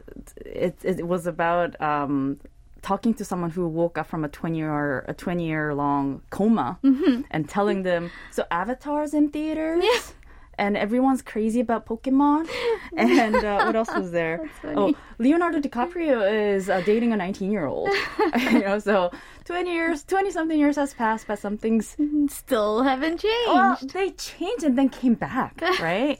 it, 0.45 0.77
it 0.83 1.07
was 1.07 1.27
about 1.27 1.79
um, 1.81 2.39
talking 2.81 3.13
to 3.15 3.25
someone 3.25 3.49
who 3.49 3.67
woke 3.67 3.97
up 3.97 4.07
from 4.07 4.23
a 4.23 4.29
20 4.29 4.57
year 4.57 4.99
a 5.07 5.13
20 5.13 5.45
year 5.45 5.73
long 5.73 6.21
coma 6.29 6.79
Mm-hmm. 6.83 7.21
and 7.31 7.49
telling 7.49 7.83
them, 7.83 8.11
so 8.31 8.45
Avatar's 8.51 9.13
in 9.13 9.29
theaters. 9.29 9.83
And 10.57 10.75
everyone's 10.75 11.21
crazy 11.21 11.59
about 11.59 11.85
Pokemon. 11.85 12.49
And 12.97 13.35
uh, 13.35 13.63
what 13.65 13.75
else 13.75 13.89
was 13.95 14.09
there? 14.11 14.49
Oh, 14.63 14.95
Leonardo 15.19 15.59
DiCaprio 15.59 16.17
is 16.55 16.67
uh, 16.67 16.81
dating 16.81 17.13
a 17.13 17.17
19 17.17 17.51
year 17.51 17.65
old. 17.65 17.89
you 18.51 18.61
know, 18.61 18.79
so 18.79 19.11
20 19.45 19.71
years, 19.71 20.03
20 20.03 20.31
something 20.31 20.57
years 20.57 20.75
has 20.77 20.93
passed, 20.95 21.27
but 21.27 21.37
some 21.37 21.57
things 21.57 21.95
Still 22.29 22.81
haven't 22.83 23.19
changed. 23.19 23.47
well, 23.47 23.77
they 23.93 24.09
changed 24.11 24.63
and 24.63 24.75
then 24.77 24.89
came 24.89 25.13
back, 25.13 25.61
right? 25.79 26.19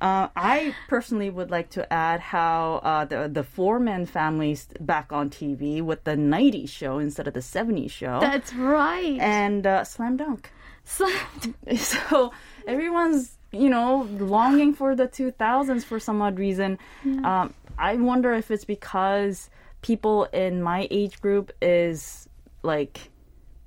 Uh, 0.00 0.26
I 0.34 0.74
personally 0.88 1.30
would 1.30 1.52
like 1.52 1.70
to 1.70 1.86
add 1.92 2.18
how 2.18 2.80
uh, 2.82 3.04
the 3.04 3.28
the 3.28 3.44
Foreman 3.44 4.06
family's 4.06 4.66
back 4.80 5.12
on 5.12 5.30
TV 5.30 5.80
with 5.80 6.02
the 6.02 6.16
'90s 6.16 6.68
show 6.68 6.98
instead 6.98 7.28
of 7.28 7.34
the 7.34 7.40
'70s 7.40 7.90
show, 7.92 8.18
That's 8.20 8.52
right. 8.54 9.18
and 9.20 9.64
uh, 9.64 9.84
Slam 9.84 10.16
Dunk. 10.16 10.50
Slapped. 10.84 11.48
So 11.76 12.32
everyone's 12.66 13.37
you 13.52 13.68
know 13.70 14.06
longing 14.18 14.74
for 14.74 14.94
the 14.94 15.08
2000s 15.08 15.84
for 15.84 15.98
some 15.98 16.20
odd 16.22 16.38
reason. 16.38 16.78
Um, 17.24 17.54
I 17.78 17.96
wonder 17.96 18.32
if 18.34 18.50
it's 18.50 18.64
because 18.64 19.50
people 19.82 20.24
in 20.32 20.62
my 20.62 20.88
age 20.90 21.20
group 21.20 21.52
is 21.62 22.28
like, 22.62 23.10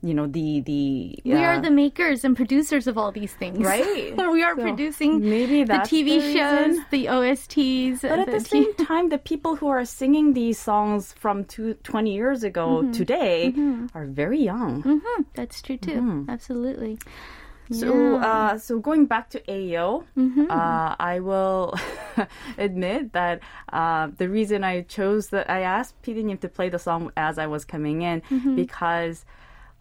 you 0.03 0.13
know, 0.13 0.27
the 0.27 0.59
the 0.61 1.19
We 1.23 1.43
are 1.45 1.61
the 1.61 1.71
makers 1.71 2.23
and 2.25 2.35
producers 2.35 2.87
of 2.87 2.97
all 2.97 3.11
these 3.11 3.33
things. 3.33 3.59
Right. 3.59 4.15
we 4.37 4.43
are 4.43 4.55
So 4.55 4.61
producing 4.61 5.21
maybe 5.29 5.63
the 5.63 5.73
TV 5.87 6.19
the 6.19 6.33
shows, 6.35 6.77
the 6.91 7.05
OSTs. 7.05 8.01
But 8.01 8.19
at 8.19 8.31
the 8.31 8.39
same 8.41 8.73
time, 8.75 9.09
the 9.09 9.17
people 9.19 9.55
who 9.55 9.67
are 9.69 9.85
singing 9.85 10.33
these 10.33 10.59
songs 10.59 11.13
from 11.13 11.45
two, 11.45 11.75
20 11.75 12.13
years 12.13 12.43
ago 12.43 12.81
Mm-hmm. 12.81 12.91
today 12.91 13.53
are 13.95 14.05
very 14.07 14.41
young. 14.43 15.01
That's 15.35 15.61
true 15.61 15.77
too. 15.77 16.01
Mm-hmm. 16.01 16.29
Absolutely. 16.29 16.97
So, 17.71 18.17
uh, 18.17 18.57
so 18.57 18.79
going 18.79 19.05
back 19.05 19.29
to 19.31 19.39
Ayo, 19.41 20.03
Mm-hmm. 20.17 20.51
uh, 20.51 20.95
I 20.99 21.19
will 21.21 21.73
admit 22.57 23.13
that 23.13 23.39
uh, 23.71 24.07
the 24.17 24.27
reason 24.29 24.63
I 24.63 24.81
chose 24.81 25.29
that 25.29 25.49
I 25.49 25.61
asked 25.61 26.01
PD님 26.03 26.39
to 26.41 26.49
play 26.49 26.69
the 26.69 26.79
song 26.79 27.11
as 27.17 27.37
I 27.37 27.47
was 27.47 27.63
coming 27.65 28.01
in 28.01 28.21
Mm-hmm. 28.29 28.55
because 28.55 29.25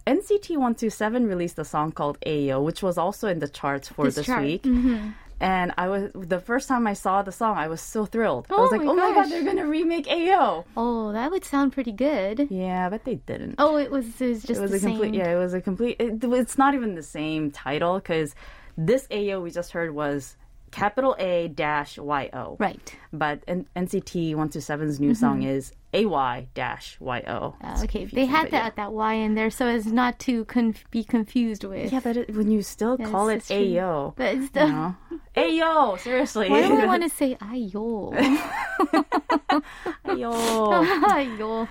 NCT 0.07 0.51
127 0.57 1.27
released 1.27 1.59
a 1.59 1.65
song 1.65 1.91
called 1.91 2.17
Ayo, 2.25 2.63
which 2.63 2.81
was 2.81 2.97
also 2.97 3.27
in 3.27 3.39
the 3.39 3.47
charts 3.47 3.87
for 3.87 4.05
This 4.05 4.15
this, 4.15 4.25
chart. 4.25 4.41
week. 4.43 4.63
Mm-hmm. 4.63 5.09
And 5.41 5.73
I 5.77 5.89
was 5.89 6.11
the 6.13 6.39
first 6.39 6.67
time 6.69 6.85
I 6.85 6.93
saw 6.93 7.23
the 7.23 7.31
song, 7.31 7.57
I 7.57 7.67
was 7.67 7.81
so 7.81 8.05
thrilled. 8.05 8.45
Oh 8.51 8.57
I 8.57 8.61
was 8.61 8.71
like, 8.71 8.81
my 8.81 8.91
"Oh 8.91 8.95
my 8.95 9.01
gosh. 9.09 9.15
god, 9.15 9.31
they're 9.31 9.43
gonna 9.43 9.65
remake 9.67 10.05
Ayo!" 10.05 10.65
Oh, 10.77 11.11
that 11.13 11.31
would 11.31 11.43
sound 11.43 11.73
pretty 11.73 11.91
good. 11.91 12.47
Yeah, 12.51 12.89
but 12.89 13.05
they 13.05 13.15
didn't. 13.15 13.55
Oh, 13.57 13.77
it 13.77 13.89
was, 13.91 14.21
it 14.21 14.27
was 14.29 14.43
just 14.43 14.59
it 14.59 14.61
was 14.61 14.71
the 14.71 14.77
a 14.77 14.79
complete 14.79 15.13
same. 15.13 15.19
yeah 15.21 15.31
it 15.35 15.39
was 15.39 15.53
a 15.55 15.61
complete 15.61 15.95
it, 15.99 16.23
it's 16.23 16.57
not 16.59 16.75
even 16.75 16.93
the 16.95 17.03
same 17.03 17.49
title 17.49 17.95
because 17.95 18.35
this 18.77 19.07
ayo 19.07 19.41
we 19.41 19.49
just 19.51 19.71
heard 19.71 19.93
was 19.95 20.37
capital 20.71 21.15
a 21.19 21.47
dash 21.49 21.97
y-o 21.97 22.55
Right. 22.59 22.95
but 23.11 23.43
N- 23.47 23.67
nct 23.75 24.33
127's 24.35 24.99
new 24.99 25.13
song 25.13 25.43
is 25.43 25.71
ay 25.93 26.47
dash 26.53 26.97
y-o 26.99 27.55
Uh, 27.61 27.79
okay, 27.83 28.05
they 28.05 28.25
had 28.25 28.49
that 28.51 28.75
that 28.77 28.91
Y 28.93 29.13
in 29.13 29.35
there 29.35 29.49
so 29.51 29.67
as 29.67 29.85
not 29.91 30.17
to 30.19 30.45
conf- 30.45 30.89
be 30.91 31.03
confused 31.03 31.63
with. 31.63 31.91
yeah 31.91 31.99
but 31.99 32.15
it, 32.17 32.33
when 32.35 32.49
you 32.49 32.61
still 32.63 32.95
Yes, 32.99 33.09
call 33.11 33.27
it 33.29 33.43
true. 33.45 33.77
ao 33.79 34.13
But 34.15 34.35
it's 34.35 34.43
you 34.43 34.49
the. 34.55 34.65
know 34.67 34.95
ayo 35.35 35.99
seriously 35.99 36.49
Why 36.49 36.61
do 36.67 36.79
I 36.79 36.85
want 36.85 37.03
to 37.03 37.09
say 37.21 37.35
ayo? 37.35 38.11
ayo 40.05 40.31
ayo. 41.11 41.67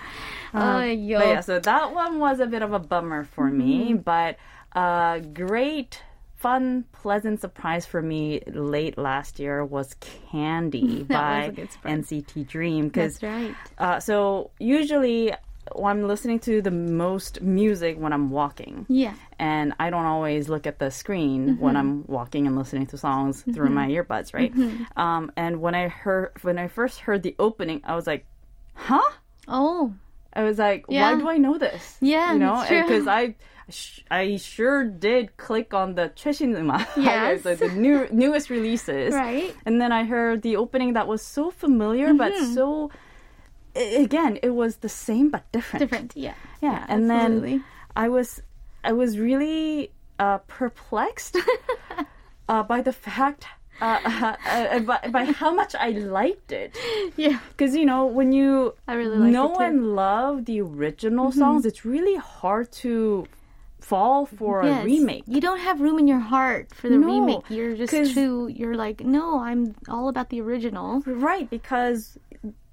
Ayo. 0.52 1.18
But 1.18 1.28
yeah, 1.28 1.40
so 1.40 1.58
that 1.60 1.94
one 1.94 2.18
was 2.18 2.40
a 2.40 2.46
bit 2.46 2.62
of 2.62 2.72
a 2.72 2.78
bummer 2.78 3.24
for 3.24 3.48
me, 3.50 3.92
Mm-hmm. 3.94 4.02
but 4.02 4.36
uh, 4.74 5.18
great, 5.32 6.02
fun, 6.40 6.84
pleasant 6.92 7.40
surprise 7.40 7.84
for 7.86 8.00
me 8.02 8.40
late 8.46 8.96
last 8.98 9.38
year 9.38 9.64
was 9.64 9.94
Candy 10.30 10.98
was 11.08 11.08
by 11.08 11.52
surprise. 11.70 12.08
NCT 12.10 12.46
Dream. 12.48 12.88
That's 12.90 13.22
right. 13.22 13.54
uh, 13.78 14.00
so 14.00 14.50
usually 14.58 15.32
when 15.74 15.98
I'm 15.98 16.08
listening 16.08 16.38
to 16.40 16.62
the 16.62 16.70
most 16.70 17.42
music 17.42 17.96
when 17.98 18.12
I'm 18.12 18.30
walking. 18.30 18.86
Yeah. 18.88 19.14
And 19.38 19.74
I 19.78 19.90
don't 19.90 20.06
always 20.06 20.48
look 20.48 20.66
at 20.66 20.78
the 20.78 20.90
screen 20.90 21.58
when 21.60 21.76
I'm 21.76 22.04
walking 22.06 22.46
and 22.46 22.56
listening 22.56 22.86
to 22.86 22.96
songs 22.98 23.42
through 23.54 23.70
my 23.70 23.86
earbuds, 23.88 24.34
right? 24.34 24.52
Um, 24.96 25.30
and 25.36 25.60
when 25.60 25.74
I 25.74 25.88
heard 25.88 26.32
when 26.42 26.58
I 26.58 26.66
first 26.68 27.00
heard 27.00 27.22
the 27.22 27.36
opening, 27.38 27.82
I 27.84 27.94
was 27.94 28.06
like, 28.06 28.24
"Huh?" 28.74 29.10
Oh. 29.46 29.92
I 30.32 30.42
was 30.44 30.58
like, 30.58 30.84
Yeah. 30.88 31.12
why 31.12 31.18
do 31.20 31.28
I 31.28 31.38
know 31.38 31.58
this? 31.58 31.96
Yeah, 32.00 32.32
you 32.32 32.38
know, 32.38 32.64
because 32.68 33.06
I, 33.08 33.34
sh- 33.69 34.01
I 34.11 34.37
sure 34.37 34.83
did 34.85 35.37
click 35.37 35.73
on 35.73 35.95
the 35.95 36.09
최신 36.15 36.55
음악, 36.55 36.85
Yes. 36.97 37.41
the, 37.43 37.55
the 37.55 37.69
new 37.69 38.07
newest 38.11 38.49
releases, 38.49 39.13
Right. 39.13 39.53
And 39.65 39.79
then 39.81 39.91
I 39.91 40.03
heard 40.05 40.41
the 40.41 40.55
opening 40.57 40.93
that 40.93 41.07
was 41.07 41.21
so 41.21 41.51
familiar, 41.51 42.13
but 42.13 42.33
Mm-hmm. 42.33 42.53
so, 42.53 42.91
a- 43.75 44.03
again, 44.03 44.37
it 44.43 44.51
was 44.53 44.77
the 44.77 44.89
same 44.89 45.29
but 45.29 45.43
different. 45.51 45.79
Different. 45.81 46.13
Yeah. 46.15 46.33
yeah. 46.61 46.85
and 46.87 47.09
absolutely. 47.11 47.57
then 47.57 47.63
I 47.95 48.09
was, 48.09 48.41
I 48.83 48.91
was 48.93 49.17
really 49.19 49.91
uh, 50.19 50.37
perplexed 50.47 51.35
uh, 52.49 52.63
by 52.63 52.81
the 52.81 52.93
fact. 52.93 53.45
Uh, 53.81 53.99
uh, 54.05 54.35
uh, 54.47 54.79
by, 54.87 54.99
by 55.11 55.25
how 55.25 55.51
much 55.53 55.75
I 55.75 55.89
liked 55.89 56.53
it. 56.53 56.77
Yeah. 57.17 57.39
Because 57.49 57.75
you 57.75 57.83
know 57.85 58.05
when 58.05 58.31
you 58.31 58.73
I 58.87 58.93
really 58.93 59.17
like 59.17 59.33
know 59.33 59.51
it 59.51 59.55
too. 59.55 59.59
Mm-hmm. 59.59 59.75
and 59.83 59.95
love 59.95 60.45
the 60.45 60.61
original 60.61 61.33
songs, 61.33 61.65
it's 61.65 61.83
really 61.83 62.15
hard 62.15 62.71
to 62.87 63.27
fall 63.80 64.26
for 64.26 64.62
Yes. 64.64 64.82
a 64.82 64.84
remake. 64.84 65.24
You 65.26 65.40
don't 65.40 65.60
have 65.60 65.80
room 65.80 65.98
in 65.98 66.06
your 66.06 66.20
heart 66.20 66.74
for 66.74 66.88
the 66.88 66.96
No, 66.98 67.08
remake. 67.08 67.44
You're 67.50 67.76
just 67.76 68.14
too. 68.14 68.48
You're 68.52 68.74
like, 68.76 69.00
no, 69.04 69.40
I'm 69.40 69.74
all 69.88 70.08
about 70.08 70.30
the 70.30 70.40
original. 70.40 71.00
Right, 71.06 71.48
because 71.50 72.18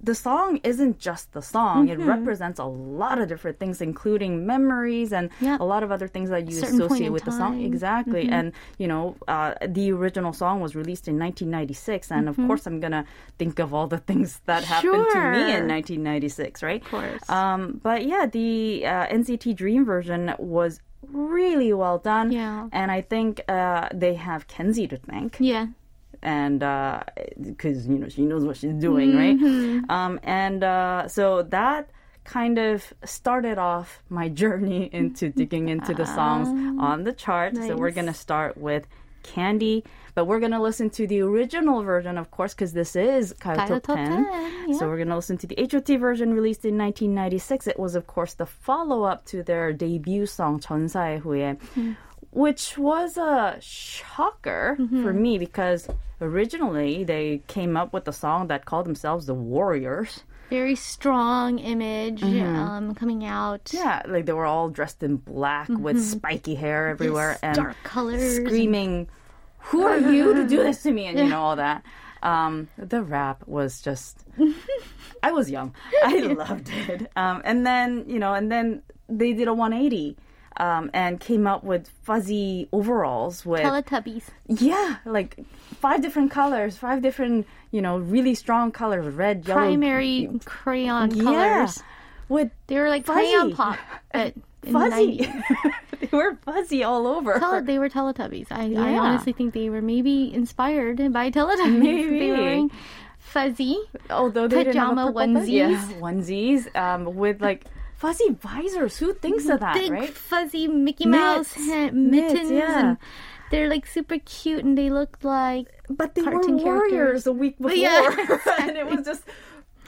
the 0.00 0.14
song 0.14 0.60
isn't 0.62 0.98
just 0.98 1.32
the 1.32 1.42
song. 1.42 1.88
Mm-hmm. 1.88 2.00
It 2.00 2.04
represents 2.06 2.58
a 2.60 2.64
lot 2.64 3.18
of 3.18 3.28
different 3.28 3.58
things, 3.58 3.82
including 3.82 4.46
memories 4.46 5.12
and 5.12 5.28
Yeah. 5.40 5.56
a 5.60 5.64
lot 5.64 5.82
of 5.82 5.90
other 5.90 6.06
things 6.08 6.30
that 6.30 6.46
you 6.48 6.52
Certain 6.52 6.80
associate 6.80 7.10
with 7.12 7.24
the 7.24 7.32
song. 7.32 7.40
time. 7.40 7.58
Mm-hmm. 7.58 7.66
Exactly. 7.74 8.28
And, 8.30 8.52
you 8.78 8.86
know, 8.86 9.16
uh, 9.26 9.54
the 9.66 9.90
original 9.92 10.32
song 10.32 10.60
was 10.60 10.76
released 10.76 11.08
in 11.08 11.18
1996. 11.18 12.10
And 12.12 12.28
of 12.28 12.36
course, 12.36 12.64
I'm 12.66 12.78
going 12.80 12.92
to 12.92 13.04
think 13.38 13.58
of 13.58 13.74
all 13.74 13.88
the 13.88 13.98
things 14.08 14.40
that 14.46 14.64
happened 14.64 14.92
to 15.12 15.18
me 15.18 15.38
Mm-hmm. 15.38 15.62
In 15.64 15.68
1996, 15.68 16.62
right? 16.62 16.80
Of 16.82 16.88
course. 16.90 17.28
Um, 17.28 17.80
but 17.82 18.06
yeah, 18.06 18.24
the 18.26 18.86
uh, 18.86 19.06
NCT 19.08 19.54
Dream 19.56 19.84
version 19.84 20.32
was 20.38 20.80
really 21.06 21.72
well 21.72 21.98
done. 21.98 22.32
Yeah. 22.32 22.68
And 22.72 22.90
I 22.90 23.00
think 23.02 23.40
uh, 23.48 23.88
they 23.94 24.14
have 24.14 24.46
Kenzie 24.48 24.88
to 24.88 24.96
thank 24.96 25.36
Yeah. 25.38 25.66
and 26.22 26.60
because 27.40 27.86
you 27.86 27.98
know 27.98 28.08
she 28.08 28.22
knows 28.22 28.44
what 28.44 28.56
she's 28.56 28.74
doing, 28.74 29.16
right? 29.16 29.38
Um, 29.88 30.18
and 30.22 30.64
uh, 30.64 31.08
so 31.08 31.42
that 31.42 31.90
kind 32.24 32.58
of 32.58 32.92
started 33.04 33.56
off 33.58 34.02
my 34.08 34.28
journey 34.42 34.90
into 34.92 35.30
digging 35.30 35.68
into 35.68 35.94
the 35.94 36.04
songs 36.04 36.48
on 36.80 37.04
the 37.04 37.12
chart. 37.12 37.56
So 37.56 37.76
we're 37.76 37.90
gonna 37.92 38.14
start 38.14 38.56
with 38.56 38.86
Candy. 39.34 39.84
But 40.14 40.24
we're 40.24 40.40
going 40.40 40.52
to 40.52 40.60
listen 40.60 40.90
to 40.90 41.06
the 41.06 41.20
original 41.20 41.82
version, 41.82 42.18
of 42.18 42.30
course, 42.30 42.54
because 42.54 42.72
this 42.72 42.96
is 42.96 43.34
K-pop. 43.40 43.68
10. 43.68 43.82
10 43.82 44.26
yeah. 44.68 44.78
So 44.78 44.88
we're 44.88 44.96
going 44.96 45.08
to 45.08 45.16
listen 45.16 45.38
to 45.38 45.46
the 45.46 45.60
H.O.T 45.60 45.96
version 45.96 46.34
released 46.34 46.64
in 46.64 46.76
1996. 46.76 47.68
It 47.68 47.78
was, 47.78 47.94
of 47.94 48.06
course, 48.06 48.34
the 48.34 48.46
follow 48.46 49.04
up 49.04 49.24
to 49.26 49.42
their 49.42 49.72
debut 49.72 50.26
song, 50.26 50.58
전사의 50.58 51.20
후예. 51.22 51.56
Mm-hmm. 51.56 51.92
Which 52.30 52.76
was 52.76 53.16
a 53.16 53.56
shocker 53.60 54.76
mm-hmm. 54.78 55.02
for 55.02 55.12
me 55.12 55.38
because 55.38 55.88
originally 56.20 57.04
they 57.04 57.42
came 57.46 57.76
up 57.76 57.92
with 57.92 58.06
a 58.08 58.12
song 58.12 58.48
that 58.48 58.66
called 58.66 58.86
themselves 58.86 59.26
the 59.26 59.34
Warriors 59.34 60.24
very 60.50 60.74
strong 60.74 61.58
image 61.58 62.20
mm-hmm. 62.20 62.56
um, 62.56 62.94
coming 62.94 63.24
out. 63.24 63.70
Yeah, 63.72 64.02
like 64.08 64.26
they 64.26 64.32
were 64.32 64.46
all 64.46 64.70
dressed 64.70 65.02
in 65.02 65.16
black 65.16 65.68
mm-hmm. 65.68 65.82
with 65.82 66.02
spiky 66.02 66.54
hair 66.54 66.88
everywhere 66.88 67.32
yes, 67.32 67.40
and 67.42 67.56
dark 67.56 67.76
colors, 67.82 68.36
screaming 68.36 69.08
"Who 69.68 69.82
are 69.84 69.98
you 69.98 70.34
to 70.34 70.46
do 70.46 70.62
this 70.62 70.82
to 70.82 70.92
me?" 70.92 71.06
and 71.06 71.18
you 71.18 71.28
know 71.28 71.40
all 71.40 71.56
that. 71.56 71.82
Um, 72.22 72.68
the 72.76 73.02
rap 73.02 73.46
was 73.46 73.80
just. 73.80 74.24
I 75.22 75.32
was 75.32 75.50
young. 75.50 75.74
I 76.04 76.18
loved 76.20 76.68
it. 76.70 77.10
Um, 77.16 77.42
and 77.44 77.66
then 77.66 78.04
you 78.08 78.18
know, 78.18 78.34
and 78.34 78.50
then 78.50 78.82
they 79.08 79.32
did 79.32 79.48
a 79.48 79.54
180. 79.54 80.16
um, 80.58 80.90
and 80.92 81.20
came 81.20 81.46
up 81.46 81.62
with 81.62 81.88
fuzzy 82.02 82.68
overalls 82.72 83.46
with 83.46 83.60
Teletubbies. 83.62 84.24
yeah, 84.46 84.96
like 85.04 85.36
five 85.80 86.02
different 86.02 86.30
colors, 86.32 86.76
five 86.76 87.00
different 87.02 87.46
you 87.70 87.80
know 87.80 87.98
really 87.98 88.34
strong 88.34 88.72
colors, 88.72 89.14
red, 89.14 89.46
yellow, 89.46 89.60
Primary 89.60 90.28
crayon 90.44 91.10
yeah, 91.14 91.22
colors. 91.22 91.82
with 92.28 92.50
They 92.66 92.78
were 92.78 92.88
like 92.88 93.04
Fuzzy. 93.06 93.20
crayon 93.20 93.54
pop, 93.54 93.78
but 94.12 94.34
in 94.64 94.72
the 94.72 94.78
fuzzy. 94.78 95.32
they 96.00 96.16
were 96.16 96.36
fuzzy 96.44 96.82
all 96.82 97.06
over. 97.06 97.38
Tele- 97.38 97.62
they 97.62 97.78
were 97.78 97.88
Teletubbies. 97.88 98.46
I, 98.50 98.72
I 98.74 98.98
honestly 98.98 99.32
think 99.32 99.54
they 99.54 99.70
were 99.70 99.82
maybe 99.82 100.32
inspired 100.34 101.12
by 101.12 101.30
Teletubbies. 101.30 101.78
Maybe. 101.78 102.18
they 102.18 102.30
were 102.30 102.36
wearing 102.38 102.70
fuzzy. 103.18 103.78
Although 104.10 104.48
they 104.48 104.64
Pajama 104.64 105.12
a. 105.14 105.44
Yeah, 105.46 105.68
onesies. 105.70 106.00
onesies 106.00 106.76
um, 106.76 107.14
with 107.16 107.40
like 107.40 107.66
fuzzy 107.96 108.30
visors. 108.30 108.96
Who 108.96 109.12
thinks 109.14 109.48
of 109.48 109.60
that, 109.60 109.74
big 109.74 109.90
right? 109.90 110.08
fuzzy 110.10 110.68
Mickey 110.68 111.06
Mouse 111.06 111.56
Mitts. 111.56 111.68
ha- 111.70 111.90
Mitts, 111.92 112.32
mittens, 112.32 112.50
yeah. 112.50 112.80
and 112.80 112.98
they're 113.50 113.68
like 113.68 113.86
super 113.86 114.18
cute, 114.18 114.64
and 114.64 114.76
they 114.76 114.90
looked 114.90 115.24
like 115.24 115.68
But 115.88 116.14
they 116.14 116.22
cartoon 116.22 116.58
were 116.58 116.64
warriors 116.64 117.26
a 117.26 117.32
week 117.32 117.58
before, 117.60 117.72
Yeah, 117.76 118.38
and 118.60 118.76
it 118.76 118.86
was 118.86 119.04
just 119.04 119.22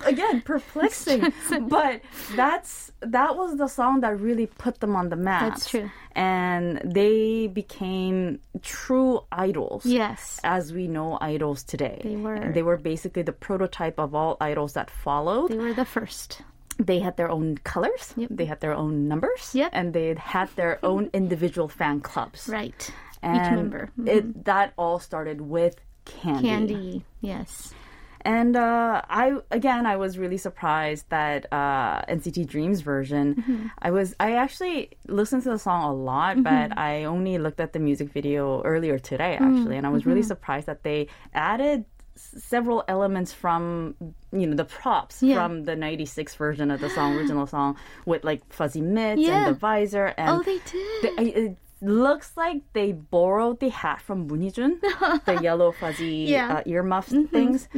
again 0.05 0.41
perplexing. 0.43 1.33
but 1.69 2.01
that's 2.37 2.93
that 3.01 3.37
was 3.37 3.57
the 3.57 3.69
song 3.69 4.01
that 4.01 4.19
really 4.21 4.47
put 4.47 4.81
them 4.81 4.95
on 4.97 5.09
the 5.09 5.17
map. 5.17 5.43
That's 5.55 5.69
true. 5.71 5.91
and 6.15 6.81
they 6.85 7.47
became 7.47 8.41
true 8.63 9.21
idols. 9.33 9.87
yes, 9.87 10.39
As 10.45 10.73
we 10.73 10.87
know 10.89 11.19
idols 11.21 11.63
today. 11.63 12.01
They 12.03 12.17
were. 12.17 12.35
And 12.35 12.55
they 12.55 12.63
were 12.63 12.77
basically 12.77 13.23
the 13.23 13.33
prototype 13.33 13.99
of 13.99 14.15
all 14.15 14.37
idols 14.41 14.73
that 14.75 14.91
followed. 14.91 15.51
they 15.51 15.57
were 15.57 15.73
the 15.75 15.85
first. 15.85 16.43
they 16.79 16.99
had 16.99 17.17
their 17.17 17.31
own 17.31 17.57
colors, 17.65 18.15
Yep. 18.17 18.31
they 18.33 18.45
had 18.47 18.61
their 18.61 18.75
own 18.75 19.07
numbers, 19.09 19.55
Yep. 19.55 19.71
and 19.73 19.93
they 19.93 20.15
had 20.19 20.49
their 20.57 20.79
own 20.85 21.11
individual 21.13 21.69
fan 21.69 22.01
clubs. 22.01 22.49
Right. 22.49 22.91
And 23.23 23.37
Each 23.37 23.51
member. 23.53 23.91
Mhm. 23.99 24.09
It, 24.09 24.45
that 24.45 24.73
all 24.79 24.99
started 24.99 25.41
with 25.43 25.77
candy. 26.07 26.49
Candy. 26.49 27.05
Yes. 27.21 27.75
And 28.23 28.57
uh, 28.57 29.03
I 29.09 29.37
again, 29.51 29.87
I 29.87 29.97
was 29.97 30.19
really 30.19 30.37
surprised 30.37 31.07
that 31.09 31.47
uh, 31.53 32.03
NCT 32.03 32.47
Dreams 32.47 32.81
version. 32.83 33.35
Mm-hmm. 33.37 33.67
I 33.81 33.91
was 33.91 34.15
I 34.21 34.33
actually 34.35 34.91
listened 35.09 35.43
to 35.45 35.51
the 35.51 35.59
song 35.59 35.85
a 35.85 35.93
lot, 35.93 36.43
but 36.43 36.77
I 36.79 37.05
only 37.05 37.39
looked 37.39 37.61
at 37.61 37.73
the 37.73 37.79
music 37.79 38.11
video 38.13 38.63
earlier 38.63 38.99
today 38.99 39.39
Mm, 39.41 39.47
actually, 39.61 39.77
and 39.77 39.87
I 39.87 39.91
was 39.91 40.03
mm-hmm. 40.03 40.11
really 40.11 40.23
surprised 40.23 40.67
that 40.67 40.83
they 40.83 41.09
added 41.35 41.85
several 42.17 42.85
elements 42.89 43.33
from 43.33 43.95
you 44.33 44.47
know 44.47 44.55
the 44.55 44.65
props 44.65 45.23
Yeah. 45.23 45.37
from 45.37 45.65
the 45.65 45.75
96 45.75 46.35
version 46.35 46.71
of 46.71 46.81
the 46.81 46.91
song 46.91 47.15
original 47.17 47.47
song 47.47 47.77
with 48.05 48.25
like 48.25 48.43
fuzzy 48.53 48.83
mitts 48.83 49.23
Yeah. 49.23 49.47
and 49.47 49.55
the 49.55 49.59
visor 49.59 50.13
and 50.19 50.29
Oh, 50.29 50.43
they 50.43 50.59
did. 50.59 51.03
the- 51.03 51.15
I- 51.19 51.33
it 51.41 51.57
looks 51.83 52.37
like 52.37 52.63
they 52.73 52.93
borrowed 52.93 53.61
the 53.61 53.69
hat 53.71 54.01
from 54.03 54.27
Moon 54.27 54.43
Hee-joon, 54.43 54.81
the 54.81 55.39
yellow 55.43 55.73
fuzzy 55.73 56.27
Yeah. 56.29 56.57
uh, 56.59 56.63
earmuff 56.65 57.31
things. 57.31 57.69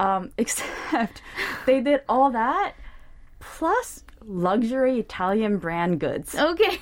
Um, 0.00 0.30
except 0.38 1.22
they 1.66 1.80
did 1.80 2.02
all 2.08 2.30
that 2.32 2.74
plus 3.40 4.02
luxury 4.24 4.98
Italian 4.98 5.58
brand 5.58 6.00
goods. 6.00 6.34
okay. 6.34 6.78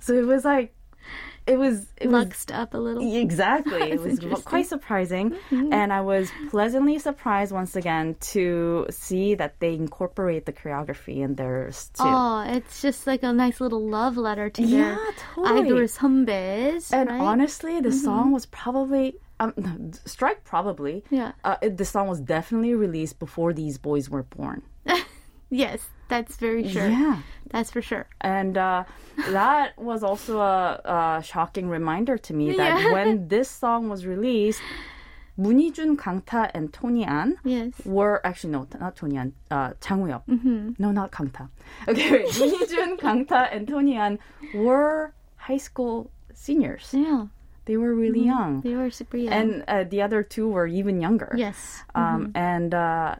So 0.00 0.14
it 0.14 0.26
was 0.26 0.44
like, 0.44 0.74
it 1.46 1.58
was 1.58 1.86
it 1.96 2.08
was 2.08 2.46
up 2.52 2.74
a 2.74 2.78
little. 2.78 3.02
Exactly. 3.16 3.82
It 3.92 4.00
was. 4.00 4.20
Mm-hmm. 4.20 4.42
quite 4.42 4.66
surprising. 4.66 5.36
And 5.50 5.92
I 5.92 6.00
was 6.00 6.30
pleasantly 6.50 6.98
surprised 6.98 7.52
once 7.52 7.76
again 7.76 8.16
to 8.32 8.86
see 8.90 9.34
that 9.34 9.58
they 9.60 9.74
incorporate 9.74 10.46
the 10.46 10.52
choreography 10.52 11.18
in 11.18 11.34
theirs 11.34 11.90
too. 11.94 12.04
Oh, 12.06 12.44
it's 12.46 12.80
just 12.82 13.06
like 13.06 13.22
a 13.22 13.32
nice 13.32 13.60
little 13.60 13.86
love 13.88 14.16
letter 14.16 14.50
to 14.50 14.62
Yeah, 14.62 14.94
their 14.94 15.12
totally. 15.34 15.60
idol 15.66 15.78
선배s. 15.88 16.92
And 16.92 17.08
right? 17.08 17.20
honestly, 17.20 17.80
the 17.80 17.92
song 17.92 18.32
was 18.32 18.46
probably 18.46 19.16
um, 19.40 19.92
strike 20.04 20.44
probably. 20.44 21.04
Yeah. 21.10 21.32
Uh, 21.44 21.56
it, 21.62 21.76
the 21.76 21.84
song 21.84 22.08
was 22.08 22.20
definitely 22.20 22.74
released 22.74 23.18
before 23.18 23.52
these 23.52 23.78
boys 23.78 24.08
were 24.08 24.22
born. 24.22 24.62
yes, 25.50 25.80
that's 26.14 26.36
very 26.36 26.64
sure. 26.74 26.88
Yeah. 26.88 27.16
That's 27.52 27.70
for 27.74 27.82
sure. 27.90 28.06
And 28.20 28.54
uh, 28.56 28.84
that 29.38 29.76
was 29.78 30.00
also 30.02 30.40
a, 30.40 30.80
a 30.84 31.22
shocking 31.32 31.66
reminder 31.78 32.16
to 32.26 32.32
me 32.38 32.56
that 32.56 32.80
Yeah. 32.82 32.92
when 32.96 33.28
this 33.28 33.48
song 33.62 33.88
was 33.92 34.00
released, 34.14 34.60
Moon 35.36 35.58
Hee-joon, 35.58 35.96
Kangta, 35.96 36.50
and 36.56 36.72
Tony 36.72 37.04
An 37.04 37.36
Yes. 37.44 37.72
were 37.84 38.20
actually 38.24 38.52
no, 38.52 38.66
not 38.80 38.96
Tony 38.96 39.16
An, 39.16 39.32
uh, 39.50 39.72
Chang 39.80 40.00
Woo-hyuk. 40.02 40.24
Mm-hmm. 40.28 40.62
No, 40.78 40.88
not 40.92 41.10
Kangta. 41.10 41.48
Okay, 41.88 42.08
wait. 42.12 42.28
Moon 42.38 42.50
Hee-joon, 42.58 42.96
Kangta, 42.98 43.48
and 43.54 43.66
Tony 43.68 43.96
An 43.96 44.18
were 44.54 45.12
high 45.36 45.56
school 45.68 46.10
seniors. 46.34 46.88
Yeah. 46.92 47.26
They 47.64 47.76
were 47.76 47.94
really 47.94 48.24
young. 48.24 48.60
They 48.60 48.74
were 48.74 48.90
super 48.90 49.16
young. 49.16 49.32
and 49.32 49.48
uh, 49.68 49.84
the 49.84 50.02
other 50.02 50.22
two 50.22 50.48
were 50.48 50.66
even 50.66 51.00
younger. 51.00 51.30
yes. 51.36 51.82
Um, 51.94 52.32
and 52.34 52.74
uh, 52.74 53.16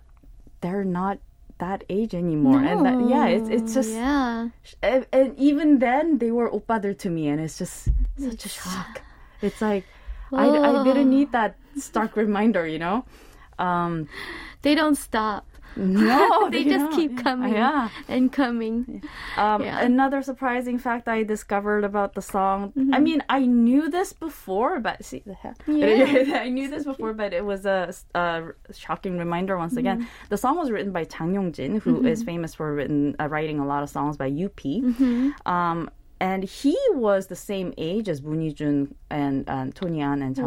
they're 0.60 0.84
not 0.84 1.18
that 1.62 1.84
age 1.88 2.12
anymore. 2.14 2.58
And 2.70 2.84
that, 2.86 2.98
yeah, 3.14 3.26
it's 3.36 3.48
it's 3.56 3.72
just 3.78 3.94
Yeah. 3.94 4.50
and, 4.82 5.06
and 5.14 5.28
even 5.38 5.78
then 5.78 6.18
they 6.18 6.30
were 6.38 6.50
oppa들 6.50 6.98
to 7.06 7.08
me, 7.16 7.28
and 7.30 7.38
it's 7.40 7.56
just 7.62 7.88
such 8.18 8.44
a 8.44 8.52
shock. 8.58 9.00
It's 9.46 9.62
like 9.70 9.84
I, 10.30 10.46
I 10.48 10.70
didn't 10.86 11.10
need 11.10 11.30
that 11.32 11.56
stark 11.76 12.14
reminder, 12.24 12.64
you 12.74 12.78
know. 12.78 13.04
Um, 13.58 14.06
They 14.62 14.74
don't 14.78 14.94
stop. 15.08 15.42
No, 15.76 16.48
They 16.52 16.64
just 16.64 16.92
keep 16.96 17.16
coming 17.22 17.54
Yeah. 17.54 17.88
and 18.08 18.32
coming. 18.32 19.02
Um, 19.36 19.62
Yeah. 19.62 19.80
Another 19.80 20.22
surprising 20.22 20.78
fact 20.78 21.08
I 21.08 21.22
discovered 21.22 21.84
about 21.84 22.14
the 22.14 22.22
song. 22.22 22.72
I 22.76 22.80
Mm-hmm. 22.80 23.02
mean, 23.04 23.22
I 23.28 23.46
knew 23.46 23.88
this 23.90 24.12
before, 24.12 24.80
but 24.80 25.04
see 25.04 25.22
the 25.24 25.34
heck. 25.34 25.56
I 25.68 26.48
knew 26.48 26.68
this 26.68 26.84
before, 26.84 27.12
but 27.14 27.32
it 27.32 27.44
was 27.44 27.64
a, 27.66 27.92
a 28.14 28.42
shocking 28.72 29.18
reminder 29.18 29.56
once 29.56 29.76
again. 29.76 29.98
Mm-hmm. 30.00 30.26
The 30.28 30.36
song 30.36 30.56
was 30.58 30.70
written 30.70 30.92
by 30.92 31.04
Chang 31.04 31.34
Yong-jin, 31.34 31.80
who 31.80 32.04
is 32.06 32.22
famous 32.22 32.54
for 32.54 32.74
written, 32.74 33.16
uh, 33.20 33.28
writing 33.28 33.58
a 33.60 33.66
lot 33.66 33.82
of 33.82 33.90
songs 33.90 34.16
by 34.16 34.26
UP. 34.26 34.60
Mm-hmm. 34.60 35.30
Um, 35.46 35.90
and 36.20 36.44
he 36.44 36.76
was 36.90 37.26
the 37.26 37.34
same 37.34 37.74
age 37.78 38.08
as 38.08 38.22
Moon 38.22 38.54
Jun 38.54 38.94
and 39.12 39.48
um, 39.48 39.72
Tony 39.72 40.00
An 40.00 40.22
and 40.22 40.34
Chang. 40.34 40.46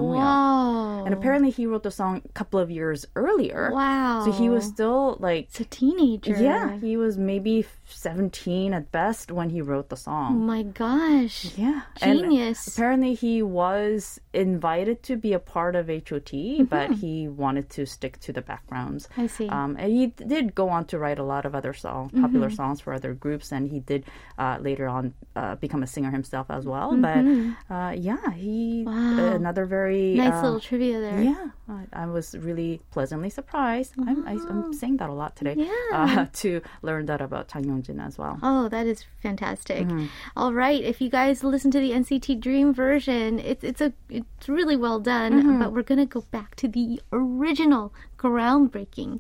And 1.06 1.14
apparently, 1.14 1.52
he 1.52 1.66
wrote 1.68 1.84
the 1.84 1.92
song 1.92 2.22
a 2.26 2.34
couple 2.34 2.60
of 2.60 2.70
years 2.72 3.06
earlier. 3.16 3.70
Wow. 3.72 4.24
So 4.26 4.32
he 4.32 4.50
was 4.50 4.66
still 4.66 5.18
like 5.20 5.46
It's 5.46 5.60
a 5.60 5.66
teenager. 5.66 6.36
yeah, 6.42 6.78
he 6.80 6.98
was 6.98 7.18
maybe 7.18 7.66
17 7.88 8.74
at 8.74 8.92
best 8.92 9.32
when 9.32 9.50
he 9.52 9.62
wrote 9.62 9.90
the 9.90 9.96
Oh 9.96 10.10
song. 10.10 10.46
my 10.46 10.64
gosh. 10.64 11.38
Yeah. 11.58 11.82
And 12.02 12.20
Genius. 12.20 12.68
apparently 12.68 13.14
he 13.14 13.42
was 13.62 14.20
invited 14.34 15.04
to 15.04 15.16
be 15.16 15.34
a 15.34 15.40
part 15.40 15.76
of 15.76 15.90
H.O.T, 15.90 16.64
but 16.64 16.92
he 17.04 17.28
wanted 17.28 17.70
to 17.78 17.86
stick 17.86 18.20
to 18.22 18.34
the 18.34 18.42
backgrounds. 18.42 19.08
I 19.16 19.28
see. 19.28 19.48
Um, 19.48 19.76
and 19.80 19.92
he 19.92 20.08
did 20.08 20.56
go 20.56 20.70
on 20.70 20.86
to 20.86 20.98
write 20.98 21.20
a 21.20 21.24
lot 21.24 21.46
of 21.46 21.54
other 21.54 21.74
songs, 21.74 22.12
popular 22.20 22.50
songs 22.50 22.82
for 22.82 22.92
other 22.94 23.14
groups, 23.14 23.52
and 23.52 23.70
he 23.70 23.80
did 23.80 24.02
uh, 24.40 24.58
later 24.60 24.88
on 24.88 25.14
uh, 25.36 25.54
become 25.56 25.84
a 25.84 25.88
singer 25.88 26.12
himself 26.12 26.48
as 26.50 26.66
well. 26.66 26.90
But 26.98 27.24
uh, 27.70 27.92
yeah, 28.10 28.32
he 28.34 28.55
Wow. 28.86 29.36
another 29.36 29.66
very 29.66 30.14
nice 30.16 30.34
uh, 30.34 30.42
little 30.44 30.60
trivia 30.60 31.00
there. 31.00 31.22
yeah, 31.22 31.48
I, 31.70 32.04
I 32.04 32.06
was 32.08 32.36
really 32.38 32.82
pleasantly 32.92 33.30
surprised. 33.30 33.94
I'm, 33.98 34.28
I, 34.28 34.34
I'm 34.50 34.74
saying 34.74 34.98
that 34.98 35.10
a 35.10 35.14
lot 35.14 35.36
today. 35.36 35.56
Yeah. 35.58 35.72
Uh, 35.92 36.26
to 36.44 36.62
learn 36.82 37.06
that 37.08 37.22
about 37.22 37.48
Chang 37.48 37.66
Yong-jin 37.66 38.00
as 38.00 38.18
well. 38.18 38.40
Oh, 38.44 38.70
that 38.70 38.86
is 38.88 39.04
fantastic. 39.22 39.88
Mm-hmm. 39.88 40.06
All 40.36 40.54
right, 40.54 40.82
if 40.84 41.02
you 41.02 41.10
guys 41.10 41.44
listen 41.44 41.72
to 41.72 41.80
the 41.80 41.92
NCT 41.92 42.40
Dream 42.40 42.74
version, 42.74 43.40
it's 43.40 43.64
it's 43.64 43.82
a 43.82 43.94
it's 44.10 44.48
really 44.50 44.76
well 44.76 45.00
done, 45.00 45.34
Mm-hmm. 45.34 45.60
but 45.60 45.74
we're 45.74 45.84
going 45.84 46.00
to 46.00 46.06
go 46.06 46.22
back 46.32 46.56
to 46.58 46.68
the 46.68 47.02
original 47.12 47.94
groundbreaking 48.18 49.20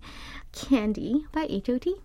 Candy 0.51 1.25
by 1.31 1.45
H.O.T. 1.49 1.95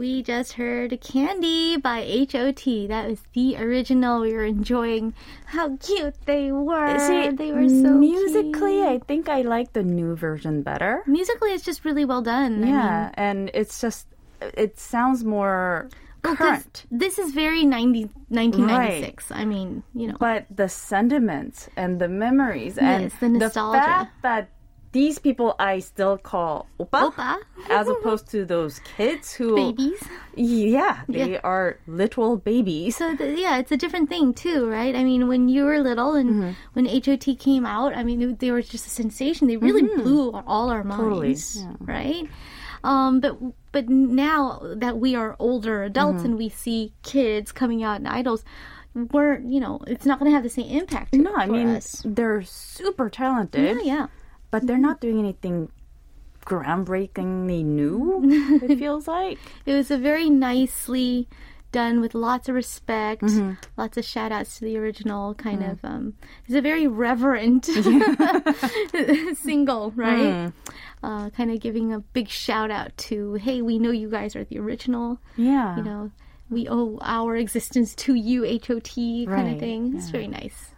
We 0.00 0.22
just 0.22 0.54
heard 0.54 0.98
Candy 1.02 1.76
by 1.76 2.00
H.O.T. 2.00 2.86
That 2.86 3.06
was 3.06 3.20
the 3.34 3.58
original. 3.58 4.22
We 4.22 4.32
were 4.32 4.46
enjoying 4.46 5.12
how 5.44 5.76
cute 5.76 6.14
they 6.24 6.50
were. 6.52 6.98
See, 6.98 7.28
they 7.36 7.52
were 7.52 7.68
so 7.68 7.92
musically, 8.00 8.80
cute. 8.80 8.88
I 8.88 8.98
think 9.06 9.28
I 9.28 9.42
like 9.42 9.74
the 9.74 9.82
new 9.82 10.16
version 10.16 10.62
better. 10.62 11.02
musically 11.06 11.50
it's 11.52 11.66
just 11.66 11.84
really 11.84 12.06
well 12.06 12.22
done. 12.22 12.54
I 12.54 12.64
mean, 12.64 12.68
Yeah, 12.70 13.10
and 13.12 13.50
it's 13.52 13.78
just 13.78 14.06
it 14.40 14.78
sounds 14.78 15.22
more 15.22 15.90
well, 16.24 16.34
current. 16.34 16.86
This 16.90 17.18
is 17.18 17.32
very 17.34 17.66
90, 17.66 18.04
1996. 18.32 19.30
I 19.32 19.44
mean, 19.44 19.82
you 19.94 20.08
know. 20.08 20.16
But 20.18 20.46
the 20.48 20.70
sentiments 20.70 21.68
and 21.76 22.00
the 22.00 22.08
memories 22.08 22.78
and 22.78 23.02
Yes, 23.02 23.12
the 23.20 23.28
nostalgia. 23.28 23.78
fact 23.78 24.22
that 24.22 24.48
these 24.92 25.18
people 25.18 25.54
I 25.58 25.78
still 25.78 26.18
call 26.18 26.66
oppa, 26.80 27.12
Oppa. 27.12 27.36
as 27.70 27.88
opposed 27.88 28.28
to 28.30 28.44
those 28.44 28.80
kids 28.96 29.32
who 29.32 29.54
Babies. 29.54 30.02
Yeah, 30.34 31.02
they 31.08 31.32
Yeah. 31.32 31.40
are 31.44 31.78
literal 31.86 32.36
babies. 32.38 32.96
So 32.96 33.14
the, 33.14 33.30
yeah, 33.38 33.58
it's 33.58 33.70
a 33.70 33.76
different 33.76 34.08
thing 34.08 34.34
too, 34.34 34.66
right? 34.68 34.94
I 34.96 35.04
mean, 35.04 35.28
when 35.28 35.48
you 35.48 35.64
were 35.64 35.78
little 35.78 36.14
and 36.14 36.30
Mm-hmm. 36.30 36.50
when 36.74 36.86
H.O.T 36.86 37.36
came 37.36 37.64
out, 37.66 37.94
I 37.96 38.02
mean, 38.02 38.36
they 38.36 38.50
were 38.50 38.62
just 38.62 38.86
a 38.86 38.90
sensation. 38.90 39.46
They 39.46 39.56
really 39.56 39.82
blew 40.02 40.32
all 40.46 40.70
our 40.70 40.82
Mm-hmm. 40.82 40.96
Totally, 41.00 41.26
minds, 41.28 41.56
yeah. 41.62 41.72
right? 41.80 42.28
Um, 42.82 43.20
but 43.20 43.36
but 43.72 43.88
now 43.88 44.60
that 44.76 44.98
we 44.98 45.14
are 45.14 45.36
older 45.38 45.84
adults 45.84 46.18
Mm-hmm. 46.22 46.24
and 46.26 46.38
we 46.38 46.48
see 46.48 46.92
kids 47.02 47.52
coming 47.52 47.84
out 47.84 48.00
in 48.00 48.06
idols, 48.06 48.42
we're 48.94 49.38
you 49.38 49.60
know, 49.60 49.80
it's 49.86 50.06
not 50.06 50.18
going 50.18 50.30
to 50.30 50.34
have 50.34 50.42
the 50.42 50.50
same 50.50 50.66
impact. 50.66 51.12
No, 51.14 51.34
I 51.36 51.46
mean 51.46 51.68
us. 51.68 52.02
they're 52.04 52.42
super 52.42 53.08
talented, 53.10 53.76
yeah, 53.84 53.94
yeah. 53.94 54.06
But 54.50 54.66
they're 54.66 54.78
not 54.78 55.00
doing 55.00 55.18
anything 55.18 55.70
groundbreakingly 56.44 57.64
new. 57.64 58.20
it 58.62 58.78
feels 58.82 59.06
like. 59.06 59.38
It 59.66 59.74
was 59.74 59.90
a 59.90 59.98
very 59.98 60.28
nicely 60.30 61.28
done 61.72 62.00
with 62.00 62.14
lots 62.14 62.48
of 62.48 62.54
respect, 62.56 63.22
Mm-hmm. 63.22 63.52
lots 63.76 63.96
of 63.96 64.04
shout 64.04 64.32
outs 64.32 64.58
to 64.58 64.64
the 64.64 64.76
original 64.76 65.34
kind 65.34 65.60
Mm. 65.62 65.70
of 65.72 65.84
um 65.84 66.14
it's 66.46 66.54
a 66.56 66.60
very 66.60 66.88
reverent 66.88 67.64
single, 69.36 69.92
right? 69.92 70.18
Mm. 70.50 70.52
Uh, 71.02 71.30
kind 71.30 71.50
of 71.50 71.60
giving 71.60 71.92
a 71.92 72.00
big 72.00 72.28
shout 72.28 72.70
out 72.72 72.96
to, 72.96 73.34
hey, 73.34 73.62
we 73.62 73.78
know 73.78 73.90
you 73.92 74.10
guys 74.10 74.34
are 74.34 74.44
the 74.44 74.58
original, 74.58 75.18
Yeah. 75.36 75.76
you 75.76 75.82
know, 75.84 76.10
we 76.50 76.66
owe 76.68 76.98
our 77.02 77.36
existence 77.36 77.94
to 77.94 78.14
you, 78.14 78.44
H.O.T 78.44 79.26
kind 79.26 79.52
of 79.54 79.58
thing. 79.60 79.94
It's 79.96 80.10
very 80.10 80.26
nice. 80.26 80.74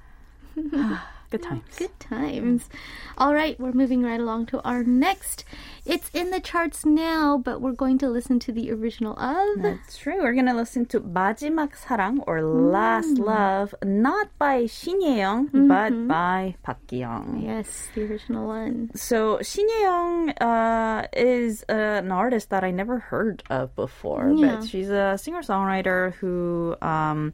Good 1.32 1.46
oh, 1.46 1.48
times. 1.48 1.76
Good 1.78 1.98
times. 1.98 2.68
All 3.16 3.32
right, 3.32 3.58
we're 3.58 3.72
moving 3.72 4.02
right 4.02 4.20
along 4.20 4.52
to 4.52 4.60
our 4.68 4.84
next. 4.84 5.46
It's 5.86 6.10
in 6.12 6.28
the 6.28 6.40
charts 6.40 6.84
now, 6.84 7.38
but 7.38 7.62
we're 7.62 7.72
going 7.72 7.96
to 8.04 8.10
listen 8.10 8.38
to 8.40 8.52
the 8.52 8.70
original 8.70 9.18
of. 9.18 9.62
That's 9.62 9.96
true. 9.96 10.20
We're 10.20 10.34
going 10.34 10.52
to 10.52 10.52
listen 10.52 10.84
to 10.92 11.00
마지막 11.00 11.72
사랑 11.72 12.18
or 12.26 12.42
Last 12.42 13.16
mm. 13.16 13.24
Love, 13.24 13.74
not 13.82 14.28
by 14.38 14.66
Shin 14.66 15.00
Ye-young, 15.00 15.48
mm-hmm. 15.48 15.68
but 15.68 16.06
by 16.06 16.56
Park 16.62 16.86
Yeong. 16.88 17.42
Yes, 17.42 17.88
the 17.94 18.04
original 18.04 18.46
one. 18.46 18.90
So 18.94 19.40
Shin 19.40 19.66
Ye-young 19.66 20.30
uh, 20.36 21.06
is 21.14 21.64
uh, 21.70 22.04
an 22.04 22.12
artist 22.12 22.50
that 22.50 22.62
I 22.62 22.70
never 22.70 22.98
heard 22.98 23.42
of 23.48 23.74
before, 23.74 24.30
yeah. 24.36 24.56
but 24.56 24.68
she's 24.68 24.90
a 24.90 25.16
singer-songwriter 25.16 26.12
who. 26.16 26.76
Um, 26.82 27.32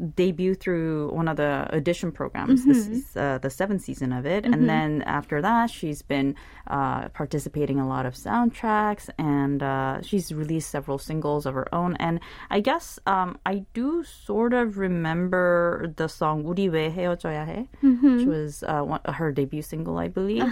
debuted 0.00 0.58
through 0.58 1.10
one 1.12 1.28
of 1.28 1.36
the 1.36 1.68
audition 1.72 2.10
programs. 2.10 2.64
This 2.64 2.88
is 2.88 3.16
uh, 3.16 3.38
the 3.38 3.50
seventh 3.50 3.82
season 3.82 4.12
of 4.12 4.26
it, 4.26 4.44
and 4.44 4.68
then 4.68 5.02
after 5.02 5.40
that, 5.42 5.70
she's 5.70 6.02
been 6.02 6.34
uh, 6.66 7.08
participating 7.10 7.78
in 7.78 7.84
a 7.84 7.88
lot 7.88 8.06
of 8.06 8.14
soundtracks, 8.14 9.10
and 9.18 9.62
uh, 9.62 10.00
she's 10.02 10.32
released 10.32 10.70
several 10.70 10.98
singles 10.98 11.46
of 11.46 11.54
her 11.54 11.72
own. 11.74 11.96
And 11.96 12.20
I 12.50 12.60
guess 12.60 12.98
um, 13.06 13.38
I 13.46 13.64
do 13.74 14.02
sort 14.04 14.54
of 14.54 14.78
remember 14.78 15.92
the 15.96 16.08
song 16.08 16.44
"우리 16.44 16.68
왜 16.68 16.90
헤어져야 16.90 17.46
해," 17.46 17.68
which 18.02 18.26
was 18.26 18.64
uh, 18.64 18.82
one, 18.82 19.00
her 19.06 19.30
debut 19.30 19.62
single, 19.62 19.98
I 19.98 20.08
believe. 20.08 20.42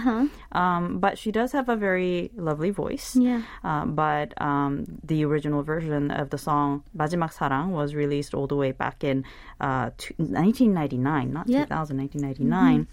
Um, 0.51 0.99
but 0.99 1.17
she 1.17 1.31
does 1.31 1.51
have 1.51 1.67
a 1.69 1.75
very 1.75 2.31
lovely 2.35 2.69
voice. 2.69 3.15
Yeah. 3.15 3.41
Uh, 3.63 3.85
but 3.85 4.33
um, 4.41 4.85
the 5.03 5.25
original 5.25 5.63
version 5.63 6.11
of 6.11 6.29
the 6.29 6.37
song 6.37 6.83
마지막 6.95 7.33
사랑 7.33 7.71
was 7.71 7.95
released 7.95 8.33
all 8.33 8.47
the 8.47 8.55
way 8.55 8.71
back 8.71 9.03
in 9.03 9.23
uh, 9.60 9.90
t- 9.96 10.14
1999, 10.18 11.32
not 11.32 11.48
Yep. 11.48 11.68
2000, 11.68 11.96
1999. 11.98 12.86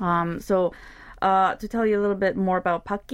Um, 0.00 0.40
so 0.40 0.72
uh, 1.22 1.54
to 1.56 1.68
tell 1.68 1.86
you 1.86 1.98
a 1.98 2.02
little 2.02 2.16
bit 2.16 2.36
more 2.36 2.58
about 2.58 2.84
Park 2.84 3.04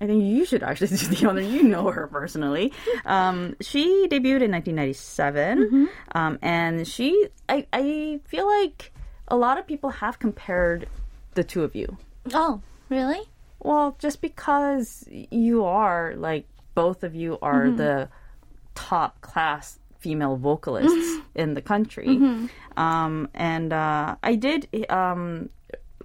I 0.00 0.06
think 0.06 0.22
you 0.22 0.44
should 0.44 0.62
actually 0.62 0.88
do 0.96 1.06
the 1.08 1.28
honor. 1.28 1.40
You 1.40 1.62
know 1.64 1.90
her 1.90 2.06
personally. 2.06 2.72
Um, 3.04 3.56
she 3.60 4.06
debuted 4.08 4.42
in 4.42 4.52
1997, 4.52 5.88
um, 6.12 6.38
and 6.42 6.86
she, 6.86 7.28
I, 7.48 7.66
I 7.72 8.20
feel 8.24 8.46
like 8.46 8.92
a 9.26 9.36
lot 9.36 9.58
of 9.58 9.66
people 9.66 9.90
have 9.90 10.18
compared 10.18 10.88
the 11.34 11.44
two 11.44 11.64
of 11.64 11.74
you. 11.74 11.96
Oh, 12.32 12.62
really? 12.88 13.20
Well, 13.60 13.96
just 13.98 14.20
because 14.20 15.04
you 15.10 15.64
are 15.64 16.14
like 16.16 16.46
both 16.74 17.02
of 17.02 17.14
you 17.14 17.38
are 17.42 17.70
the 17.70 18.08
top 18.76 19.20
class 19.20 19.80
female 19.98 20.36
vocalists 20.36 21.20
in 21.34 21.54
the 21.54 21.62
country, 21.62 22.08
um, 22.76 23.28
and 23.34 23.72
uh, 23.72 24.16
I 24.22 24.34
did 24.36 24.68
um, 24.90 25.48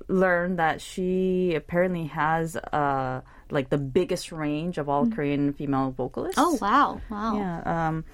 learn 0.07 0.55
that 0.57 0.81
she 0.81 1.53
apparently 1.55 2.05
has 2.07 2.55
uh, 2.55 3.21
like 3.49 3.69
the 3.69 3.77
biggest 3.77 4.31
range 4.31 4.77
of 4.77 4.89
all 4.89 5.07
Korean 5.07 5.53
female 5.53 5.91
vocalists. 5.91 6.35
Oh, 6.37 6.57
wow. 6.61 7.01
Wow. 7.09 7.37
yeah. 7.37 7.87
Um, 7.87 8.05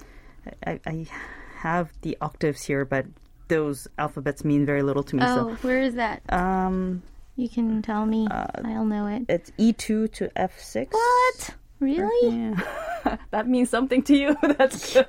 I, 0.66 0.80
I 0.86 1.06
have 1.56 1.90
the 2.02 2.16
octaves 2.20 2.62
here, 2.62 2.84
but 2.84 3.06
those 3.48 3.88
alphabets 3.98 4.44
mean 4.44 4.64
very 4.66 4.82
little 4.82 5.02
to 5.04 5.16
me. 5.16 5.22
Oh, 5.24 5.56
where 5.62 5.80
is 5.82 5.94
that? 5.94 6.22
Um, 6.32 7.02
You 7.36 7.48
can 7.48 7.82
tell 7.82 8.06
me. 8.06 8.28
I'll 8.30 8.84
know 8.84 9.06
it. 9.06 9.22
it's 9.28 9.50
E 9.58 9.72
two 9.72 10.08
to 10.08 10.30
F 10.36 10.60
six. 10.60 10.92
What? 10.92 11.50
Really? 11.80 12.36
Yeah. 12.36 13.16
that 13.30 13.48
means 13.48 13.70
something 13.70 14.02
to 14.04 14.16
you. 14.16 14.36
That's 14.58 14.92
good. 14.94 15.06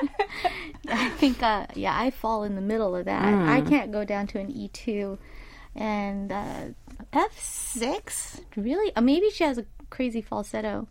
I 0.88 1.08
think, 1.10 1.42
uh, 1.42 1.66
yeah, 1.74 1.96
I 1.98 2.10
fall 2.10 2.44
in 2.44 2.54
the 2.54 2.60
middle 2.60 2.94
of 2.96 3.04
that. 3.06 3.24
I 3.24 3.60
can't 3.62 3.92
go 3.92 4.04
down 4.04 4.26
to 4.28 4.38
an 4.38 4.48
E2. 4.52 5.18
And 5.74 6.30
uh, 6.32 6.66
F6? 7.14 8.40
Really? 8.56 8.94
Uh, 8.94 9.00
maybe 9.00 9.30
she 9.30 9.44
has 9.44 9.58
a 9.58 9.64
crazy 9.90 10.20
falsetto. 10.22 10.86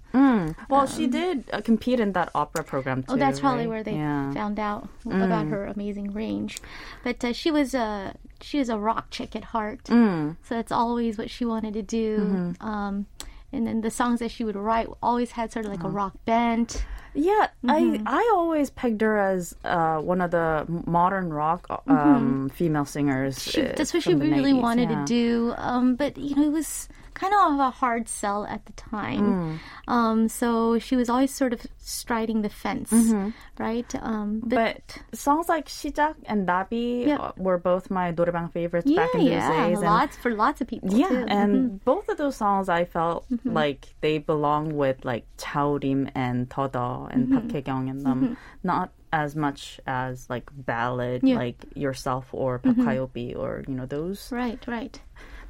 Well, 0.70 0.86
she 0.88 1.08
did 1.08 1.46
uh, 1.54 1.62
compete 1.62 2.00
in 2.00 2.14
that 2.14 2.30
opera 2.36 2.64
program 2.64 3.04
too. 3.04 3.14
Oh, 3.14 3.16
that's 3.18 3.40
probably 3.40 3.64
right? 3.66 3.70
where 3.70 3.84
they 3.84 3.94
Yeah. 3.96 4.32
found 4.34 4.60
out 4.60 4.90
about 5.06 5.48
her 5.48 5.66
amazing 5.68 6.14
range. 6.14 6.60
But 7.04 7.24
uh, 7.24 7.34
she 7.34 7.52
was 7.52 7.74
a 7.74 8.16
she 8.42 8.58
was 8.60 8.70
a 8.70 8.78
rock 8.78 9.12
chick 9.12 9.36
at 9.36 9.44
heart, 9.46 9.84
Mm. 9.86 10.36
so 10.44 10.56
that's 10.56 10.72
always 10.72 11.18
what 11.18 11.30
she 11.30 11.46
wanted 11.46 11.74
to 11.76 11.84
do. 11.84 12.18
Mm-hmm. 12.20 12.68
Um, 12.68 13.06
and 13.54 13.68
then 13.68 13.82
the 13.82 13.92
songs 13.92 14.20
that 14.20 14.32
she 14.32 14.44
would 14.44 14.56
write 14.56 14.88
always 15.04 15.32
had 15.32 15.52
sort 15.52 15.66
of 15.66 15.72
like 15.72 15.84
a 15.84 15.88
Uh-huh. 15.88 15.96
rock 15.96 16.14
bent. 16.26 16.84
Yeah, 17.14 17.50
I 17.68 18.02
I 18.06 18.32
always 18.36 18.70
pegged 18.70 19.02
her 19.02 19.18
as 19.18 19.56
uh, 19.66 20.00
one 20.00 20.22
of 20.22 20.32
the 20.32 20.66
modern 20.68 21.34
rock 21.34 21.68
um, 21.88 22.50
female 22.50 22.86
singers. 22.86 23.44
She, 23.44 23.62
uh, 23.62 23.74
that's 23.76 23.94
what 23.94 24.04
she 24.04 24.14
really 24.14 24.54
90s, 24.54 24.62
wanted 24.62 24.90
yeah. 24.90 25.00
to 25.00 25.06
do. 25.06 25.54
Um, 25.58 25.96
but 25.96 26.18
you 26.18 26.36
know, 26.36 26.44
it 26.44 26.52
was 26.52 26.88
kind 27.14 27.34
of 27.34 27.60
a 27.60 27.70
hard 27.70 28.08
sell 28.08 28.46
at 28.46 28.66
the 28.66 28.74
time. 28.74 29.60
Mm. 29.88 29.92
Um, 29.92 30.28
so 30.28 30.80
she 30.80 30.96
was 30.96 31.10
always 31.10 31.34
sort 31.34 31.54
of 31.54 31.66
striding 31.78 32.42
the 32.42 32.50
fence, 32.50 32.92
mm-hmm. 32.92 33.30
right? 33.58 33.94
Um, 34.02 34.42
but, 34.44 34.82
but, 34.88 35.18
songs 35.18 35.50
like 35.50 35.68
Shijak 35.68 36.16
and 36.26 36.48
Nabi 36.48 37.08
yeah. 37.08 37.18
Uh, 37.18 37.32
were 37.38 37.58
both 37.58 37.90
my 37.90 38.12
노래방 38.12 38.52
favorites 38.52 38.90
yeah, 38.90 38.98
back 38.98 39.16
in 39.16 39.26
those 39.26 39.30
days. 39.30 39.78
And 39.78 39.82
lots 39.82 40.18
for 40.18 40.32
lots 40.32 40.62
of 40.62 40.68
people. 40.68 40.94
Yeah, 40.94 41.10
too. 41.10 41.26
and 41.28 41.56
mm-hmm. 41.56 41.76
both 41.84 42.10
of 42.10 42.18
those 42.18 42.36
songs 42.36 42.70
I 42.70 42.86
felt 42.86 43.30
mm-hmm. 43.30 43.54
like 43.54 43.94
they 44.02 44.18
belong 44.18 44.76
with 44.76 45.04
like 45.04 45.26
Jaurim 45.38 46.10
and 46.16 46.50
Todo 46.50 47.08
and 47.12 47.28
mm-hmm. 47.28 47.38
Park 47.38 47.52
Hye-kyung 47.52 47.90
and 47.90 48.06
them, 48.06 48.22
mm-hmm. 48.22 48.34
not 48.64 48.92
as 49.14 49.36
much 49.36 49.80
as 49.86 50.30
like 50.30 50.50
ballad 50.54 51.22
yeah. 51.24 51.36
like 51.36 51.66
yourself 51.76 52.28
or 52.32 52.60
mm-hmm. 52.60 52.84
Park 52.84 53.14
mm-hmm. 53.14 53.40
Or 53.40 53.64
you 53.68 53.76
know 53.76 53.86
those. 53.86 54.32
Right, 54.32 54.60
right. 54.68 55.00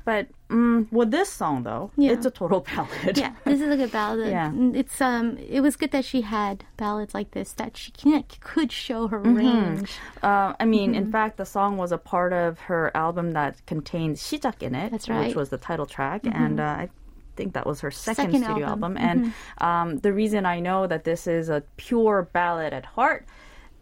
But 0.03 0.27
um, 0.49 0.87
with 0.91 1.11
this 1.11 1.29
song 1.29 1.63
though, 1.63 1.91
Yeah. 1.95 2.11
it's 2.11 2.25
a 2.25 2.31
total 2.31 2.61
ballad. 2.75 3.17
Yeah, 3.17 3.33
this 3.45 3.61
is 3.61 3.69
a 3.69 3.77
good 3.77 3.91
ballad. 3.91 4.29
Yeah. 4.29 4.51
It's 4.73 4.99
um, 5.01 5.37
it 5.37 5.61
was 5.61 5.75
good 5.75 5.91
that 5.91 6.05
she 6.05 6.21
had 6.21 6.65
ballads 6.77 7.13
like 7.13 7.31
this 7.31 7.53
that 7.53 7.77
she 7.77 7.91
can, 7.91 8.23
could 8.39 8.71
show 8.71 9.07
her 9.07 9.19
Mm-hmm. 9.21 9.35
range. 9.35 9.91
Uh, 10.23 10.53
I 10.59 10.65
mean, 10.65 10.91
Mm-hmm. 10.91 11.03
in 11.05 11.11
fact, 11.11 11.37
the 11.37 11.45
song 11.45 11.77
was 11.77 11.91
a 11.91 11.97
part 11.97 12.33
of 12.33 12.59
her 12.61 12.91
album 12.95 13.31
that 13.31 13.65
contained 13.65 14.17
시작 14.17 14.61
in 14.63 14.75
it, 14.75 14.91
That's 14.91 15.07
right. 15.07 15.17
Mm-hmm. 15.17 15.27
which 15.27 15.35
was 15.35 15.49
the 15.49 15.57
title 15.57 15.85
track, 15.85 16.21
and 16.25 16.59
uh, 16.59 16.63
I 16.63 16.89
think 17.37 17.53
that 17.53 17.65
was 17.65 17.79
her 17.81 17.91
second, 17.91 18.25
Second 18.25 18.43
studio 18.43 18.67
album. 18.67 18.97
album. 18.97 18.97
And 18.97 19.33
um, 19.59 19.97
the 19.99 20.11
reason 20.11 20.45
I 20.45 20.59
know 20.59 20.85
that 20.87 21.05
this 21.05 21.27
is 21.27 21.47
a 21.49 21.63
pure 21.77 22.27
ballad 22.33 22.73
at 22.73 22.85
heart 22.85 23.25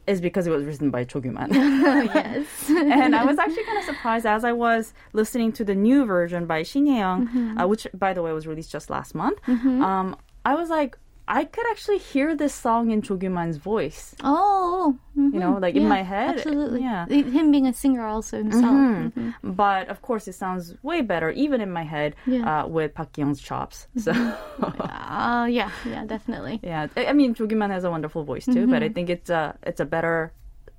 is 0.10 0.20
because 0.22 0.46
it 0.48 0.52
was 0.52 0.64
written 0.66 0.90
by 0.90 1.04
Cho 1.04 1.22
Gyuman. 1.22 1.50
yes. 1.54 2.48
and 2.70 3.16
I 3.16 3.24
was 3.26 3.38
actually 3.38 3.64
kind 3.70 3.78
of 3.78 3.86
surprised 3.86 4.26
as 4.26 4.44
I 4.44 4.52
was 4.52 4.94
listening 5.14 5.52
to 5.54 5.64
the 5.64 5.76
new 5.76 6.06
version 6.06 6.46
by 6.46 6.64
Shin 6.64 6.86
Ye-young, 6.88 7.28
Mm-hmm. 7.28 7.58
uh, 7.60 7.68
which, 7.68 7.88
by 7.94 8.12
the 8.14 8.22
way, 8.24 8.32
was 8.34 8.46
released 8.48 8.72
just 8.72 8.90
last 8.90 9.14
month. 9.14 9.38
Um, 9.48 10.16
I 10.46 10.56
was 10.56 10.70
like, 10.70 10.98
I 11.32 11.46
could 11.46 11.66
actually 11.70 12.00
hear 12.00 12.36
this 12.36 12.56
song 12.56 12.90
in 12.90 13.04
Cho 13.04 13.16
Gyuman's 13.16 13.58
voice. 13.58 14.16
Oh, 14.24 14.98
mhm. 15.16 15.32
You 15.34 15.40
know, 15.40 15.60
like 15.62 15.76
in 15.76 15.88
my 15.88 16.02
head. 16.02 16.36
Absolutely. 16.42 16.82
Yeah. 16.82 17.06
Him 17.06 17.52
being 17.52 17.68
a 17.68 17.74
singer 17.74 18.04
also 18.04 18.38
himself. 18.38 18.74
Mhm. 19.14 19.34
But 19.44 19.90
of 19.94 20.02
course, 20.02 20.28
it 20.28 20.34
sounds 20.34 20.74
way 20.82 21.02
better, 21.02 21.30
even 21.30 21.62
in 21.62 21.70
my 21.72 21.84
head, 21.84 22.16
Yeah. 22.26 22.40
Mm-hmm. 22.40 22.48
uh, 22.48 22.68
with 22.76 22.96
Park 22.98 23.16
Young's 23.18 23.40
chops. 23.42 23.86
So, 23.98 24.12
Uh, 24.60 25.46
yeah, 25.50 25.70
yeah, 25.86 26.04
definitely. 26.06 26.60
yeah, 26.72 26.88
I 26.98 27.14
mean, 27.14 27.34
Cho 27.36 27.46
Gyuman 27.48 27.70
has 27.70 27.84
a 27.84 27.92
wonderful 27.92 28.24
voice 28.24 28.46
too, 28.46 28.66
but 28.68 28.82
Mm-hmm. 28.82 28.90
I 28.90 28.90
think 28.90 29.08
it's 29.10 29.30
a 29.30 29.54
it's 29.70 29.80
a 29.80 29.86
better 29.86 30.34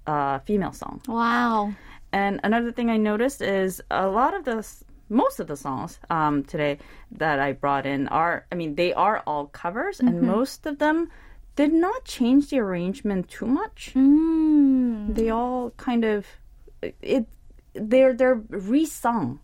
uh, 0.07 0.39
female 0.49 0.73
song. 0.73 1.01
Wow. 1.07 1.73
And 2.13 2.41
another 2.43 2.73
thing 2.73 2.91
I 2.91 2.97
noticed 2.99 3.41
is 3.41 3.81
a 3.91 4.09
lot 4.09 4.35
of 4.35 4.43
the 4.45 4.67
most 5.11 5.41
of 5.41 5.49
the 5.49 5.57
songs 5.57 5.99
um, 6.09 6.45
today 6.45 6.79
that 7.11 7.39
I 7.39 7.53
brought 7.53 7.85
in 7.85 8.09
are, 8.09 8.47
I 8.51 8.55
mean, 8.55 8.77
they 8.77 8.95
are 8.95 9.23
all 9.27 9.47
covers, 9.47 10.01
and 10.01 10.23
most 10.23 10.67
of 10.67 10.79
them 10.79 11.11
did 11.57 11.73
not 11.73 12.05
change 12.05 12.51
the 12.51 12.61
arrangement 12.61 13.29
too 13.29 13.47
much. 13.47 13.93
Mm. 13.95 15.15
They 15.15 15.29
all 15.31 15.71
kind 15.77 16.05
of 16.05 16.27
it. 17.03 17.27
They're 17.75 18.15
they're 18.15 18.37
resung 18.37 19.41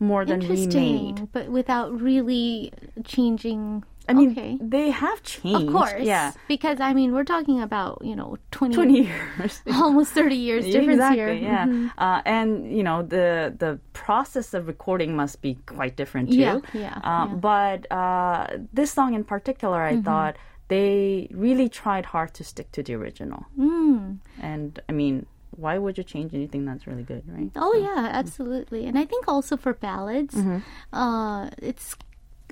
more 0.00 0.24
than 0.24 0.40
remade. 0.40 1.28
But 1.32 1.48
without 1.48 1.98
really 2.00 2.72
changing. 3.04 3.84
I 4.08 4.12
mean, 4.14 4.30
okay. 4.32 4.58
they 4.60 4.90
have 4.90 5.22
changed. 5.22 5.66
Of 5.68 5.72
course. 5.72 6.02
yeah, 6.02 6.32
Because, 6.48 6.80
I 6.80 6.94
mean, 6.94 7.12
we're 7.12 7.24
talking 7.24 7.60
about, 7.60 8.02
you 8.04 8.14
know, 8.14 8.38
20, 8.52 8.74
twenty 8.74 9.02
years. 9.02 9.62
almost 9.74 10.12
30 10.12 10.36
years 10.36 10.64
difference 10.74 11.00
exactly, 11.02 11.16
here. 11.18 11.50
yeah. 11.50 11.66
Mhm. 11.66 11.90
Uh, 11.98 12.22
and 12.24 12.48
you 12.76 12.82
know 12.82 13.02
the 13.02 13.52
the 13.58 13.78
process 13.92 14.54
of 14.54 14.66
recording 14.68 15.16
must 15.16 15.42
be 15.42 15.58
quite 15.66 15.96
different 15.96 16.30
too. 16.30 16.38
Yeah, 16.38 16.60
yeah, 16.72 16.96
Uh, 17.02 17.26
yeah. 17.28 17.34
But 17.50 17.90
uh, 17.90 18.46
this 18.72 18.90
song 18.92 19.14
in 19.14 19.24
particular, 19.24 19.82
I 19.82 20.00
thought 20.00 20.36
they 20.68 21.28
really 21.32 21.68
tried 21.68 22.06
hard 22.06 22.34
to 22.34 22.42
stick 22.44 22.70
to 22.72 22.82
the 22.82 22.94
original. 22.94 23.46
Mm. 23.58 24.18
And 24.42 24.78
I 24.88 24.92
mean, 24.92 25.26
why 25.56 25.78
would 25.78 25.96
you 25.96 26.04
change 26.04 26.34
anything 26.34 26.64
that's 26.66 26.86
really 26.86 27.02
good, 27.02 27.22
right? 27.28 27.50
Oh, 27.56 27.74
yeah, 27.74 28.10
absolutely. 28.12 28.84
And 28.86 28.98
I 28.98 29.04
think 29.06 29.26
also 29.28 29.56
for 29.56 29.72
ballads, 29.72 30.34
Mm-hmm. 30.34 30.58
uh, 30.92 31.48
it's 31.62 31.96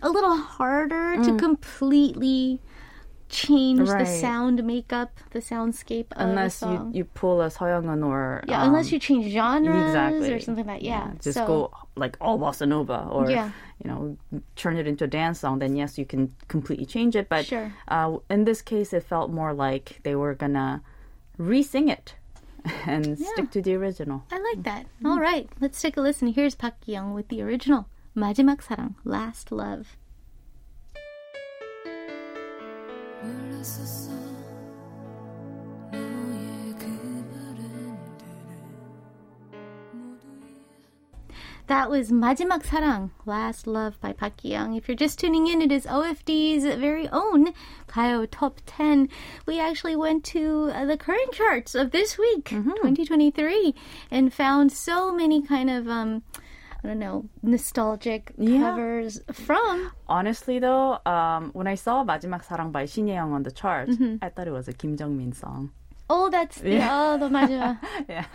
a 0.02 0.10
little 0.10 0.36
harder 0.36 1.16
mm. 1.16 1.24
to 1.24 1.36
completely 1.36 2.60
change 3.28 3.88
right. 3.88 3.98
the 3.98 4.06
sound 4.06 4.62
makeup, 4.64 5.18
the 5.30 5.40
soundscape 5.40 6.06
unless 6.16 6.62
you, 6.62 6.90
you 6.92 7.04
pull 7.04 7.40
a 7.42 7.48
Soyoungun 7.48 8.06
or 8.06 8.44
yeah, 8.46 8.62
um, 8.62 8.68
unless 8.68 8.92
you 8.92 8.98
change 8.98 9.32
genres 9.32 9.88
exactly. 9.88 10.32
or 10.32 10.40
something 10.40 10.66
like 10.66 10.80
that. 10.80 10.86
Yeah, 10.86 11.08
yeah 11.08 11.12
just 11.20 11.38
so, 11.38 11.46
go 11.46 11.72
like 11.96 12.16
all 12.20 12.38
bossa 12.38 12.66
nova 12.66 13.08
or 13.10 13.30
yeah. 13.30 13.50
you 13.82 13.90
know 13.90 14.16
turn 14.56 14.76
it 14.76 14.86
into 14.86 15.04
a 15.04 15.08
dance 15.08 15.40
song. 15.40 15.58
Then 15.58 15.74
yes, 15.74 15.98
you 15.98 16.06
can 16.06 16.34
completely 16.48 16.86
change 16.86 17.16
it. 17.16 17.28
But 17.28 17.46
sure. 17.46 17.72
uh, 17.88 18.18
in 18.30 18.44
this 18.44 18.62
case, 18.62 18.92
it 18.92 19.02
felt 19.02 19.30
more 19.30 19.52
like 19.52 20.00
they 20.04 20.14
were 20.14 20.34
gonna 20.34 20.82
re-sing 21.36 21.88
it 21.88 22.14
and 22.86 23.18
yeah. 23.18 23.26
stick 23.32 23.50
to 23.50 23.62
the 23.62 23.74
original. 23.74 24.24
I 24.30 24.38
like 24.38 24.58
mm. 24.58 24.64
that. 24.64 24.84
Mm-hmm. 24.84 25.06
All 25.06 25.20
right, 25.20 25.48
let's 25.60 25.80
take 25.80 25.96
a 25.96 26.00
listen. 26.00 26.28
Here's 26.28 26.54
Park 26.54 26.74
Young 26.86 27.14
with 27.14 27.28
the 27.28 27.42
original. 27.42 27.88
마지막 28.14 28.62
사랑, 28.62 28.94
last 29.04 29.50
love. 29.50 29.96
That 41.66 41.90
was 41.90 42.12
마지막 42.12 42.62
사랑, 42.62 43.10
Last 43.24 43.66
Love 43.66 43.98
by 44.00 44.12
Park 44.12 44.44
Young. 44.44 44.74
If 44.74 44.86
you're 44.86 44.94
just 44.94 45.18
tuning 45.18 45.46
in, 45.46 45.62
it 45.62 45.72
is 45.72 45.86
OFD's 45.86 46.62
very 46.78 47.08
own 47.08 47.54
Gayo 47.88 48.28
Top 48.30 48.60
10. 48.66 49.08
We 49.46 49.58
actually 49.58 49.96
went 49.96 50.24
to 50.26 50.70
uh, 50.74 50.84
the 50.84 50.98
current 50.98 51.32
charts 51.32 51.74
of 51.74 51.90
this 51.90 52.18
week, 52.18 52.50
mm-hmm. 52.50 52.70
2023, 52.70 53.74
and 54.10 54.32
found 54.32 54.72
so 54.72 55.10
many 55.10 55.40
kind 55.40 55.70
of 55.70 55.88
um, 55.88 56.22
I 56.83 56.87
don't 56.87 56.99
know, 56.99 57.25
nostalgic 57.43 58.31
Yeah. 58.37 58.61
covers 58.61 59.21
from. 59.33 59.91
honestly 60.07 60.59
though 60.59 60.99
um, 61.05 61.51
when 61.53 61.67
I 61.67 61.75
saw 61.75 62.03
마지막 62.03 62.43
사랑 62.43 62.71
by 62.71 62.85
신예영 62.85 63.33
on 63.33 63.43
the 63.43 63.51
chart 63.51 63.89
Mm-hmm. 63.89 64.17
I 64.21 64.29
thought 64.29 64.47
it 64.47 64.51
was 64.53 64.67
a 64.67 64.73
Kim 64.73 64.95
Jong-min 64.97 65.33
song 65.33 65.71
Oh, 66.11 66.27
that's 66.31 66.57
the, 66.57 66.79
oh, 66.81 67.19
the 67.19 67.29
마지막. 67.29 67.77
yeah, 68.09 68.25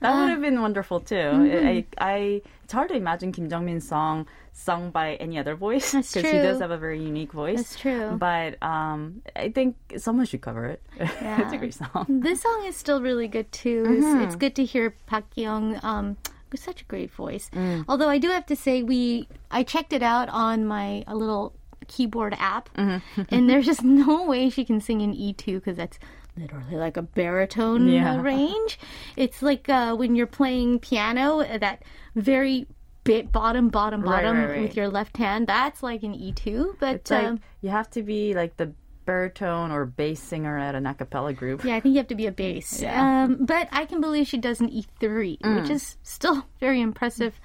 that 0.00 0.10
would 0.18 0.30
have 0.30 0.40
been 0.42 0.60
wonderful 0.60 0.98
too. 0.98 1.14
Mm-hmm. 1.14 1.62
I, 1.64 1.86
I, 2.02 2.42
it's 2.64 2.72
hard 2.72 2.88
to 2.88 2.96
imagine 2.96 3.30
Kim 3.30 3.48
Jong 3.48 3.66
Min's 3.66 3.86
song 3.86 4.26
sung 4.52 4.90
by 4.90 5.14
any 5.22 5.38
other 5.38 5.54
voice 5.54 5.92
That's 5.92 6.10
because 6.12 6.26
he 6.28 6.38
does 6.38 6.56
true. 6.58 6.62
have 6.66 6.72
a 6.72 6.76
very 6.76 6.98
unique 7.00 7.30
voice. 7.30 7.58
That's 7.58 7.78
true. 7.78 8.16
But 8.18 8.60
um, 8.66 9.22
I 9.36 9.50
think 9.54 9.76
someone 9.98 10.26
should 10.26 10.40
cover 10.42 10.66
it. 10.74 10.82
it's 10.98 11.52
a 11.52 11.56
great 11.56 11.74
song. 11.74 12.18
This 12.18 12.42
song 12.42 12.64
is 12.66 12.74
still 12.74 13.00
really 13.00 13.28
good 13.28 13.46
too. 13.52 13.86
It's, 13.86 14.04
Mm-hmm. 14.04 14.22
it's 14.26 14.34
good 14.34 14.56
to 14.56 14.64
hear 14.64 14.90
Park 15.06 15.26
Young. 15.36 15.78
Um, 15.84 16.16
with 16.55 16.63
such 16.63 16.81
a 16.81 16.85
great 16.85 17.11
voice. 17.11 17.49
Mm. 17.53 17.85
Although 17.87 18.09
I 18.09 18.17
do 18.17 18.29
have 18.29 18.45
to 18.47 18.55
say, 18.55 18.81
we 18.83 19.27
I 19.51 19.63
checked 19.63 19.93
it 19.93 20.01
out 20.03 20.29
on 20.29 20.65
my 20.65 21.03
a 21.07 21.15
little 21.15 21.53
keyboard 21.87 22.33
app, 22.39 22.69
Mm-hmm. 22.75 23.21
and 23.29 23.49
there's 23.49 23.65
just 23.65 23.83
no 23.83 24.23
way 24.23 24.49
she 24.49 24.63
can 24.65 24.79
sing 24.81 25.01
in 25.01 25.13
E2 25.13 25.45
because 25.55 25.77
that's 25.77 25.99
literally 26.37 26.75
like 26.75 26.97
a 26.97 27.01
baritone 27.01 27.87
Yeah. 27.87 28.21
range. 28.21 28.79
It's 29.15 29.41
like 29.41 29.69
uh, 29.69 29.95
when 29.95 30.15
you're 30.15 30.27
playing 30.41 30.79
piano, 30.79 31.41
uh, 31.41 31.57
that 31.59 31.83
very 32.15 32.67
bit 33.03 33.31
bottom, 33.31 33.69
bottom, 33.69 34.01
Right, 34.01 34.23
bottom 34.23 34.37
right, 34.37 34.49
right. 34.49 34.61
with 34.63 34.75
your 34.75 34.89
left 34.89 35.17
hand. 35.17 35.45
That's 35.47 35.83
like 35.83 36.01
an 36.03 36.13
E2, 36.13 36.77
but. 36.79 37.09
Like 37.11 37.23
um, 37.25 37.39
you 37.61 37.69
have 37.69 37.89
to 37.91 38.01
be 38.03 38.33
like 38.33 38.57
the 38.57 38.73
baritone 39.05 39.71
or 39.71 39.85
bass 39.85 40.19
singer 40.21 40.57
at 40.57 40.75
an 40.75 40.85
a 40.85 40.93
cappella 40.93 41.33
group. 41.33 41.63
Yeah, 41.63 41.75
I 41.75 41.79
think 41.79 41.93
you 41.93 41.99
have 41.99 42.07
to 42.09 42.15
be 42.15 42.27
a 42.27 42.31
bass. 42.31 42.81
Yeah. 42.81 42.99
Mm. 42.99 43.23
Um, 43.39 43.45
but 43.45 43.67
I 43.71 43.85
can 43.85 44.01
believe 44.01 44.27
she 44.27 44.37
does 44.37 44.59
an 44.59 44.69
E3, 44.69 45.61
which 45.61 45.69
is 45.69 45.97
still 46.03 46.45
very 46.59 46.81
impressive 46.81 47.39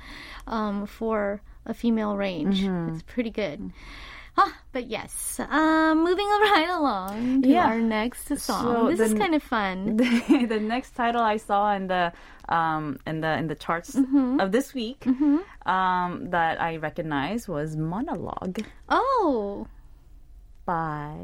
um, 0.47 0.87
for 0.87 1.41
a 1.67 1.75
female 1.75 2.17
range. 2.17 2.63
Mm-hmm. 2.63 2.95
It's 2.95 3.03
pretty 3.03 3.31
good. 3.31 3.73
Ah, 4.39 4.57
but 4.73 4.87
yes, 4.87 5.41
um, 5.51 6.05
moving 6.05 6.27
right 6.55 6.69
along 6.71 7.43
to 7.43 7.49
Yeah. 7.49 7.67
our 7.67 7.79
next 7.81 8.29
song. 8.39 8.63
So 8.91 8.97
this 8.97 9.13
is 9.13 9.19
kind 9.19 9.35
of 9.35 9.43
fun. 9.43 9.97
the, 9.99 10.47
the 10.49 10.61
next 10.61 10.93
title 10.95 11.21
I 11.21 11.37
saw 11.37 11.75
in 11.75 11.89
the 11.89 12.13
um, 12.49 12.99
in 13.07 13.21
the 13.21 13.37
in 13.37 13.49
the 13.49 13.55
charts 13.57 13.95
Mm-hmm. 13.97 14.41
of 14.41 14.51
this 14.53 14.73
week 14.73 15.05
um, 15.67 16.31
that 16.31 16.61
I 16.61 16.77
recognized 16.77 17.49
was 17.49 17.77
Monologue 17.77 18.61
Oh 18.89 19.67
by 20.65 21.17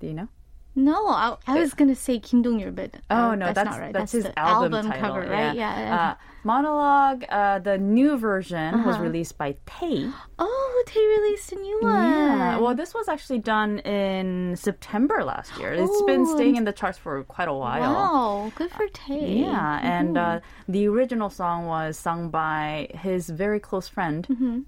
do 0.00 0.06
you 0.06 0.14
know? 0.14 0.28
no, 0.74 1.08
I, 1.08 1.36
I 1.46 1.58
was 1.58 1.72
gonna 1.74 1.94
say 1.94 2.18
Kim 2.18 2.42
Dong 2.42 2.60
Ryul, 2.60 2.74
but 2.74 2.94
uh, 2.94 2.98
Oh 3.10 3.34
no, 3.34 3.46
that's, 3.46 3.54
that's 3.56 3.70
not 3.70 3.80
right. 3.80 3.92
That's, 3.92 4.12
That's, 4.12 4.26
his 4.26 4.34
album, 4.36 4.74
album 4.74 4.90
title, 4.90 5.08
cover, 5.08 5.26
right? 5.28 5.56
Yeah. 5.56 6.16
Uh, 6.18 6.24
Monologue, 6.46 7.24
uh, 7.28 7.58
the 7.58 7.76
new 7.76 8.16
version 8.16 8.74
Uh-huh. 8.74 8.86
was 8.88 8.98
released 8.98 9.34
by 9.36 9.50
Tei. 9.66 10.08
oh, 10.38 10.84
they 10.94 11.02
released 11.16 11.50
a 11.52 11.56
new 11.56 11.78
one. 11.82 12.04
Yeah. 12.04 12.58
Well, 12.62 12.74
this 12.74 12.94
was 12.94 13.08
actually 13.08 13.40
done 13.40 13.72
in 13.80 14.54
September 14.56 15.24
last 15.24 15.50
year. 15.58 15.72
It's 15.72 16.02
been 16.02 16.22
Oh, 16.22 16.34
staying 16.36 16.54
in 16.60 16.64
the 16.64 16.72
charts 16.80 16.98
for 16.98 17.14
quite 17.24 17.48
a 17.48 17.52
while. 17.64 17.92
wow, 17.94 18.52
good 18.54 18.70
for 18.70 18.86
Tei. 18.88 19.40
Yeah, 19.42 19.80
and 19.82 20.16
uh, 20.16 20.38
the 20.68 20.86
original 20.86 21.30
song 21.30 21.66
was 21.66 21.98
sung 21.98 22.30
by 22.30 22.88
his 23.06 23.22
very 23.42 23.58
close 23.68 23.88
friend 23.88 24.20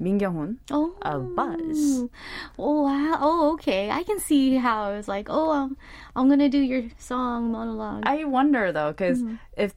Min 0.03 0.18
Kyung-hoon 0.18 0.59
Oh, 0.72 0.95
of 1.03 1.18
Buzz. 1.39 1.79
Oh 2.59 2.83
wow! 2.83 3.14
Oh, 3.20 3.53
okay. 3.55 3.83
I 3.91 4.03
can 4.03 4.18
see 4.18 4.57
how 4.57 4.76
I 4.91 4.97
was 4.97 5.07
like, 5.07 5.29
oh, 5.31 5.51
um, 5.53 5.76
I'm 6.16 6.29
gonna 6.29 6.49
do 6.49 6.59
your 6.72 6.85
song 6.99 7.53
monologue. 7.53 8.03
I 8.05 8.24
wonder 8.24 8.72
though, 8.72 8.91
because 8.91 9.22
Mm-hmm. 9.22 9.35
if 9.64 9.70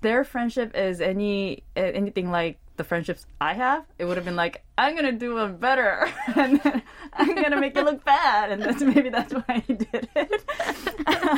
their 0.00 0.24
friendship 0.24 0.76
is 0.76 1.00
any 1.00 1.62
anything 1.76 2.30
like 2.30 2.58
the 2.76 2.84
friendships 2.84 3.26
I 3.40 3.54
have, 3.54 3.84
it 3.98 4.06
would 4.06 4.16
have 4.16 4.24
been 4.24 4.36
like 4.36 4.62
I'm 4.78 4.96
gonna 4.96 5.12
do 5.12 5.34
one 5.34 5.56
better, 5.56 6.10
and 6.34 6.60
then 6.60 6.82
I'm 7.12 7.34
gonna 7.34 7.60
make 7.60 7.76
it 7.76 7.84
look 7.84 8.04
bad, 8.04 8.50
and 8.50 8.62
that's 8.62 8.82
maybe 8.82 9.10
that's 9.10 9.32
why 9.34 9.62
he 9.66 9.74
did 9.74 10.08
it. 10.16 10.42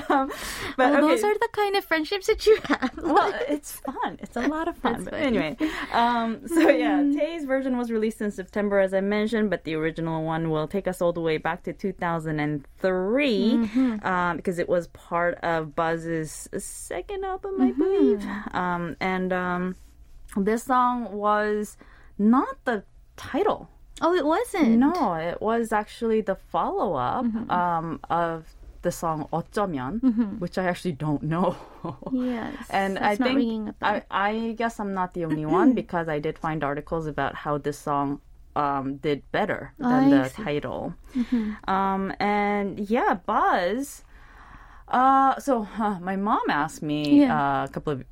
um, 0.09 0.31
but 0.77 0.93
oh, 0.93 0.93
okay. 0.93 1.01
those 1.01 1.25
are 1.25 1.35
the 1.35 1.49
kind 1.53 1.77
of 1.77 1.85
friendships 1.85 2.27
that 2.27 2.47
you 2.47 2.59
have. 2.65 2.91
well, 3.03 3.33
it's 3.49 3.73
fun. 3.73 4.19
It's 4.21 4.37
a 4.37 4.41
lot 4.57 4.69
of 4.69 4.77
fun. 4.79 5.05
But 5.05 5.15
anyway, 5.15 5.57
um, 5.93 6.47
so 6.47 6.69
yeah, 6.71 7.03
Tei's 7.15 7.45
version 7.45 7.77
was 7.77 7.91
released 7.91 8.21
in 8.21 8.31
September, 8.31 8.79
as 8.81 8.95
I 8.95 9.01
mentioned, 9.01 9.51
but 9.51 9.65
the 9.65 9.75
original 9.75 10.23
one 10.25 10.51
will 10.51 10.69
take 10.69 10.87
us 10.89 11.01
all 11.03 11.13
the 11.13 11.21
way 11.21 11.37
back 11.39 11.63
to 11.65 11.73
2003 11.73 13.55
um, 14.03 14.37
because 14.37 14.59
it 14.59 14.69
was 14.69 14.87
part 14.89 15.39
of 15.43 15.75
Buzz's 15.75 16.49
second 16.59 17.25
album, 17.25 17.61
I 17.61 17.71
believe. 17.73 18.25
Um, 18.53 18.97
and 19.01 19.33
um, 19.33 19.77
this 20.37 20.65
song 20.65 21.13
was 21.13 21.77
not 22.19 22.65
the 22.65 22.85
title. 23.17 23.69
oh, 24.01 24.15
it 24.15 24.25
wasn't. 24.25 24.79
No, 24.79 25.15
it 25.15 25.41
was 25.41 25.73
actually 25.73 26.21
the 26.23 26.35
follow 26.37 26.95
up 26.95 27.25
Mm-hmm. 27.25 27.51
um, 27.51 28.01
of 28.11 28.47
the 28.84 28.92
song 28.92 29.28
어쩌면, 29.34 30.00
which 30.40 30.58
I 30.58 30.66
actually 30.66 30.94
don't 30.94 31.24
know. 31.24 31.56
Yes. 32.12 32.54
And 32.70 32.96
that's 32.98 33.20
I 33.20 33.24
not 33.26 33.36
ringing 33.36 33.66
think 33.66 33.76
a 33.76 33.80
bell. 33.80 34.02
I, 34.12 34.30
I 34.30 34.52
guess 34.54 34.80
I'm 34.80 34.94
not 34.94 35.14
the 35.14 35.26
only 35.26 35.46
one 35.46 35.74
because 35.74 36.08
I 36.08 36.20
did 36.20 36.38
find 36.38 36.64
articles 36.64 37.08
about 37.08 37.36
how 37.36 37.58
this 37.58 37.78
song 37.78 38.22
um, 38.56 38.98
did 38.98 39.24
better 39.32 39.74
than 39.80 39.92
I 39.92 40.10
the 40.10 40.30
see. 40.30 40.44
title. 40.44 40.94
Um, 41.68 42.14
and 42.20 42.80
yeah, 42.80 43.16
Buzz. 43.26 44.04
Uh, 44.88 45.38
so 45.40 45.64
huh, 45.64 46.00
my 46.00 46.16
mom 46.16 46.48
asked 46.50 46.82
me 46.82 47.22
Yeah. 47.22 47.34
uh, 47.36 47.66
a 47.66 47.70
couple 47.70 47.94
of. 47.94 48.04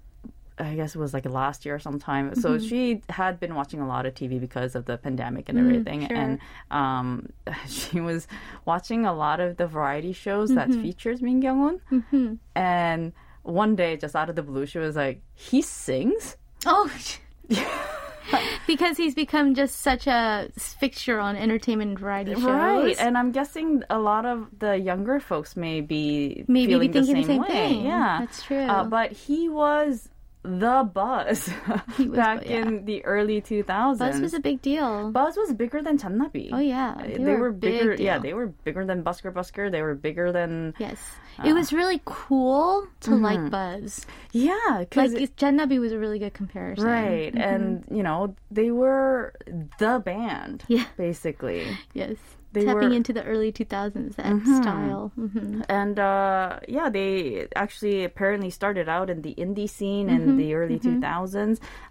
I 0.61 0.75
guess 0.77 0.95
it 0.95 0.99
was 0.99 1.15
like 1.15 1.25
last 1.25 1.65
year 1.65 1.77
or 1.77 1.79
sometime. 1.79 2.35
So 2.35 2.51
Mm-hmm. 2.57 2.67
she 2.69 3.03
had 3.09 3.41
been 3.41 3.55
watching 3.55 3.81
a 3.81 3.87
lot 3.89 4.05
of 4.07 4.15
TV 4.15 4.39
because 4.39 4.75
of 4.75 4.85
the 4.85 4.99
pandemic 4.99 5.49
and 5.49 5.57
Mm, 5.59 5.63
everything, 5.63 6.01
sure. 6.07 6.17
and 6.17 6.39
um, 6.71 7.29
she 7.69 7.99
was 8.01 8.29
watching 8.67 9.07
a 9.07 9.13
lot 9.15 9.41
of 9.41 9.57
the 9.57 9.67
variety 9.67 10.13
shows 10.13 10.55
that 10.55 10.69
Mm-hmm. 10.69 10.83
features 10.83 11.23
Min 11.23 11.41
Kyung-hoon. 11.43 12.39
And 12.55 13.13
one 13.43 13.75
day, 13.75 13.97
just 13.97 14.15
out 14.15 14.29
of 14.29 14.37
the 14.37 14.43
blue, 14.43 14.67
she 14.67 14.79
was 14.79 14.97
like, 14.97 15.23
"He 15.35 15.63
sings." 15.63 16.37
oh, 16.67 16.91
because 18.67 18.97
he's 18.97 19.15
become 19.15 19.55
just 19.55 19.81
such 19.81 20.07
a 20.07 20.49
fixture 20.57 21.19
on 21.19 21.37
entertainment 21.37 21.91
and 21.91 21.99
variety 21.99 22.35
shows. 22.35 22.45
Right, 22.45 22.97
and 22.99 23.17
I'm 23.19 23.33
guessing 23.33 23.83
a 23.91 23.99
lot 23.99 24.25
of 24.27 24.47
the 24.59 24.77
younger 24.77 25.19
folks 25.21 25.57
may 25.57 25.81
be 25.81 26.45
Maybe 26.47 26.75
be 26.79 26.89
thinking 26.89 26.93
the 26.93 27.05
same, 27.05 27.25
same 27.25 27.41
way. 27.41 27.49
thing. 27.49 27.81
Yeah, 27.87 28.19
That's 28.21 28.43
true. 28.43 28.59
Uh, 28.59 28.85
but 28.85 29.13
he 29.13 29.49
was 29.49 30.09
the 30.43 30.89
buzz 30.93 31.51
back 31.99 32.45
yeah. 32.45 32.57
in 32.57 32.85
the 32.85 33.05
early 33.05 33.43
2000s. 33.43 33.99
Buzz 33.99 34.21
was 34.21 34.35
a 34.35 34.41
big 34.41 34.63
deal. 34.63 35.11
Buzz 35.11 35.37
was 35.37 35.53
bigger 35.53 35.83
than 35.83 35.99
Jannabi. 35.99 36.51
Oh, 36.53 36.59
yeah. 36.59 36.95
Uh, 36.99 37.03
They 37.03 37.17
they, 37.19 37.33
were 37.35 37.39
were, 37.39 37.53
bigger. 37.53 37.95
Yeah, 37.95 38.19
they 38.19 38.33
were 38.33 38.47
bigger 38.49 38.87
than 38.87 39.05
Busker 39.05 39.33
Busker. 39.33 39.71
They 39.71 39.83
were 39.83 39.95
bigger 39.95 40.33
than 40.33 40.75
Yes. 40.79 40.99
Uh, 41.39 41.49
it 41.49 41.53
was 41.53 41.73
really 41.73 42.01
cool 42.05 42.87
to 43.01 43.11
mm-hmm. 43.11 43.23
like 43.23 43.51
Buzz. 43.51 44.07
yeah, 44.33 44.55
Like 44.71 44.91
because 44.91 45.13
Jannabi 45.13 45.79
was 45.79 45.93
a 45.93 45.99
really 45.99 46.19
good 46.19 46.35
comparison. 46.35 46.87
right, 46.87 47.33
mm-hmm. 47.35 47.41
and 47.41 47.85
you 47.91 48.03
know 48.03 48.35
they 48.51 48.71
were 48.71 49.35
the 49.79 50.03
band. 50.05 50.65
Yeah. 50.69 50.87
basically. 50.97 51.67
Yes. 51.93 52.17
They 52.53 52.65
Tapping 52.65 52.75
were- 52.75 52.83
Mm-hmm. 52.83 52.93
into 52.95 53.13
the 53.13 53.23
early 53.25 53.53
2000s, 53.53 54.17
that 54.17 54.43
style. 54.63 55.13
hmm 55.15 55.63
And 55.69 55.99
uh, 55.99 56.59
yeah, 56.67 56.91
they 56.91 57.47
actually 57.55 58.03
apparently 58.05 58.51
started 58.51 58.89
out 58.89 59.09
in 59.09 59.23
the 59.23 59.35
indie 59.39 59.69
scene 59.71 60.11
in 60.11 60.37
the 60.37 60.55
early 60.55 60.79
2000s. 60.81 60.99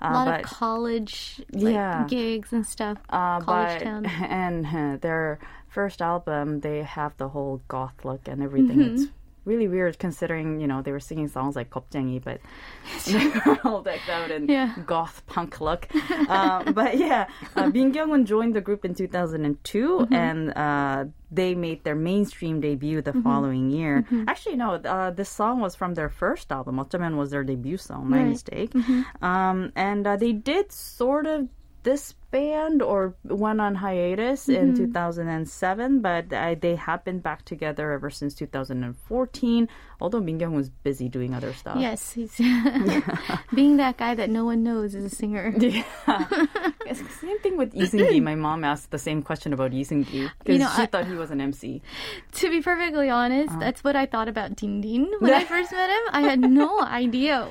Uh, 0.01 0.03
Mm-hmm. 0.03 0.03
A 0.03 0.13
lot 0.13 0.25
but, 0.27 0.39
of 0.43 0.45
college 0.51 1.41
like, 1.53 1.73
Yeah. 1.73 2.05
gigs 2.09 2.51
and 2.51 2.65
stuff. 2.67 2.97
uh, 3.09 3.39
college 3.39 3.79
but 3.79 3.83
town. 3.83 4.05
and 4.27 4.65
uh, 4.67 4.97
their 4.99 5.39
first 5.69 6.01
album, 6.01 6.59
they 6.59 6.83
have 6.83 7.15
the 7.17 7.29
whole 7.29 7.61
goth 7.67 8.03
look 8.03 8.27
and 8.27 8.43
everything. 8.43 8.77
Mm-hmm. 8.79 8.95
It's 8.95 9.11
really 9.45 9.67
weird 9.67 9.99
considering 9.99 10.59
you 10.59 10.67
know 10.67 10.81
they 10.81 10.91
were 10.91 10.99
singing 10.99 11.27
songs 11.27 11.55
like 11.55 11.69
Kopjengi, 11.69 12.23
but 12.23 12.39
they 13.05 13.27
were 13.45 13.59
all 13.63 13.81
decked 13.81 14.09
out 14.09 14.31
in 14.31 14.47
yeah. 14.47 14.75
goth 14.85 15.25
punk 15.27 15.61
look. 15.61 15.87
um, 16.29 16.73
but 16.73 16.97
yeah, 16.97 17.27
uh, 17.55 17.67
Min 17.67 17.91
Kyung-hoon 17.93 18.25
joined 18.25 18.55
the 18.55 18.61
group 18.61 18.85
in 18.85 18.93
2002, 18.93 19.99
mm-hmm. 19.99 20.13
and 20.13 20.53
uh, 20.55 21.05
they 21.31 21.55
made 21.55 21.83
their 21.83 21.95
mainstream 21.95 22.59
debut 22.59 23.01
the 23.01 23.11
mm-hmm. 23.11 23.21
following 23.21 23.69
year. 23.69 24.01
Mm-hmm. 24.01 24.25
Actually, 24.27 24.55
no, 24.55 24.73
uh, 24.75 25.11
this 25.11 25.29
song 25.29 25.59
was 25.61 25.75
from 25.75 25.93
their 25.93 26.09
first 26.09 26.51
album. 26.51 26.79
Ottoman 26.79 27.17
was 27.17 27.31
their 27.31 27.43
debut 27.43 27.77
song. 27.77 28.09
My 28.09 28.19
right. 28.19 28.27
mistake. 28.27 28.71
Mm-hmm. 28.71 29.23
Um, 29.23 29.71
and 29.75 30.05
uh, 30.05 30.17
they 30.17 30.33
did 30.33 30.71
sort 30.71 31.27
of 31.27 31.47
this 31.83 32.13
band 32.31 32.81
or 32.81 33.15
went 33.23 33.59
on 33.59 33.75
hiatus 33.75 34.47
mm-hmm. 34.47 34.69
in 34.69 34.75
2007, 34.75 36.01
but 36.01 36.31
I, 36.33 36.55
they 36.55 36.75
have 36.75 37.03
been 37.03 37.19
back 37.19 37.43
together 37.45 37.91
ever 37.91 38.09
since 38.09 38.33
2014. 38.35 39.67
Although 40.01 40.21
Mingyong 40.21 40.53
was 40.53 40.69
busy 40.69 41.09
doing 41.09 41.33
other 41.33 41.53
stuff. 41.53 41.77
Yes, 41.77 42.13
he's 42.13 42.37
being 43.53 43.77
that 43.77 43.97
guy 43.97 44.15
that 44.15 44.29
no 44.29 44.45
one 44.45 44.63
knows 44.63 44.95
is 44.95 45.05
a 45.05 45.15
singer. 45.15 45.53
Yeah. 45.69 47.03
same 47.21 47.37
thing 47.39 47.55
with 47.55 47.75
Lee 47.75 47.85
Seung-gi. 47.85 48.19
My 48.19 48.33
mom 48.33 48.63
asked 48.63 48.89
the 48.89 48.97
same 48.97 49.21
question 49.21 49.53
about 49.53 49.71
Lee 49.71 49.83
Seung-gi 49.83 50.27
because 50.39 50.53
you 50.53 50.57
know, 50.57 50.71
she 50.75 50.81
I, 50.81 50.85
thought 50.87 51.05
he 51.05 51.13
was 51.13 51.29
an 51.29 51.39
MC. 51.39 51.83
To 52.41 52.49
be 52.49 52.61
perfectly 52.61 53.11
honest, 53.11 53.53
uh. 53.53 53.59
that's 53.59 53.83
what 53.83 53.95
I 53.95 54.07
thought 54.07 54.27
about 54.27 54.55
Ding 54.55 54.81
Ding 54.81 55.11
when 55.19 55.31
I 55.31 55.43
first 55.43 55.71
met 55.71 55.89
him. 55.89 56.03
I 56.11 56.21
had 56.21 56.39
no 56.39 56.81
idea. 56.81 57.47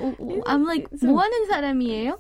I'm 0.47 0.65
like, 0.65 0.89
what 1.01 1.33
is 1.33 1.49
that, 1.51 1.63
MI에요? 1.63 2.17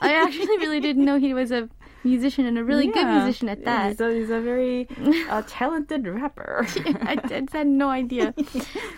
I 0.00 0.14
actually 0.14 0.58
really 0.58 0.80
didn't 0.80 1.04
know 1.04 1.18
he 1.18 1.34
was 1.34 1.50
a 1.50 1.68
musician 2.06 2.46
and 2.46 2.56
a 2.56 2.64
really 2.64 2.86
good 2.86 3.06
musician 3.06 3.48
at 3.48 3.64
that. 3.64 3.90
He's 3.90 4.00
a, 4.00 4.14
he's 4.14 4.30
a 4.30 4.40
very 4.40 4.88
uh, 5.28 5.42
talented 5.46 6.06
rapper. 6.06 6.66
I, 6.76 7.18
I 7.22 7.28
just 7.28 7.52
had 7.52 7.66
no 7.66 7.88
idea. 7.88 8.34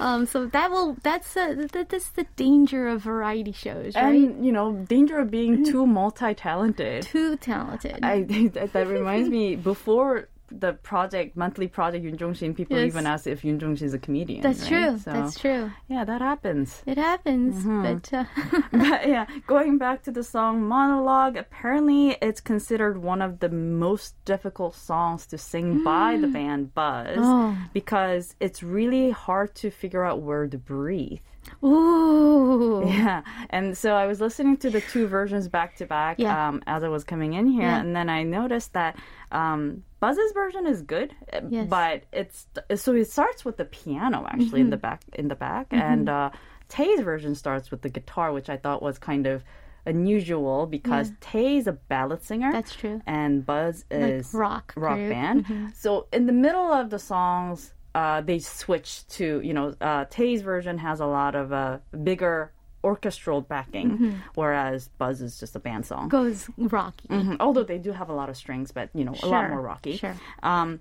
Um, 0.01 0.27
so 0.27 0.47
that 0.47 0.71
will 0.71 0.97
that's 1.03 1.37
uh, 1.37 1.67
that, 1.73 1.89
that's 1.89 2.11
the 2.11 2.25
danger 2.37 2.87
of 2.87 3.03
variety 3.03 3.51
shows, 3.51 3.97
right? 3.97 4.15
and, 4.15 4.47
you 4.47 4.53
know, 4.53 4.73
danger 4.89 5.19
of 5.19 5.29
being 5.29 5.65
too 5.65 5.87
multi-talented. 5.87 7.03
Too 7.03 7.37
talented. 7.37 7.99
I 8.05 8.23
that, 8.23 8.73
that 8.75 8.87
reminds 8.87 9.29
me 9.29 9.57
before 9.57 10.29
the 10.51 10.73
project 10.73 11.37
monthly 11.37 11.69
project 11.69 12.05
Yoon 12.05 12.17
Jong 12.17 12.35
Shin 12.35 12.55
people 12.55 12.77
Yes. 12.77 12.87
even 12.87 13.07
asked 13.07 13.27
if 13.27 13.43
Yoon 13.43 13.59
Jong 13.59 13.77
Shin 13.77 13.87
is 13.87 13.95
a 13.95 13.99
comedian. 13.99 14.41
that's 14.43 14.63
right? 14.63 14.69
true. 14.69 14.99
So, 14.99 15.13
That's 15.13 15.39
true. 15.39 15.71
Yeah, 15.89 16.05
that 16.05 16.21
happens. 16.21 16.83
It 16.87 16.97
happens, 16.99 17.57
Mm-hmm. 17.57 17.83
but 17.83 18.13
uh, 18.13 18.25
but 18.73 19.09
yeah, 19.15 19.27
going 19.47 19.79
back 19.79 20.03
to 20.05 20.11
the 20.11 20.23
song 20.25 20.63
Monologue, 20.67 21.37
apparently 21.37 22.17
it's 22.23 22.41
considered 22.41 22.99
one 23.03 23.21
of 23.23 23.41
the 23.41 23.49
most 23.51 24.15
difficult 24.25 24.75
songs 24.75 25.27
to 25.27 25.39
sing 25.39 25.85
by 25.85 26.17
the 26.17 26.29
band 26.29 26.75
Buzz 26.75 27.19
Oh. 27.21 27.57
because 27.73 28.35
it's 28.41 28.63
really 28.63 29.11
hard 29.11 29.55
to 29.57 29.71
figure 29.71 30.05
out 30.05 30.23
where 30.23 30.47
to 30.47 30.59
breathe. 30.59 31.21
Ooh, 31.65 32.85
Yeah, 32.89 33.23
and 33.51 33.77
so 33.77 33.95
I 33.95 34.07
was 34.07 34.21
listening 34.21 34.57
to 34.59 34.71
the 34.71 34.81
two 34.81 35.07
versions 35.07 35.49
back 35.49 35.77
to 35.77 35.87
back 35.87 36.19
Yeah. 36.19 36.49
um, 36.49 36.63
as 36.67 36.85
I 36.85 36.89
was 36.89 37.05
coming 37.05 37.35
in 37.35 37.47
here, 37.47 37.63
Yeah. 37.63 37.81
and 37.81 37.95
then 37.95 38.09
I 38.09 38.23
noticed 38.23 38.73
that 38.75 38.97
um, 39.33 39.83
Buzz's 40.01 40.33
version 40.33 40.67
is 40.67 40.83
good, 40.83 41.15
uh, 41.33 41.41
Yes. 41.49 41.67
but 41.69 42.05
it's 42.13 42.47
so 42.77 42.95
it 42.95 43.11
starts 43.11 43.45
with 43.45 43.57
the 43.57 43.65
piano 43.65 44.27
actually 44.31 44.61
in 44.61 44.71
the 44.71 44.77
Mm-hmm. 44.77 44.83
back 44.83 45.03
in 45.15 45.29
the 45.29 45.35
back, 45.35 45.67
and 45.71 46.09
uh, 46.09 46.31
Tei's 46.69 47.01
version 47.01 47.35
starts 47.35 47.71
with 47.71 47.83
the 47.83 47.89
guitar, 47.89 48.33
which 48.33 48.49
I 48.49 48.57
thought 48.57 48.83
was 48.83 48.99
kind 48.99 49.27
of 49.27 49.43
unusual 49.87 50.67
because 50.67 51.13
Tei's 51.21 51.67
a 51.67 51.73
ballad 51.73 52.23
singer. 52.23 52.53
that's 52.53 52.75
true. 52.75 53.01
And 53.07 53.45
Buzz 53.45 53.85
is 53.91 54.33
rock 54.35 54.73
rock 54.77 54.97
group. 54.97 55.11
band. 55.11 55.73
So 55.75 56.07
in 56.13 56.27
the 56.27 56.33
middle 56.33 56.71
of 56.73 56.91
the 56.91 56.99
songs, 56.99 57.73
uh, 57.95 58.21
they 58.21 58.39
switch 58.39 59.07
to 59.09 59.41
you 59.43 59.55
know 59.55 59.75
uh, 59.81 60.05
Tei's 60.11 60.43
version 60.43 60.79
has 60.79 61.01
a 61.01 61.07
lot 61.07 61.35
of 61.35 61.53
uh, 61.53 61.79
bigger 62.05 62.53
orchestral 62.85 63.41
backing, 63.41 64.21
whereas 64.35 64.89
Buzz 64.99 65.21
is 65.21 65.41
just 65.41 65.57
a 65.57 65.59
band 65.59 65.85
song. 65.85 66.09
Goes 66.09 66.49
rocky. 66.57 67.09
Mhm. 67.09 67.37
Although 67.41 67.65
they 67.65 67.79
do 67.79 67.91
have 67.93 68.09
a 68.09 68.15
lot 68.15 68.29
of 68.29 68.37
strings, 68.37 68.71
but 68.73 68.89
you 68.95 69.05
know 69.05 69.15
a 69.23 69.27
lot 69.27 69.51
more 69.51 69.61
rocky. 69.61 69.97
sure. 69.97 70.15
Um, 70.43 70.81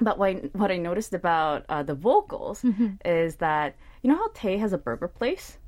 but 0.00 0.18
what 0.18 0.30
I, 0.30 0.32
what 0.54 0.70
I 0.72 0.78
noticed 0.78 1.12
about 1.14 1.64
uh, 1.68 1.82
the 1.82 1.94
vocals 1.94 2.62
Mm-hmm. 2.62 2.94
is 3.04 3.36
that 3.36 3.76
you 4.02 4.10
know 4.10 4.16
how 4.16 4.28
Tei 4.34 4.56
has 4.58 4.72
a 4.72 4.78
burger 4.78 5.06
place. 5.08 5.58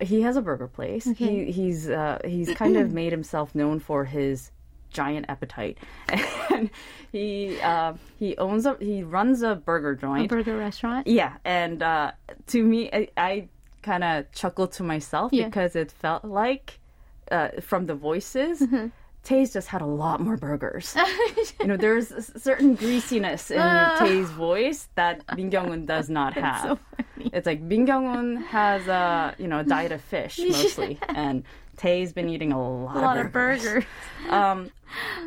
He 0.00 0.22
has 0.22 0.36
a 0.36 0.42
burger 0.42 0.66
place. 0.66 1.06
Okay. 1.06 1.44
He, 1.46 1.52
he's 1.52 1.88
uh, 1.88 2.18
he's 2.24 2.52
kind 2.54 2.76
of 2.76 2.92
made 2.92 3.12
himself 3.12 3.54
known 3.54 3.78
for 3.78 4.04
his 4.04 4.50
giant 5.00 5.26
appetite, 5.34 5.76
and 6.54 6.70
he 7.12 7.26
uh, 7.72 7.92
he 8.20 8.28
owns 8.46 8.64
a 8.66 8.72
he 8.80 9.02
runs 9.16 9.42
a 9.42 9.52
burger 9.68 9.92
A 9.92 9.96
joint. 10.04 10.28
burger 10.34 10.56
restaurant. 10.66 11.06
Yeah, 11.06 11.32
and 11.44 11.82
uh, 11.82 12.12
to 12.52 12.58
me, 12.72 12.80
I, 12.92 13.08
I 13.30 13.30
kind 13.82 14.02
of 14.04 14.14
chuckled 14.40 14.72
to 14.78 14.82
myself 14.82 15.28
Yeah. 15.32 15.46
because 15.48 15.76
it 15.82 15.90
felt 15.92 16.22
like 16.24 16.66
uh, 17.30 17.48
from 17.60 17.86
the 17.86 17.94
voices. 17.94 18.60
Mm-hmm. 18.60 18.86
Tei's 19.26 19.52
just 19.52 19.66
had 19.74 19.82
a 19.82 19.90
lot 20.04 20.20
more 20.20 20.36
burgers. 20.36 20.94
you 21.60 21.66
know, 21.66 21.76
there's 21.76 22.12
a 22.12 22.22
certain 22.38 22.76
greasiness 22.76 23.50
in 23.50 23.58
Ah. 23.58 23.96
Tei's 23.98 24.30
voice 24.30 24.86
that 24.94 25.16
Min 25.36 25.50
Kyung-hoon 25.50 25.84
does 25.84 26.08
not 26.08 26.32
have. 26.34 26.62
so 26.62 26.78
funny. 26.94 27.30
It's 27.34 27.44
like 27.50 27.60
Min 27.60 27.86
Kyung-hoon 27.90 28.36
has 28.54 28.86
a 28.86 29.34
you 29.42 29.48
know 29.50 29.64
diet 29.64 29.90
of 29.90 30.00
fish 30.00 30.38
mostly, 30.38 30.92
and 31.08 31.42
Tei's 31.76 32.12
been 32.12 32.28
eating 32.28 32.52
a 32.52 32.60
lot, 32.60 32.96
A 32.96 33.00
lot 33.00 33.16
of 33.18 33.26
of 33.26 33.32
burgers. 33.32 33.64
burgers. 33.64 33.84
Um, 34.30 34.70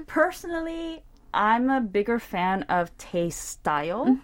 personally, 0.07 1.03
I'm 1.33 1.69
a 1.69 1.79
bigger 1.79 2.19
fan 2.19 2.63
of 2.63 2.95
Tei's 2.97 3.35
style 3.35 4.17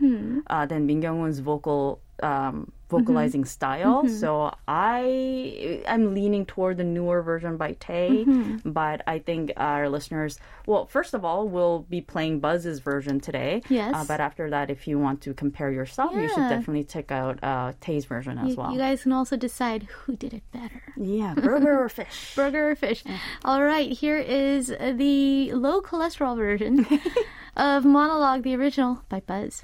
uh, 0.47 0.65
than 0.65 0.85
Min 0.85 1.01
Kyung-hoon's 1.01 1.39
vocal 1.39 2.01
um, 2.23 2.71
vocalizing 2.99 3.45
style. 3.45 4.07
So 4.07 4.53
I 4.67 5.81
I'm 5.87 6.13
leaning 6.13 6.45
toward 6.45 6.77
the 6.77 6.83
newer 6.83 7.21
version 7.21 7.57
by 7.57 7.73
Tei, 7.73 8.25
but 8.63 9.01
I 9.07 9.19
think 9.19 9.51
our 9.57 9.89
listeners, 9.89 10.39
well, 10.67 10.85
first 10.85 11.13
of 11.13 11.23
all, 11.25 11.47
we'll 11.47 11.79
be 11.89 12.01
playing 12.01 12.39
Buzz's 12.39 12.79
version 12.79 13.19
today. 13.19 13.61
Yes. 13.69 13.93
Uh, 13.95 14.05
but 14.07 14.19
after 14.19 14.49
that, 14.49 14.69
if 14.69 14.87
you 14.87 14.99
want 14.99 15.21
to 15.21 15.33
compare 15.33 15.71
yourself, 15.71 16.13
you 16.13 16.27
should 16.29 16.49
definitely 16.49 16.83
check 16.83 17.11
out 17.11 17.43
uh, 17.43 17.73
Tei's 17.81 18.05
version 18.05 18.37
as 18.37 18.49
You, 18.49 18.55
well. 18.55 18.71
you 18.71 18.77
guys 18.79 19.03
can 19.03 19.11
also 19.11 19.35
decide 19.37 19.83
who 19.83 20.15
did 20.15 20.33
it 20.33 20.43
better. 20.51 20.81
yeah, 20.97 21.33
burger 21.47 21.79
or 21.83 21.89
fish. 21.89 22.33
Burger 22.35 22.71
or 22.71 22.75
fish? 22.75 23.03
All 23.43 23.63
right, 23.63 23.91
here 23.91 24.17
is 24.17 24.67
the 24.67 25.51
low 25.53 25.81
cholesterol 25.81 26.35
version 26.37 26.85
of 27.57 27.85
Monologue, 27.85 28.43
the 28.43 28.55
original 28.55 29.03
by 29.09 29.19
Buzz. 29.19 29.63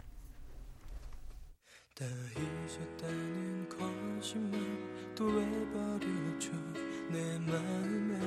다 2.00 2.04
잊었다는 2.36 3.68
거짓말 3.68 4.60
또 5.14 5.26
왜 5.26 5.44
버렸죠 5.72 6.52
내 7.10 7.38
마음에 7.38 8.18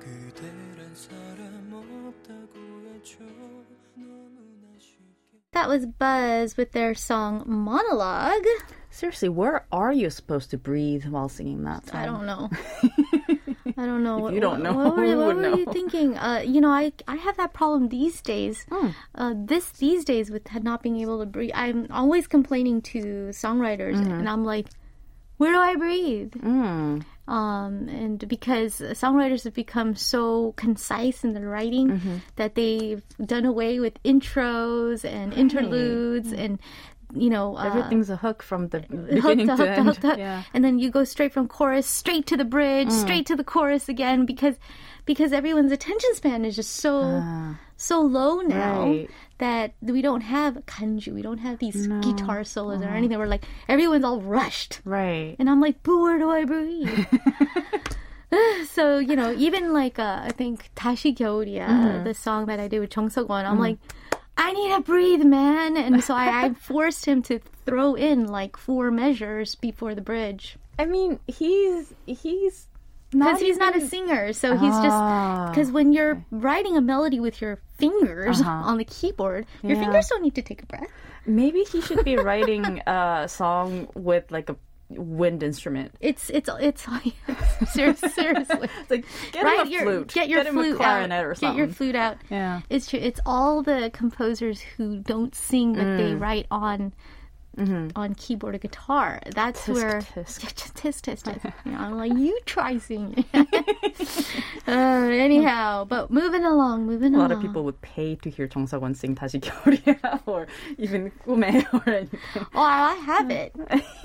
그대란 0.00 0.94
사람 0.94 1.72
없다고 1.72 2.94
했죠 2.94 3.18
너무나 3.94 4.66
쉽게 4.78 5.38
That 5.52 5.68
was 5.68 5.86
Buzz 5.86 6.56
with 6.56 6.72
their 6.72 6.94
song 6.94 7.44
Monologue. 7.46 8.46
Seriously, 8.90 9.28
where 9.28 9.64
are 9.72 9.92
you 9.92 10.10
supposed 10.10 10.50
to 10.50 10.58
breathe 10.58 11.04
while 11.06 11.28
singing 11.28 11.62
that 11.64 11.86
song? 11.86 11.96
I 12.00 12.06
don't 12.06 12.26
know. 12.26 12.48
I 13.77 13.85
don't 13.85 14.03
know. 14.03 14.27
If 14.27 14.33
you 14.33 14.39
don't 14.41 14.61
know, 14.63 14.73
what, 14.73 14.95
were, 14.97 15.05
who 15.05 15.17
what 15.17 15.35
were 15.35 15.49
you 15.57 15.65
know? 15.65 15.71
thinking? 15.77 16.17
Uh, 16.17 16.43
you 16.45 16.61
know, 16.61 16.69
I 16.69 16.91
I 17.07 17.15
have 17.15 17.37
that 17.37 17.53
problem 17.53 17.89
these 17.89 18.21
days. 18.21 18.65
Hmm. 18.71 18.87
Uh, 19.15 19.33
this 19.35 19.69
these 19.71 20.05
days 20.05 20.29
with 20.31 20.47
not 20.63 20.81
being 20.83 20.97
able 20.97 21.19
to 21.19 21.25
breathe. 21.25 21.51
I'm 21.53 21.87
always 21.91 22.27
complaining 22.27 22.81
to 22.93 23.29
songwriters, 23.31 23.95
Mm-hmm. 23.95 24.11
and 24.11 24.29
I'm 24.29 24.43
like, 24.45 24.67
where 25.37 25.51
do 25.53 25.59
I 25.59 25.75
breathe? 25.75 26.33
Mm. 26.33 27.03
Um, 27.27 27.87
and 27.87 28.27
because 28.27 28.81
songwriters 28.81 29.45
have 29.45 29.53
become 29.53 29.95
so 29.95 30.53
concise 30.57 31.23
in 31.23 31.33
their 31.33 31.47
writing 31.47 31.87
Mm-hmm. 31.91 32.15
that 32.35 32.55
they've 32.55 33.01
done 33.25 33.45
away 33.45 33.79
with 33.79 33.95
intros 34.03 35.05
and 35.05 35.33
interludes 35.33 36.33
and 36.33 36.59
you 37.13 37.29
know, 37.29 37.57
uh, 37.57 37.63
everything's 37.63 38.09
a 38.09 38.15
hook 38.15 38.43
from 38.43 38.69
the 38.69 38.79
beginning 38.81 39.47
hook 39.47 39.57
to, 39.57 39.65
to, 39.65 39.83
hook 39.83 39.97
hook 39.97 40.17
yeah. 40.17 40.43
and 40.53 40.63
then 40.63 40.79
you 40.79 40.89
go 40.89 41.03
straight 41.03 41.33
from 41.33 41.47
chorus 41.47 41.87
straight 41.87 42.25
to 42.27 42.37
the 42.37 42.45
bridge, 42.45 42.89
mm. 42.89 43.01
straight 43.01 43.25
to 43.27 43.35
the 43.35 43.43
chorus 43.43 43.89
again 43.89 44.25
because 44.25 44.55
because 45.05 45.33
everyone's 45.33 45.71
attention 45.71 46.13
span 46.15 46.45
is 46.45 46.55
just 46.55 46.75
so 46.75 47.01
uh, 47.01 47.53
so 47.77 48.01
low 48.01 48.41
now 48.41 48.85
right. 48.85 49.09
that 49.39 49.73
we 49.81 50.01
don't 50.01 50.21
have 50.21 50.55
kanji, 50.65 51.13
we 51.13 51.21
don't 51.21 51.39
have 51.39 51.59
these 51.59 51.87
no. 51.87 51.99
guitar 52.01 52.43
solos 52.43 52.81
or 52.81 52.85
uh-huh. 52.85 52.95
anything. 52.95 53.17
We're 53.17 53.25
like 53.25 53.45
everyone's 53.67 54.05
all 54.05 54.21
rushed, 54.21 54.81
right? 54.85 55.35
And 55.39 55.49
I'm 55.49 55.59
like, 55.59 55.81
boo, 55.83 56.01
where 56.01 56.19
do 56.19 56.29
I 56.29 56.45
breathe? 56.45 57.05
so 58.69 58.99
you 58.99 59.15
know, 59.15 59.33
even 59.33 59.73
like 59.73 59.99
uh, 59.99 60.21
I 60.23 60.31
think 60.31 60.69
Tashi 60.75 61.13
Gyeoria, 61.13 61.67
mm-hmm. 61.67 62.03
the 62.03 62.13
song 62.13 62.45
that 62.45 62.59
I 62.59 62.67
did 62.67 62.79
with 62.79 62.89
Chung 62.89 63.09
Seok 63.09 63.27
Won, 63.27 63.45
I'm 63.45 63.53
mm-hmm. 63.53 63.61
like 63.61 63.77
I 64.37 64.53
need 64.53 64.73
to 64.75 64.81
breathe, 64.81 65.23
man, 65.23 65.77
and 65.77 66.03
so 66.03 66.13
I, 66.15 66.45
I 66.45 66.53
forced 66.59 67.05
him 67.05 67.21
to 67.23 67.39
throw 67.65 67.95
in 67.95 68.25
like 68.27 68.57
four 68.57 68.89
measures 68.91 69.55
before 69.55 69.93
the 69.95 70.01
bridge 70.01 70.57
I 70.79 70.85
mean, 70.85 71.19
he's 71.27 71.93
he's 72.07 72.67
not 73.13 73.25
because 73.35 73.41
he's 73.41 73.57
not 73.57 73.75
a 73.75 73.81
singer, 73.87 74.33
so 74.33 74.57
he's 74.57 74.79
just 74.79 74.95
Ah, 74.97 75.45
because 75.49 75.69
when 75.71 75.93
you're 75.93 76.25
writing 76.31 76.75
a 76.77 76.81
melody 76.81 77.19
with 77.19 77.41
your 77.41 77.61
fingers 77.77 78.41
on 78.41 78.77
the 78.77 78.85
keyboard, 78.85 79.45
your 79.61 79.73
Uh-huh. 79.73 79.73
Yeah. 79.73 79.79
fingers 79.85 80.07
don't 80.07 80.23
need 80.23 80.35
to 80.35 80.41
take 80.41 80.63
a 80.63 80.65
breath. 80.65 80.89
Maybe 81.27 81.61
he 81.63 81.81
should 81.81 82.03
be 82.03 82.15
writing 82.27 82.81
a 82.87 83.27
song 83.27 83.89
with 83.95 84.31
like 84.31 84.49
a 84.49 84.55
wind 84.97 85.43
instrument. 85.43 85.93
It's 85.99 86.29
it's 86.29 86.49
it's 86.59 86.83
seriously. 87.73 88.09
seriously. 88.09 88.69
It's 88.81 88.89
like 88.91 89.05
get 89.31 89.43
right, 89.43 89.59
him 89.61 89.67
a 89.67 89.69
your, 89.69 89.81
flute. 89.83 90.07
get 90.13 90.29
your 90.29 90.43
him 90.43 90.53
flute 90.53 90.77
clarinet 90.77 91.19
out. 91.19 91.25
or 91.25 91.33
Get 91.35 91.55
your 91.55 91.67
flute 91.67 91.95
out. 91.95 92.17
Yeah. 92.29 92.61
It's 92.69 92.89
true. 92.89 92.99
It's 92.99 93.19
all 93.25 93.63
the 93.63 93.89
composers 93.93 94.61
who 94.61 94.99
don't 94.99 95.33
sing 95.35 95.73
but 95.73 95.83
Mm. 95.83 95.97
they 95.97 96.15
write 96.15 96.47
on 96.51 96.93
mm-hmm. 97.57 97.89
on 97.95 98.15
keyboard 98.15 98.55
or 98.55 98.57
guitar. 98.57 99.19
That's 99.33 99.61
tisk, 99.61 99.73
where 99.73 100.01
tisk. 100.01 100.39
tisk 100.73 101.01
tisk 101.01 101.23
tisk. 101.23 101.53
you 101.65 101.73
I'm 101.73 101.97
like, 101.97 102.13
you 102.13 102.39
try 102.45 102.77
singing. 102.77 103.25
uh, 103.33 104.71
anyhow, 104.71 105.85
but 105.85 106.11
moving 106.11 106.43
along, 106.43 106.85
moving 106.85 107.13
along. 107.13 107.19
A 107.19 107.21
lot 107.21 107.31
along. 107.31 107.43
of 107.43 107.47
people 107.47 107.63
would 107.63 107.81
pay 107.81 108.15
to 108.15 108.29
hear 108.29 108.47
Chung 108.47 108.67
Seok 108.67 108.81
Won 108.81 108.93
sing 108.93 109.15
다시 109.15 109.41
or 110.25 110.47
even 110.77 111.11
꿈에 111.25 111.65
or 111.73 111.93
anything. 111.93 112.19
Oh, 112.35 112.61
I 112.61 112.95
have 112.95 113.29
it. 113.29 113.53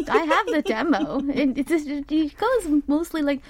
I 0.09 0.19
have 0.19 0.47
the 0.47 0.63
demo. 0.63 1.21
It, 1.29 1.59
it, 1.59 1.67
just, 1.67 1.87
it 1.87 2.37
goes 2.37 2.83
mostly 2.87 3.23
like 3.23 3.43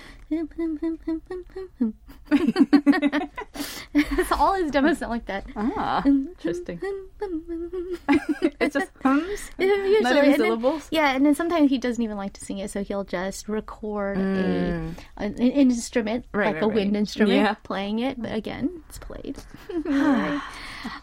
that's 4.17 4.33
all 4.33 4.55
his 4.55 4.71
demos 4.71 4.99
sound 4.99 5.11
like 5.11 5.27
that. 5.27 5.47
Ah, 5.57 6.03
interesting. 6.05 6.81
It's 8.61 8.75
just 8.75 8.91
hums. 9.03 9.51
Usually, 9.59 10.01
Not 10.01 10.13
even 10.13 10.25
and 10.25 10.33
then- 10.33 10.39
syllables? 10.39 10.89
yeah, 10.91 11.15
and 11.15 11.25
then 11.25 11.35
sometimes 11.35 11.71
he 11.71 11.79
doesn't 11.79 12.03
even 12.03 12.17
like 12.17 12.33
to 12.35 12.45
sing 12.45 12.59
it, 12.59 12.71
so 12.71 12.83
he'll 12.83 13.05
just 13.05 13.49
record 13.49 14.19
a 14.19 14.21
an, 14.21 14.95
an 15.17 15.39
instrument, 15.39 16.25
Mm. 16.33 16.39
Right, 16.39 16.47
like 16.47 16.55
right, 16.57 16.63
a 16.65 16.69
wind 16.69 16.93
right. 16.93 16.99
instrument, 17.01 17.37
Yeah. 17.39 17.55
playing 17.63 17.99
it. 18.01 18.21
But 18.21 18.33
again, 18.33 18.83
it's 18.89 18.99
played. 18.99 19.39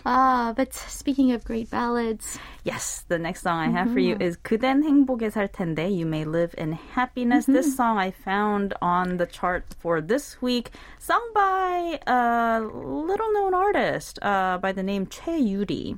Ah, 0.04 0.52
but 0.56 0.72
speaking 0.74 1.32
of 1.32 1.44
great 1.44 1.70
ballads, 1.70 2.38
Yes, 2.64 3.04
the 3.08 3.18
next 3.18 3.42
song 3.42 3.58
I 3.58 3.68
have 3.70 3.88
for 3.92 3.98
Mm-hmm. 4.00 4.20
you 4.20 4.26
is 4.28 4.36
그댄 4.36 4.82
행복에 4.84 5.30
살 5.30 5.48
텐데 5.48 5.88
You 5.90 6.04
May 6.06 6.24
Live 6.24 6.54
in 6.58 6.72
Happiness. 6.94 7.44
Mm-hmm. 7.44 7.52
This 7.54 7.76
song 7.76 7.98
I 7.98 8.10
found 8.10 8.74
on 8.82 9.16
the 9.16 9.26
chart 9.26 9.64
for 9.78 10.00
this 10.00 10.40
week, 10.42 10.70
sung 10.98 11.22
by 11.34 11.98
a 12.06 12.60
little 12.60 13.32
known 13.32 13.54
artist 13.54 14.18
uh, 14.22 14.58
by 14.58 14.72
the 14.72 14.82
name 14.82 15.06
Che 15.06 15.38
Yuri. 15.38 15.96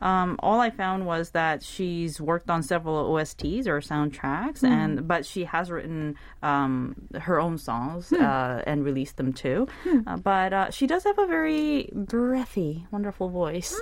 Um, 0.00 0.36
all 0.40 0.60
I 0.60 0.70
found 0.70 1.06
was 1.06 1.30
that 1.30 1.62
she's 1.62 2.20
worked 2.20 2.50
on 2.50 2.62
several 2.62 2.96
OSTs 3.12 3.66
or 3.66 3.80
soundtracks, 3.80 4.60
Mm. 4.62 4.68
and 4.68 5.08
but 5.08 5.26
she 5.26 5.44
has 5.44 5.70
written 5.70 6.14
um, 6.42 6.94
her 7.20 7.40
own 7.40 7.58
songs 7.58 8.10
Hmm. 8.10 8.22
uh, 8.22 8.62
and 8.66 8.84
released 8.84 9.16
them 9.16 9.32
too. 9.32 9.66
Uh, 10.06 10.16
but 10.16 10.52
uh, 10.52 10.70
she 10.70 10.86
does 10.86 11.04
have 11.04 11.18
a 11.18 11.26
very 11.26 11.90
breathy, 11.92 12.86
wonderful 12.90 13.28
voice. 13.28 13.74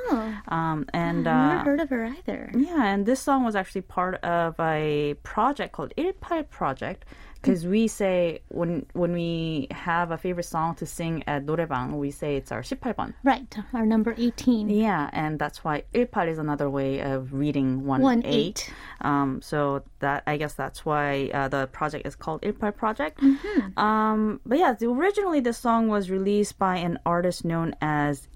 Um, 0.49 0.87
and 0.95 1.27
I've 1.29 1.35
uh, 1.51 1.55
never 1.57 1.71
heard 1.71 1.81
of 1.81 1.91
her 1.91 2.05
either. 2.07 2.51
yeah, 2.57 2.85
and 2.87 3.05
this 3.07 3.21
song 3.21 3.45
was 3.45 3.55
actually 3.57 3.83
part 3.83 4.14
of 4.25 4.55
a 4.61 5.14
project 5.23 5.73
called 5.73 5.93
18 5.99 6.45
Project 6.45 7.05
Because 7.45 7.66
we 7.66 7.88
say 7.88 8.41
when 8.49 8.86
when 8.93 9.14
we 9.14 9.66
have 9.72 10.12
a 10.12 10.18
favorite 10.18 10.43
song 10.45 10.76
to 10.76 10.86
sing 10.86 11.24
at 11.26 11.43
노래방, 11.43 11.97
we 11.97 12.12
say 12.12 12.36
it's 12.36 12.51
our 12.51 12.62
18번. 12.62 13.16
Right, 13.24 13.49
our 13.74 13.84
number 13.84 14.14
eighteen. 14.16 14.70
Yeah, 14.70 15.09
and 15.12 15.39
that's 15.39 15.64
why 15.64 15.84
18 15.95 16.28
is 16.30 16.38
another 16.38 16.70
way 16.70 16.99
of 17.01 17.34
reading 17.34 17.84
one, 17.84 18.01
One 18.01 18.22
eight. 18.26 18.70
eight. 18.70 18.74
Um, 19.01 19.41
so 19.41 19.82
that 19.99 20.22
I 20.28 20.38
guess 20.38 20.53
that's 20.53 20.86
why 20.86 21.32
uh, 21.34 21.47
the 21.47 21.66
project 21.74 22.05
is 22.05 22.16
called 22.16 22.41
18 22.43 22.74
Project. 22.74 23.20
Mm-hmm. 23.20 23.74
Um, 23.80 24.39
but 24.45 24.59
yeah, 24.59 24.74
the- 24.74 24.91
originally 24.91 25.39
this 25.39 25.57
song 25.57 25.88
was 25.88 26.12
released 26.12 26.59
by 26.59 26.78
an 26.78 26.99
artist 27.07 27.43
known 27.43 27.74
as 27.82 28.28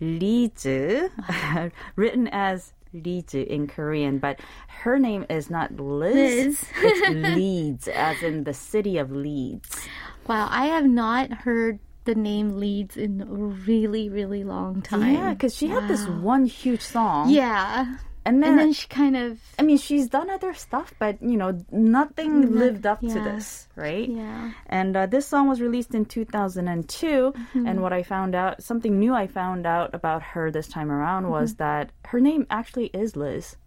Lizi, 0.00 1.10
written 1.96 2.28
as 2.28 2.72
Lizi 2.93 3.45
in 3.45 3.67
Korean, 3.67 4.19
but 4.19 4.39
her 4.67 4.99
name 4.99 5.25
is 5.29 5.49
not 5.49 5.75
Liz. 5.79 6.15
Liz. 6.15 6.65
it's 6.77 7.09
Leeds, 7.35 7.87
as 7.87 8.21
in 8.23 8.43
the 8.43 8.53
city 8.53 8.97
of 8.97 9.11
Leeds. 9.11 9.87
Wow, 10.27 10.47
I 10.49 10.67
have 10.67 10.85
not 10.85 11.31
heard 11.31 11.79
the 12.05 12.15
name 12.15 12.59
Leeds 12.59 12.97
in 12.97 13.21
a 13.21 13.25
really, 13.25 14.09
really 14.09 14.43
long 14.43 14.81
time. 14.81 15.13
Yeah, 15.13 15.33
because 15.33 15.55
she 15.55 15.67
had 15.67 15.87
this 15.87 16.07
one 16.07 16.45
huge 16.45 16.81
song. 16.81 17.29
Yeah. 17.29 17.97
And 18.25 18.41
then, 18.41 18.51
And 18.51 18.59
then 18.59 18.73
she 18.73 18.87
kind 18.87 19.17
of 19.17 19.39
I 19.59 19.63
mean, 19.63 19.77
she's 19.77 20.07
done 20.07 20.29
other 20.29 20.53
stuff, 20.53 20.93
but 20.97 21.21
you 21.21 21.35
know, 21.37 21.63
nothing 21.71 22.55
lived 22.55 22.85
up 22.85 23.01
to 23.01 23.19
this, 23.19 23.67
right? 23.75 24.07
Yeah. 24.07 24.51
And 24.67 24.95
uh, 24.95 25.05
this 25.07 25.27
song 25.27 25.49
was 25.49 25.59
released 25.59 25.93
in 25.93 26.05
2002. 26.05 27.33
Mm-hmm. 27.33 27.67
And 27.67 27.81
what 27.81 27.93
I 27.93 28.03
found 28.03 28.35
out, 28.35 28.63
something 28.63 28.99
new 28.99 29.13
I 29.13 29.27
found 29.27 29.65
out 29.65 29.93
about 29.93 30.21
her 30.23 30.51
this 30.51 30.67
time 30.67 30.91
around 30.91 31.29
was 31.29 31.53
Mm-hmm. 31.53 31.63
that 31.63 31.91
her 32.05 32.19
name 32.19 32.47
actually 32.49 32.87
is 32.87 33.15
Liz. 33.15 33.57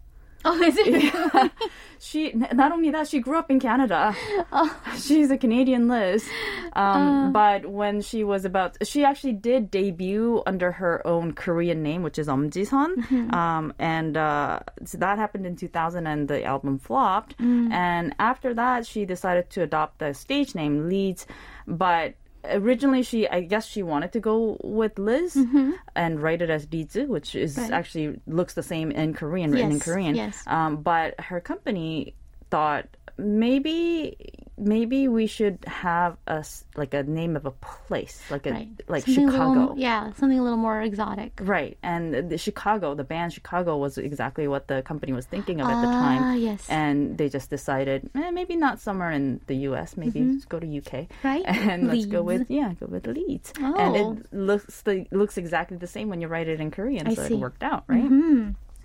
Oh, 0.47 0.61
is 0.61 0.75
it? 0.77 1.51
She 1.99 2.31
not 2.33 2.71
only 2.71 2.91
that, 2.91 3.07
she 3.07 3.19
grew 3.19 3.37
up 3.37 3.49
in 3.49 3.59
Canada. 3.59 4.15
Oh. 4.51 4.81
She's 4.97 5.29
a 5.31 5.37
Canadian 5.37 5.87
Liz. 5.87 6.27
Uh. 6.75 6.79
Um, 6.79 7.33
but 7.33 7.65
when 7.65 8.01
she 8.01 8.23
was 8.23 8.45
about, 8.45 8.77
she 8.87 9.03
actually 9.03 9.33
did 9.33 9.69
debut 9.71 10.41
under 10.45 10.71
her 10.71 11.05
own 11.05 11.33
Korean 11.33 11.83
name, 11.83 12.03
which 12.03 12.17
is 12.17 12.29
Um 12.29 12.49
Ji-sun. 12.49 13.03
Mm-hmm. 13.03 13.33
Um, 13.33 13.73
and 13.79 14.15
uh, 14.15 14.59
so 14.85 14.97
that 14.99 15.17
happened 15.17 15.45
in 15.45 15.55
2000, 15.55 16.07
and 16.07 16.27
the 16.27 16.43
album 16.43 16.79
flopped. 16.79 17.37
Mm. 17.39 17.71
And 17.71 18.15
after 18.19 18.53
that, 18.53 18.85
she 18.85 19.05
decided 19.05 19.49
to 19.51 19.63
adopt 19.63 19.99
the 19.99 20.13
stage 20.13 20.55
name 20.55 20.87
Leeds, 20.87 21.25
but. 21.67 22.13
Originally, 22.51 23.03
she 23.03 23.27
I 23.27 23.41
guess 23.41 23.65
she 23.67 23.83
wanted 23.83 24.11
to 24.13 24.19
go 24.19 24.57
with 24.63 24.97
Liz 24.99 25.35
Mm-hmm. 25.35 25.71
and 25.95 26.21
write 26.21 26.41
it 26.41 26.49
as 26.49 26.65
Lizu, 26.67 27.07
which 27.07 27.35
is 27.35 27.57
actually 27.57 28.19
looks 28.27 28.53
the 28.53 28.63
same 28.63 28.91
in 28.91 29.13
Korean, 29.13 29.51
written 29.51 29.71
in 29.71 29.79
Korean. 29.79 30.15
yes. 30.15 30.43
Um, 30.47 30.77
but 30.77 31.19
her 31.19 31.39
company 31.41 32.15
thought 32.49 32.85
maybe 33.17 34.15
maybe 34.59 35.07
we 35.07 35.27
should 35.27 35.59
have 35.67 36.17
a 36.25 36.43
like 36.75 36.93
a 36.95 37.03
name 37.03 37.35
of 37.35 37.45
a 37.45 37.51
place, 37.51 38.19
like 38.31 38.47
a 38.47 38.51
Right. 38.51 38.69
like 38.87 39.05
Something 39.05 39.29
Chicago. 39.29 39.59
little- 39.59 39.77
yeah, 39.77 40.11
something 40.13 40.39
a 40.39 40.41
little 40.41 40.57
more 40.57 40.81
exotic. 40.81 41.37
Right, 41.43 41.77
and 41.83 42.29
the 42.29 42.37
Chicago, 42.39 42.95
the 42.95 43.03
band 43.03 43.33
Chicago, 43.33 43.77
was 43.77 43.99
exactly 43.99 44.47
what 44.47 44.67
the 44.67 44.81
company 44.81 45.13
was 45.13 45.25
thinking 45.27 45.61
of 45.61 45.69
at 45.69 45.81
the 45.81 45.87
Ah, 45.87 46.01
time. 46.01 46.39
yes. 46.39 46.65
and 46.69 47.17
they 47.19 47.29
just 47.29 47.51
decided 47.51 48.09
eh, 48.15 48.31
maybe 48.31 48.55
not 48.55 48.79
somewhere 48.79 49.11
in 49.11 49.41
the 49.45 49.55
U.S., 49.69 49.95
maybe 49.95 50.23
let's 50.23 50.45
go 50.45 50.57
to 50.59 50.65
UK, 50.65 51.05
Mm-hmm. 51.05 51.27
Right. 51.27 51.45
And 51.69 51.87
let's 51.87 52.05
go 52.07 52.23
with 52.23 52.49
yeah, 52.49 52.73
go 52.79 52.87
with 52.89 53.05
Leeds, 53.05 53.53
oh. 53.61 53.75
and 53.77 53.95
Oh. 53.95 54.11
it 54.17 54.33
looks 54.33 54.81
the, 54.81 55.05
looks 55.11 55.37
exactly 55.37 55.77
the 55.77 55.87
same 55.87 56.09
when 56.09 56.19
you 56.21 56.27
write 56.27 56.47
it 56.47 56.59
in 56.59 56.71
Korean, 56.71 57.05
I 57.07 57.13
so 57.13 57.27
see. 57.27 57.35
it 57.35 57.39
worked 57.39 57.61
out, 57.61 57.83
right? 57.87 58.09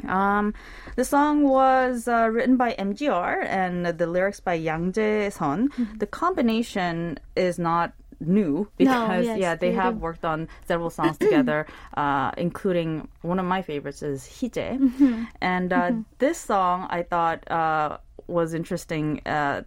Um, 0.09 0.55
the 0.97 1.05
song 1.05 1.43
was 1.49 2.09
uh, 2.09 2.29
written 2.33 2.57
by 2.57 2.75
MGR 2.79 3.45
and 3.47 3.87
the 3.87 4.07
lyrics 4.07 4.41
by 4.41 4.55
Yang 4.55 4.93
Jae-sun. 4.93 5.69
Mm-hmm. 5.69 5.99
The 5.99 6.07
combination 6.07 7.19
is 7.37 7.59
not 7.59 7.93
new 8.21 8.69
because 8.79 9.25
yes, 9.25 9.37
yeah 9.37 9.57
they 9.57 9.73
have 9.73 9.95
do. 9.95 10.01
worked 10.01 10.25
on 10.25 10.47
several 10.69 10.91
songs 10.91 11.19
together 11.19 11.67
uh, 11.97 12.31
including 12.39 13.09
one 13.23 13.41
of 13.41 13.45
my 13.45 13.63
favorites 13.63 14.01
is 14.03 14.25
Hee-jae 14.25 14.79
Mm-hmm. 14.79 15.25
and 15.41 15.73
uh, 15.73 15.91
this 16.19 16.39
song 16.39 16.87
I 16.89 17.03
thought 17.03 17.51
uh, 17.51 17.99
was 18.29 18.55
interesting 18.55 19.23
uh, 19.27 19.63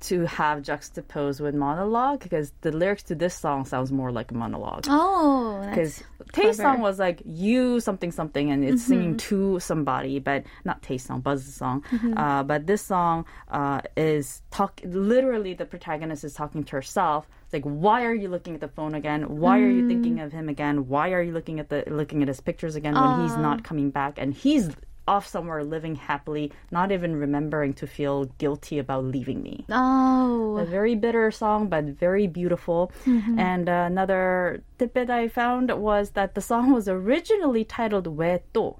to 0.00 0.26
have 0.26 0.62
juxtaposed 0.62 1.40
with 1.40 1.54
monologue 1.54 2.20
because 2.20 2.52
the 2.60 2.70
lyrics 2.72 3.02
to 3.04 3.14
this 3.14 3.34
song 3.34 3.64
sounds 3.64 3.90
more 3.90 4.12
like 4.12 4.30
a 4.30 4.34
monologue 4.34 4.84
Oh, 4.88 5.64
because 5.68 6.02
Tei's 6.32 6.56
song 6.56 6.80
was 6.80 6.98
like 6.98 7.22
you 7.24 7.80
something 7.80 8.12
something, 8.12 8.50
and 8.50 8.64
it's 8.64 8.82
singing 8.84 9.16
to 9.28 9.58
somebody, 9.60 10.18
but 10.18 10.44
not 10.64 10.82
Tei's 10.82 11.04
song, 11.04 11.20
Buzz's 11.20 11.54
song. 11.54 11.82
Uh, 12.16 12.42
but 12.42 12.66
this 12.66 12.82
song 12.82 13.24
uh, 13.48 13.80
is 13.96 14.42
talk. 14.50 14.80
Literally, 14.84 15.54
the 15.54 15.64
protagonist 15.64 16.24
is 16.24 16.34
talking 16.34 16.64
to 16.64 16.72
herself. 16.76 17.26
It's 17.44 17.52
like, 17.54 17.64
why 17.64 18.04
are 18.04 18.14
you 18.14 18.28
looking 18.28 18.54
at 18.54 18.60
the 18.60 18.68
phone 18.68 18.94
again? 18.94 19.38
Why 19.38 19.58
are 19.60 19.70
you 19.70 19.88
thinking 19.88 20.20
of 20.20 20.32
him 20.32 20.48
again? 20.48 20.86
Why 20.88 21.12
are 21.12 21.22
you 21.22 21.32
looking 21.32 21.60
at 21.60 21.70
the 21.70 21.84
looking 21.86 22.22
at 22.22 22.28
his 22.28 22.40
pictures 22.40 22.76
again 22.76 22.94
when 22.94 23.22
he's 23.22 23.36
not 23.36 23.64
coming 23.64 23.90
back? 23.90 24.18
And 24.18 24.34
he's 24.34 24.70
off 25.08 25.26
somewhere 25.26 25.64
living 25.64 25.96
happily, 25.96 26.52
not 26.70 26.92
even 26.92 27.16
remembering 27.16 27.72
to 27.80 27.86
feel 27.86 28.26
guilty 28.36 28.78
about 28.78 29.04
leaving 29.04 29.42
me. 29.42 29.64
Oh. 29.72 30.58
A 30.60 30.64
very 30.64 30.94
bitter 30.94 31.30
song, 31.30 31.68
but 31.68 31.84
very 31.84 32.26
beautiful. 32.28 32.92
Mm-hmm. 33.06 33.38
And 33.40 33.68
uh, 33.68 33.88
another 33.88 34.62
tidbit 34.78 35.08
I 35.08 35.28
found 35.28 35.72
was 35.72 36.10
that 36.10 36.34
the 36.36 36.44
song 36.44 36.72
was 36.72 36.86
originally 36.88 37.64
titled 37.64 38.06
"Wetto." 38.06 38.44
To. 38.54 38.76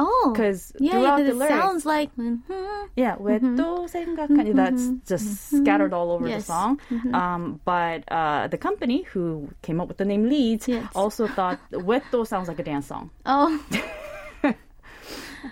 Oh, 0.00 0.30
because 0.32 0.72
yeah, 0.78 0.92
throughout 0.92 1.26
the 1.26 1.34
lyrics, 1.34 1.58
sounds 1.58 1.84
like 1.84 2.14
mm-hmm, 2.14 2.86
yeah, 2.94 3.16
"Wetto" 3.16 3.58
mm-hmm, 3.58 4.14
mm-hmm, 4.14 4.54
that's 4.54 4.86
just 5.08 5.26
mm-hmm, 5.26 5.62
scattered 5.62 5.92
all 5.92 6.12
over 6.12 6.28
yes, 6.28 6.42
the 6.42 6.52
song. 6.54 6.80
Mm-hmm. 6.88 7.14
Um, 7.14 7.60
but 7.64 8.06
uh, 8.06 8.46
the 8.46 8.58
company 8.58 9.02
who 9.02 9.50
came 9.62 9.80
up 9.80 9.88
with 9.88 9.96
the 9.96 10.04
name 10.04 10.28
Leeds 10.28 10.68
yes. 10.68 10.86
also 10.94 11.26
thought 11.26 11.58
Wetto 11.72 12.24
sounds 12.24 12.46
like 12.46 12.60
a 12.60 12.62
dance 12.62 12.86
song. 12.86 13.10
Oh. 13.26 13.58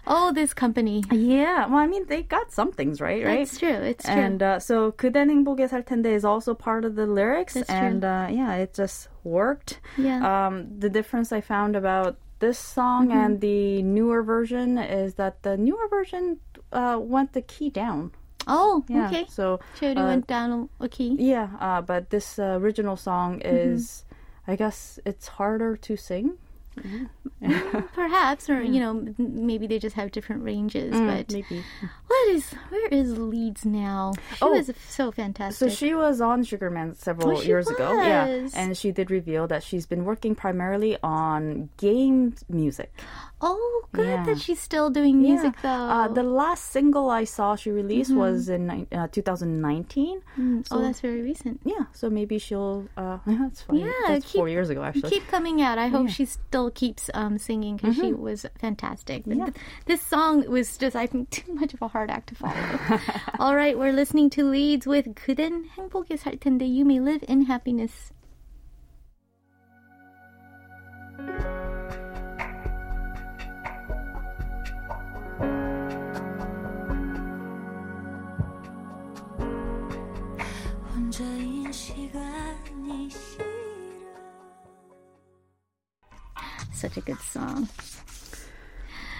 oh, 0.07 0.31
this 0.33 0.53
company. 0.53 1.03
Yeah, 1.11 1.67
well, 1.67 1.77
I 1.79 1.87
mean, 1.87 2.05
they 2.07 2.23
got 2.23 2.51
some 2.51 2.71
things 2.71 2.99
right, 3.01 3.23
right? 3.25 3.41
It's 3.41 3.57
true. 3.57 3.69
It's 3.69 4.05
true. 4.05 4.13
And 4.13 4.41
uh, 4.43 4.59
so 4.59 4.91
그댄 4.91 5.29
행복에 5.29 5.67
살 5.69 5.83
텐데 5.83 6.13
is 6.15 6.25
also 6.25 6.53
part 6.53 6.85
of 6.85 6.95
the 6.95 7.05
lyrics, 7.05 7.53
That's 7.53 7.67
true. 7.67 7.77
and 7.77 8.03
uh, 8.03 8.27
yeah, 8.29 8.55
it 8.55 8.73
just 8.73 9.09
worked. 9.23 9.79
Yeah. 9.97 10.19
Um, 10.21 10.67
the 10.79 10.89
difference 10.89 11.31
I 11.31 11.41
found 11.41 11.75
about 11.75 12.17
this 12.39 12.57
song 12.57 13.09
Mm-hmm. 13.09 13.17
and 13.19 13.41
the 13.41 13.81
newer 13.83 14.23
version 14.23 14.77
is 14.77 15.15
that 15.15 15.43
the 15.43 15.57
newer 15.57 15.87
version 15.89 16.37
uh, 16.73 16.97
went 16.99 17.33
the 17.33 17.41
key 17.41 17.69
down. 17.69 18.11
oh, 18.47 18.83
Yeah. 18.89 19.05
okay. 19.07 19.25
So 19.29 19.59
Jody 19.79 20.01
uh, 20.01 20.05
went 20.07 20.25
down 20.25 20.69
a 20.79 20.89
key. 20.89 21.15
yeah, 21.19 21.49
uh, 21.61 21.81
but 21.81 22.09
this 22.09 22.39
uh, 22.39 22.57
original 22.59 22.95
song 22.97 23.39
Mm-hmm. 23.45 23.77
is, 23.77 24.03
I 24.47 24.55
guess, 24.55 24.97
it's 25.05 25.37
harder 25.37 25.77
to 25.85 25.95
sing. 25.95 26.39
Perhaps, 27.94 28.48
or 28.48 28.62
you 28.62 28.80
know, 28.80 29.14
maybe 29.18 29.66
they 29.66 29.78
just 29.78 29.94
have 29.96 30.10
different 30.10 30.42
ranges. 30.42 30.92
but 30.92 31.28
Mm, 31.28 31.32
Maybe. 31.32 31.62
what 32.06 32.28
is 32.28 32.52
where 32.70 32.88
is 32.88 33.18
Leeds 33.18 33.64
now? 33.64 34.12
She 34.36 34.38
Oh. 34.42 34.52
was 34.52 34.70
so 34.88 35.10
fantastic. 35.12 35.68
So 35.70 35.74
she 35.74 35.94
was 35.94 36.20
on 36.20 36.44
Sugarman 36.44 36.94
several 36.94 37.38
Oh, 37.38 37.42
years 37.42 37.68
ago. 37.68 37.92
Yeah. 38.00 38.48
And 38.54 38.76
she 38.76 38.90
did 38.92 39.10
reveal 39.10 39.46
that 39.48 39.62
she's 39.62 39.86
been 39.86 40.04
working 40.04 40.34
primarily 40.34 40.96
on 41.02 41.68
game 41.76 42.34
music. 42.48 42.92
Oh, 43.38 43.84
good 43.92 44.06
yeah. 44.06 44.24
that 44.24 44.40
she's 44.40 44.58
still 44.58 44.88
doing 44.88 45.20
music 45.20 45.52
yeah. 45.56 45.62
though. 45.62 45.84
Uh, 45.92 46.08
the 46.08 46.22
last 46.22 46.72
single 46.72 47.10
I 47.10 47.24
saw 47.24 47.54
she 47.54 47.70
released 47.70 48.10
mm-hmm. 48.10 48.20
was 48.20 48.48
in 48.48 48.86
uh, 48.92 49.08
2019. 49.12 50.22
Mm. 50.38 50.66
So, 50.66 50.76
oh, 50.76 50.80
that's 50.80 51.00
very 51.00 51.20
recent. 51.20 51.60
Yeah, 51.62 51.84
so 51.92 52.08
maybe 52.08 52.38
she'll. 52.38 52.88
Uh, 52.96 53.18
that's 53.26 53.60
funny. 53.60 53.84
Yeah, 53.84 53.92
that's 54.08 54.24
keep, 54.24 54.38
four 54.38 54.48
years 54.48 54.70
ago 54.70 54.82
actually. 54.82 55.10
Keep 55.10 55.28
coming 55.28 55.60
out. 55.60 55.76
I 55.76 55.88
hope 55.88 56.08
yeah. 56.08 56.14
she 56.14 56.24
still 56.24 56.70
keeps 56.70 57.10
um, 57.12 57.36
singing 57.36 57.76
because 57.76 57.96
mm-hmm. 57.96 58.06
she 58.06 58.12
was 58.14 58.46
fantastic. 58.58 59.24
Yeah. 59.26 59.50
This 59.84 60.00
song 60.00 60.48
was 60.48 60.78
just 60.78 60.96
I 60.96 61.06
think 61.06 61.28
too 61.44 61.52
much 61.52 61.74
of 61.74 61.82
a 61.82 61.88
hard 61.88 62.10
act 62.10 62.28
to 62.30 62.34
follow. 62.36 63.00
All 63.38 63.54
right, 63.54 63.76
we're 63.78 63.92
listening 63.92 64.30
to 64.30 64.44
Leeds 64.44 64.86
with 64.86 65.14
그댄 65.14 65.66
행복에 65.76 66.16
살 66.16 66.38
텐데. 66.38 66.66
you 66.66 66.84
may 66.84 67.00
live 67.00 67.22
in 67.28 67.42
happiness. 67.42 68.12
Such 86.74 86.98
a 86.98 87.00
good 87.00 87.18
song. 87.20 87.68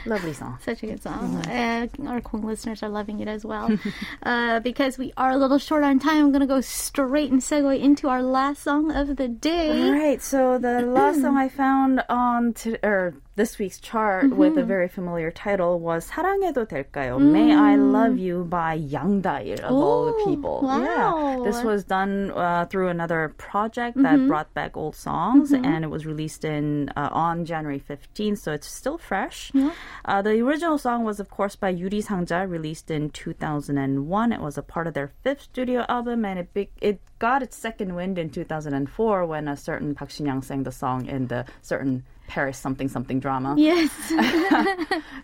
Lovely 0.04 0.34
song. 0.34 0.58
Such 0.60 0.82
a 0.82 0.86
good 0.88 1.02
song. 1.02 1.42
Mm-hmm. 1.42 2.06
Uh, 2.06 2.10
our 2.10 2.20
Kong 2.20 2.42
listeners 2.42 2.82
are 2.82 2.90
loving 2.90 3.20
it 3.20 3.28
as 3.28 3.46
well. 3.46 3.76
uh, 4.22 4.60
because 4.60 4.98
we 4.98 5.14
are 5.16 5.30
a 5.30 5.38
little 5.38 5.56
short 5.56 5.84
on 5.84 5.98
time, 5.98 6.26
I'm 6.26 6.32
going 6.32 6.40
to 6.40 6.46
go 6.46 6.60
straight 6.60 7.32
and 7.32 7.40
segue 7.40 7.80
into 7.80 8.08
our 8.08 8.22
last 8.22 8.62
song 8.62 8.92
of 8.92 9.16
the 9.16 9.28
day. 9.28 9.82
All 9.82 9.92
right, 9.92 10.20
so 10.20 10.58
the 10.58 10.82
last 10.82 11.22
song 11.22 11.38
I 11.38 11.48
found 11.48 12.02
on 12.10 12.52
to, 12.54 12.78
or 12.86 13.14
this 13.36 13.58
week's 13.58 13.78
chart 13.78 14.24
mm-hmm. 14.24 14.36
with 14.36 14.56
a 14.56 14.60
mm-hmm. 14.60 14.68
very 14.68 14.88
familiar 14.88 15.30
title 15.30 15.78
was 15.78 16.08
사랑해도 16.10 16.66
될까요? 16.66 17.20
Mm. 17.20 17.32
May 17.32 17.54
I 17.54 17.76
Love 17.76 18.18
You 18.18 18.44
by 18.44 18.74
Yang 18.74 19.20
Dail 19.20 19.60
of 19.62 19.70
Ooh, 19.70 19.82
all 19.82 20.06
the 20.06 20.24
people. 20.24 20.62
Wow. 20.62 20.80
Yeah, 20.80 21.44
this 21.44 21.62
was 21.62 21.84
done 21.84 22.32
uh, 22.32 22.64
through 22.66 22.88
another 22.88 23.34
project 23.36 24.00
that 24.02 24.16
mm-hmm. 24.16 24.28
brought 24.28 24.52
back 24.54 24.76
old 24.76 24.96
songs, 24.96 25.52
mm-hmm. 25.52 25.64
and 25.64 25.84
it 25.84 25.88
was 25.88 26.06
released 26.06 26.44
in 26.44 26.88
uh, 26.96 27.10
on 27.12 27.44
January 27.44 27.80
15th, 27.80 28.38
so 28.38 28.52
it's 28.52 28.66
still 28.66 28.96
fresh. 28.96 29.50
Yeah. 29.52 29.70
Uh, 30.04 30.22
the 30.22 30.40
original 30.40 30.78
song 30.78 31.04
was, 31.04 31.20
of 31.20 31.28
course, 31.28 31.56
by 31.56 31.68
Yuri 31.68 32.02
Sangja, 32.02 32.48
released 32.48 32.90
in 32.90 33.10
2001. 33.10 34.32
It 34.32 34.40
was 34.40 34.56
a 34.56 34.62
part 34.62 34.86
of 34.86 34.94
their 34.94 35.12
fifth 35.22 35.42
studio 35.42 35.84
album, 35.88 36.24
and 36.24 36.38
it 36.38 36.54
be- 36.54 36.70
it 36.80 37.00
got 37.18 37.42
its 37.42 37.56
second 37.56 37.94
wind 37.94 38.18
in 38.18 38.30
2004 38.30 39.26
when 39.26 39.48
a 39.48 39.56
certain 39.56 39.94
Park 39.94 40.10
Shin 40.10 40.26
Yang 40.26 40.42
sang 40.42 40.62
the 40.64 40.72
song 40.72 41.06
in 41.06 41.28
the 41.28 41.44
certain 41.60 42.04
Paris 42.26 42.58
something 42.58 42.88
something 42.88 43.20
drama. 43.20 43.54
Yes. 43.58 43.90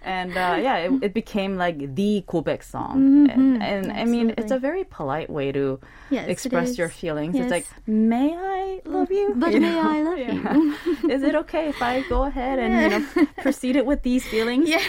And 0.04 0.32
uh, 0.36 0.58
yeah, 0.60 0.76
it, 0.78 0.92
it 1.02 1.14
became 1.14 1.56
like 1.56 1.94
the 1.94 2.24
고백 2.26 2.62
song. 2.62 3.30
And, 3.30 3.62
and 3.62 3.92
I 3.92 4.04
mean, 4.04 4.34
it's 4.36 4.50
a 4.50 4.58
very 4.58 4.84
polite 4.84 5.30
way 5.30 5.52
to 5.52 5.78
Yes, 6.10 6.28
express 6.28 6.76
your 6.76 6.88
feelings. 6.90 7.34
Yes. 7.34 7.44
It's 7.44 7.50
like, 7.50 7.66
may 7.86 8.34
I 8.36 8.80
love 8.84 9.10
you? 9.10 9.32
But 9.36 9.52
You 9.52 9.60
may 9.60 9.72
know? 9.72 9.90
I 9.90 10.02
love 10.02 10.18
Yeah. 10.18 10.54
you? 10.54 11.08
Is 11.10 11.22
it 11.22 11.34
okay 11.36 11.68
if 11.68 11.80
I 11.80 12.02
go 12.08 12.24
ahead 12.24 12.58
and 12.58 12.72
you 12.82 12.88
know 12.98 13.26
proceed 13.42 13.76
it 13.76 13.86
with 13.86 14.02
these 14.02 14.26
feelings? 14.26 14.68
Yeah. 14.68 14.82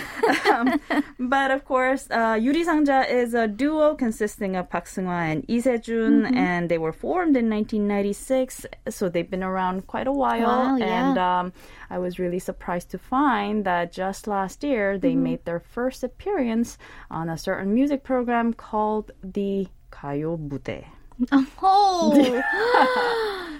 um, 0.51 0.81
but 1.19 1.51
of 1.51 1.63
course, 1.65 2.07
uh, 2.11 2.37
Yuri 2.41 2.63
Sangja 2.65 3.09
is 3.09 3.33
a 3.33 3.47
duo 3.47 3.95
consisting 3.95 4.55
of 4.55 4.69
Park 4.69 4.85
Seung-hwa 4.85 5.31
and 5.31 5.45
Lee 5.47 5.61
Se-jun, 5.61 6.23
Mm-hmm. 6.23 6.35
and 6.37 6.69
they 6.69 6.77
were 6.77 6.91
formed 6.91 7.37
in 7.37 7.49
1996, 7.49 8.65
so 8.89 9.09
they've 9.09 9.29
been 9.29 9.43
around 9.43 9.87
quite 9.87 10.07
a 10.07 10.11
while. 10.11 10.41
Wow, 10.47 10.75
yeah. 10.77 11.09
And 11.09 11.17
um, 11.17 11.53
I 11.93 11.97
was 12.05 12.17
really 12.23 12.39
surprised 12.39 12.89
to 12.91 12.97
find 12.97 13.63
that 13.69 13.91
just 14.01 14.21
last 14.27 14.63
year 14.63 14.97
they 14.97 15.13
Mm-hmm. 15.13 15.23
made 15.29 15.41
their 15.45 15.59
first 15.75 16.03
appearance 16.03 16.69
on 17.11 17.29
a 17.29 17.37
certain 17.37 17.69
music 17.79 18.01
program 18.03 18.47
called 18.67 19.11
the 19.37 19.67
Gayo 19.95 20.31
Mudae. 20.49 20.85
Oh, 21.61 22.09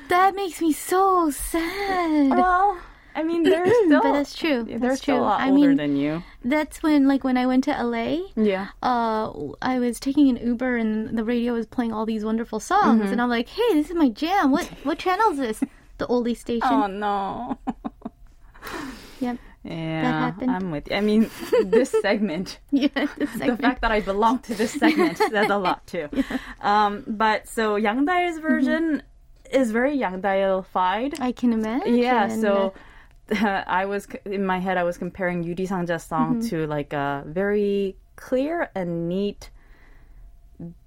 that 0.10 0.34
makes 0.36 0.60
me 0.66 0.74
so 0.74 1.30
sad. 1.30 2.30
Well, 2.32 2.78
I 3.16 3.22
mean, 3.24 3.44
they're 3.44 3.66
still. 3.86 4.02
but 4.02 4.14
that's 4.14 4.36
true. 4.36 4.64
They're 4.64 4.80
That's 4.80 5.02
still 5.02 5.18
true. 5.18 5.24
a 5.24 5.30
lot 5.30 5.40
I 5.42 5.50
older 5.52 5.68
mean, 5.70 5.78
than 5.78 5.96
you. 5.96 6.24
that's 6.44 6.82
when, 6.82 7.08
like, 7.08 7.24
when 7.24 7.38
I 7.38 7.46
went 7.46 7.64
to 7.66 7.72
LA, 7.72 8.26
Yeah. 8.36 8.68
uh, 8.82 9.30
I 9.62 9.78
was 9.80 10.00
taking 10.00 10.28
an 10.34 10.38
Uber 10.38 10.78
and 10.78 11.16
the 11.18 11.24
radio 11.24 11.54
was 11.54 11.68
playing 11.68 11.94
all 11.94 12.06
these 12.08 12.26
wonderful 12.26 12.60
songs, 12.60 13.02
Mm-hmm. 13.04 13.12
and 13.14 13.22
I'm 13.22 13.30
like, 13.30 13.48
"Hey, 13.50 13.70
this 13.78 13.90
is 13.92 13.96
my 13.96 14.10
jam. 14.10 14.50
What 14.52 14.66
what 14.88 14.98
channel 14.98 15.30
is 15.34 15.38
this? 15.38 15.60
The 16.00 16.08
oldie 16.08 16.36
station." 16.36 16.68
Oh 16.74 16.88
no. 16.88 17.58
Yep. 19.20 19.38
Yeah. 19.64 20.34
I'm 20.42 20.72
with 20.72 20.90
you. 20.90 20.98
I 20.98 21.02
mean, 21.02 21.30
this 21.66 21.90
segment, 22.02 22.60
Yeah. 22.72 22.90
This 23.18 23.32
the 23.40 23.56
fact 23.58 23.82
that 23.82 23.92
I 23.92 24.02
belong 24.02 24.40
to 24.40 24.56
this 24.56 24.74
segment 24.74 25.18
says 25.18 25.50
a 25.50 25.58
lot 25.58 25.86
too. 25.88 26.10
Um, 26.62 27.04
but 27.08 27.48
so 27.48 27.76
Yang 27.78 28.06
Dail's 28.06 28.40
version 28.40 29.04
is 29.52 29.72
very 29.72 29.96
Yang 29.96 30.22
Dail-fied. 30.22 31.20
I 31.22 31.32
can 31.32 31.54
imagine. 31.54 31.96
Yeah, 31.96 32.28
so 32.28 32.74
I 33.32 33.86
was 33.86 34.08
in 34.26 34.46
my 34.46 34.60
head. 34.60 34.78
I 34.78 34.84
was 34.84 34.98
comparing 34.98 35.44
Yuri 35.44 35.66
Sangja's 35.68 36.04
song 36.04 36.40
Mm-hmm. 36.40 36.48
to 36.50 36.68
like 36.68 36.92
a 36.92 37.24
very 37.26 37.96
clear 38.18 38.70
and 38.76 39.08
neat 39.08 39.50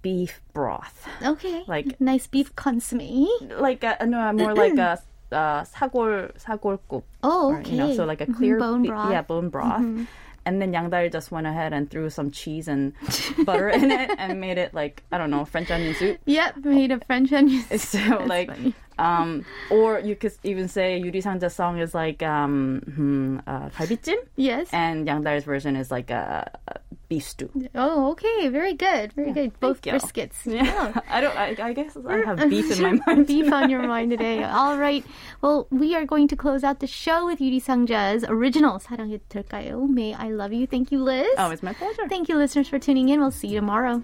beef 0.03 0.41
broth, 0.55 1.07
okay, 1.23 1.65
like- 1.67 2.01
nice 2.01 2.27
beef 2.27 2.55
consomme. 2.57 3.29
like 3.59 3.83
a 3.85 4.07
no, 4.07 4.33
more 4.33 4.55
like 4.55 4.77
a 4.79 4.99
uh, 5.32 5.62
사골 5.64 6.32
사골국. 6.38 7.04
Oh, 7.24 7.50
or, 7.52 7.60
okay. 7.60 7.72
you 7.72 7.78
know, 7.78 7.94
so 7.94 8.06
like 8.06 8.22
a 8.22 8.26
Mhm, 8.28 8.36
clear 8.38 8.60
bone 8.60 8.82
be- 8.84 8.90
broth. 8.90 9.04
Mm-hmm. 9.06 9.12
yeah, 9.12 9.22
bone 9.22 9.50
broth. 9.50 10.08
And 10.44 10.60
then 10.60 10.74
Yang 10.74 10.90
Dail 10.90 11.10
just 11.10 11.30
went 11.30 11.46
ahead 11.46 11.72
and 11.72 11.86
threw 11.88 12.10
some 12.10 12.32
cheese 12.32 12.68
and 12.68 12.94
butter 13.46 13.70
in 13.70 13.92
it 13.92 14.10
and 14.18 14.42
made 14.42 14.58
it 14.58 14.74
like 14.74 15.04
I 15.12 15.20
don't 15.20 15.30
know 15.30 15.46
French 15.46 15.70
onion 15.70 15.94
soup. 15.94 16.18
Yep, 16.26 16.66
made 16.66 16.90
of 16.92 17.04
French 17.06 17.32
onions. 17.32 17.70
So 17.82 18.00
That's 18.00 18.26
like, 18.28 18.50
funny. 18.50 18.74
um, 18.98 19.46
or 19.70 20.00
you 20.00 20.16
could 20.16 20.34
even 20.44 20.68
say 20.68 20.98
Yuri 20.98 21.22
Sangja's 21.22 21.54
song 21.54 21.78
is 21.78 21.94
like 21.94 22.24
um, 22.26 22.82
hmm, 22.90 23.38
uh, 23.46 23.70
갈비찜, 23.70 24.18
Yes. 24.36 24.68
and 24.74 25.06
Yang 25.06 25.22
Dail's 25.30 25.44
version 25.46 25.76
is 25.76 25.92
like 25.92 26.10
a, 26.10 26.50
a 26.68 26.74
beef 27.10 27.28
stew. 27.28 27.50
Oh, 27.76 28.12
okay. 28.12 28.48
Very 28.48 28.74
good. 28.74 29.14
Very 29.14 29.32
good. 29.32 29.60
Both 29.60 29.86
you. 29.86 29.94
briskets. 29.94 30.46
Yeah, 30.46 31.00
I 31.10 31.22
don't. 31.22 31.36
I, 31.36 31.56
I 31.60 31.74
guess 31.74 31.98
I 32.08 32.18
have 32.26 32.50
beef 32.50 32.72
in 32.72 32.82
my 32.84 33.00
mind. 33.06 33.28
beef 33.28 33.52
on 33.52 33.70
your 33.70 33.84
mind 33.88 34.12
today. 34.12 34.44
All 34.44 34.78
right. 34.78 35.06
Well, 35.42 35.68
we 35.70 35.96
are 35.96 36.06
going 36.06 36.28
to 36.30 36.36
close 36.36 36.64
out 36.64 36.80
the 36.80 36.88
show 36.88 37.26
with 37.26 37.42
Yuri 37.42 37.60
Sangja's 37.60 38.24
original 38.28 38.80
사랑이 38.80 39.20
될까요? 39.30 39.88
May 39.90 40.14
I 40.14 40.30
love 40.30 40.54
you. 40.54 40.68
Thank 40.68 40.92
you, 40.92 41.04
Liz. 41.04 41.28
Oh, 41.38 41.52
it's 41.52 41.64
my 41.64 41.74
pleasure. 41.74 42.08
Thank 42.08 42.30
you, 42.30 42.38
listeners, 42.38 42.68
for 42.68 42.80
tuning 42.80 43.10
in. 43.10 43.20
We'll 43.20 43.32
see 43.32 43.48
you 43.50 43.60
tomorrow. 43.60 44.04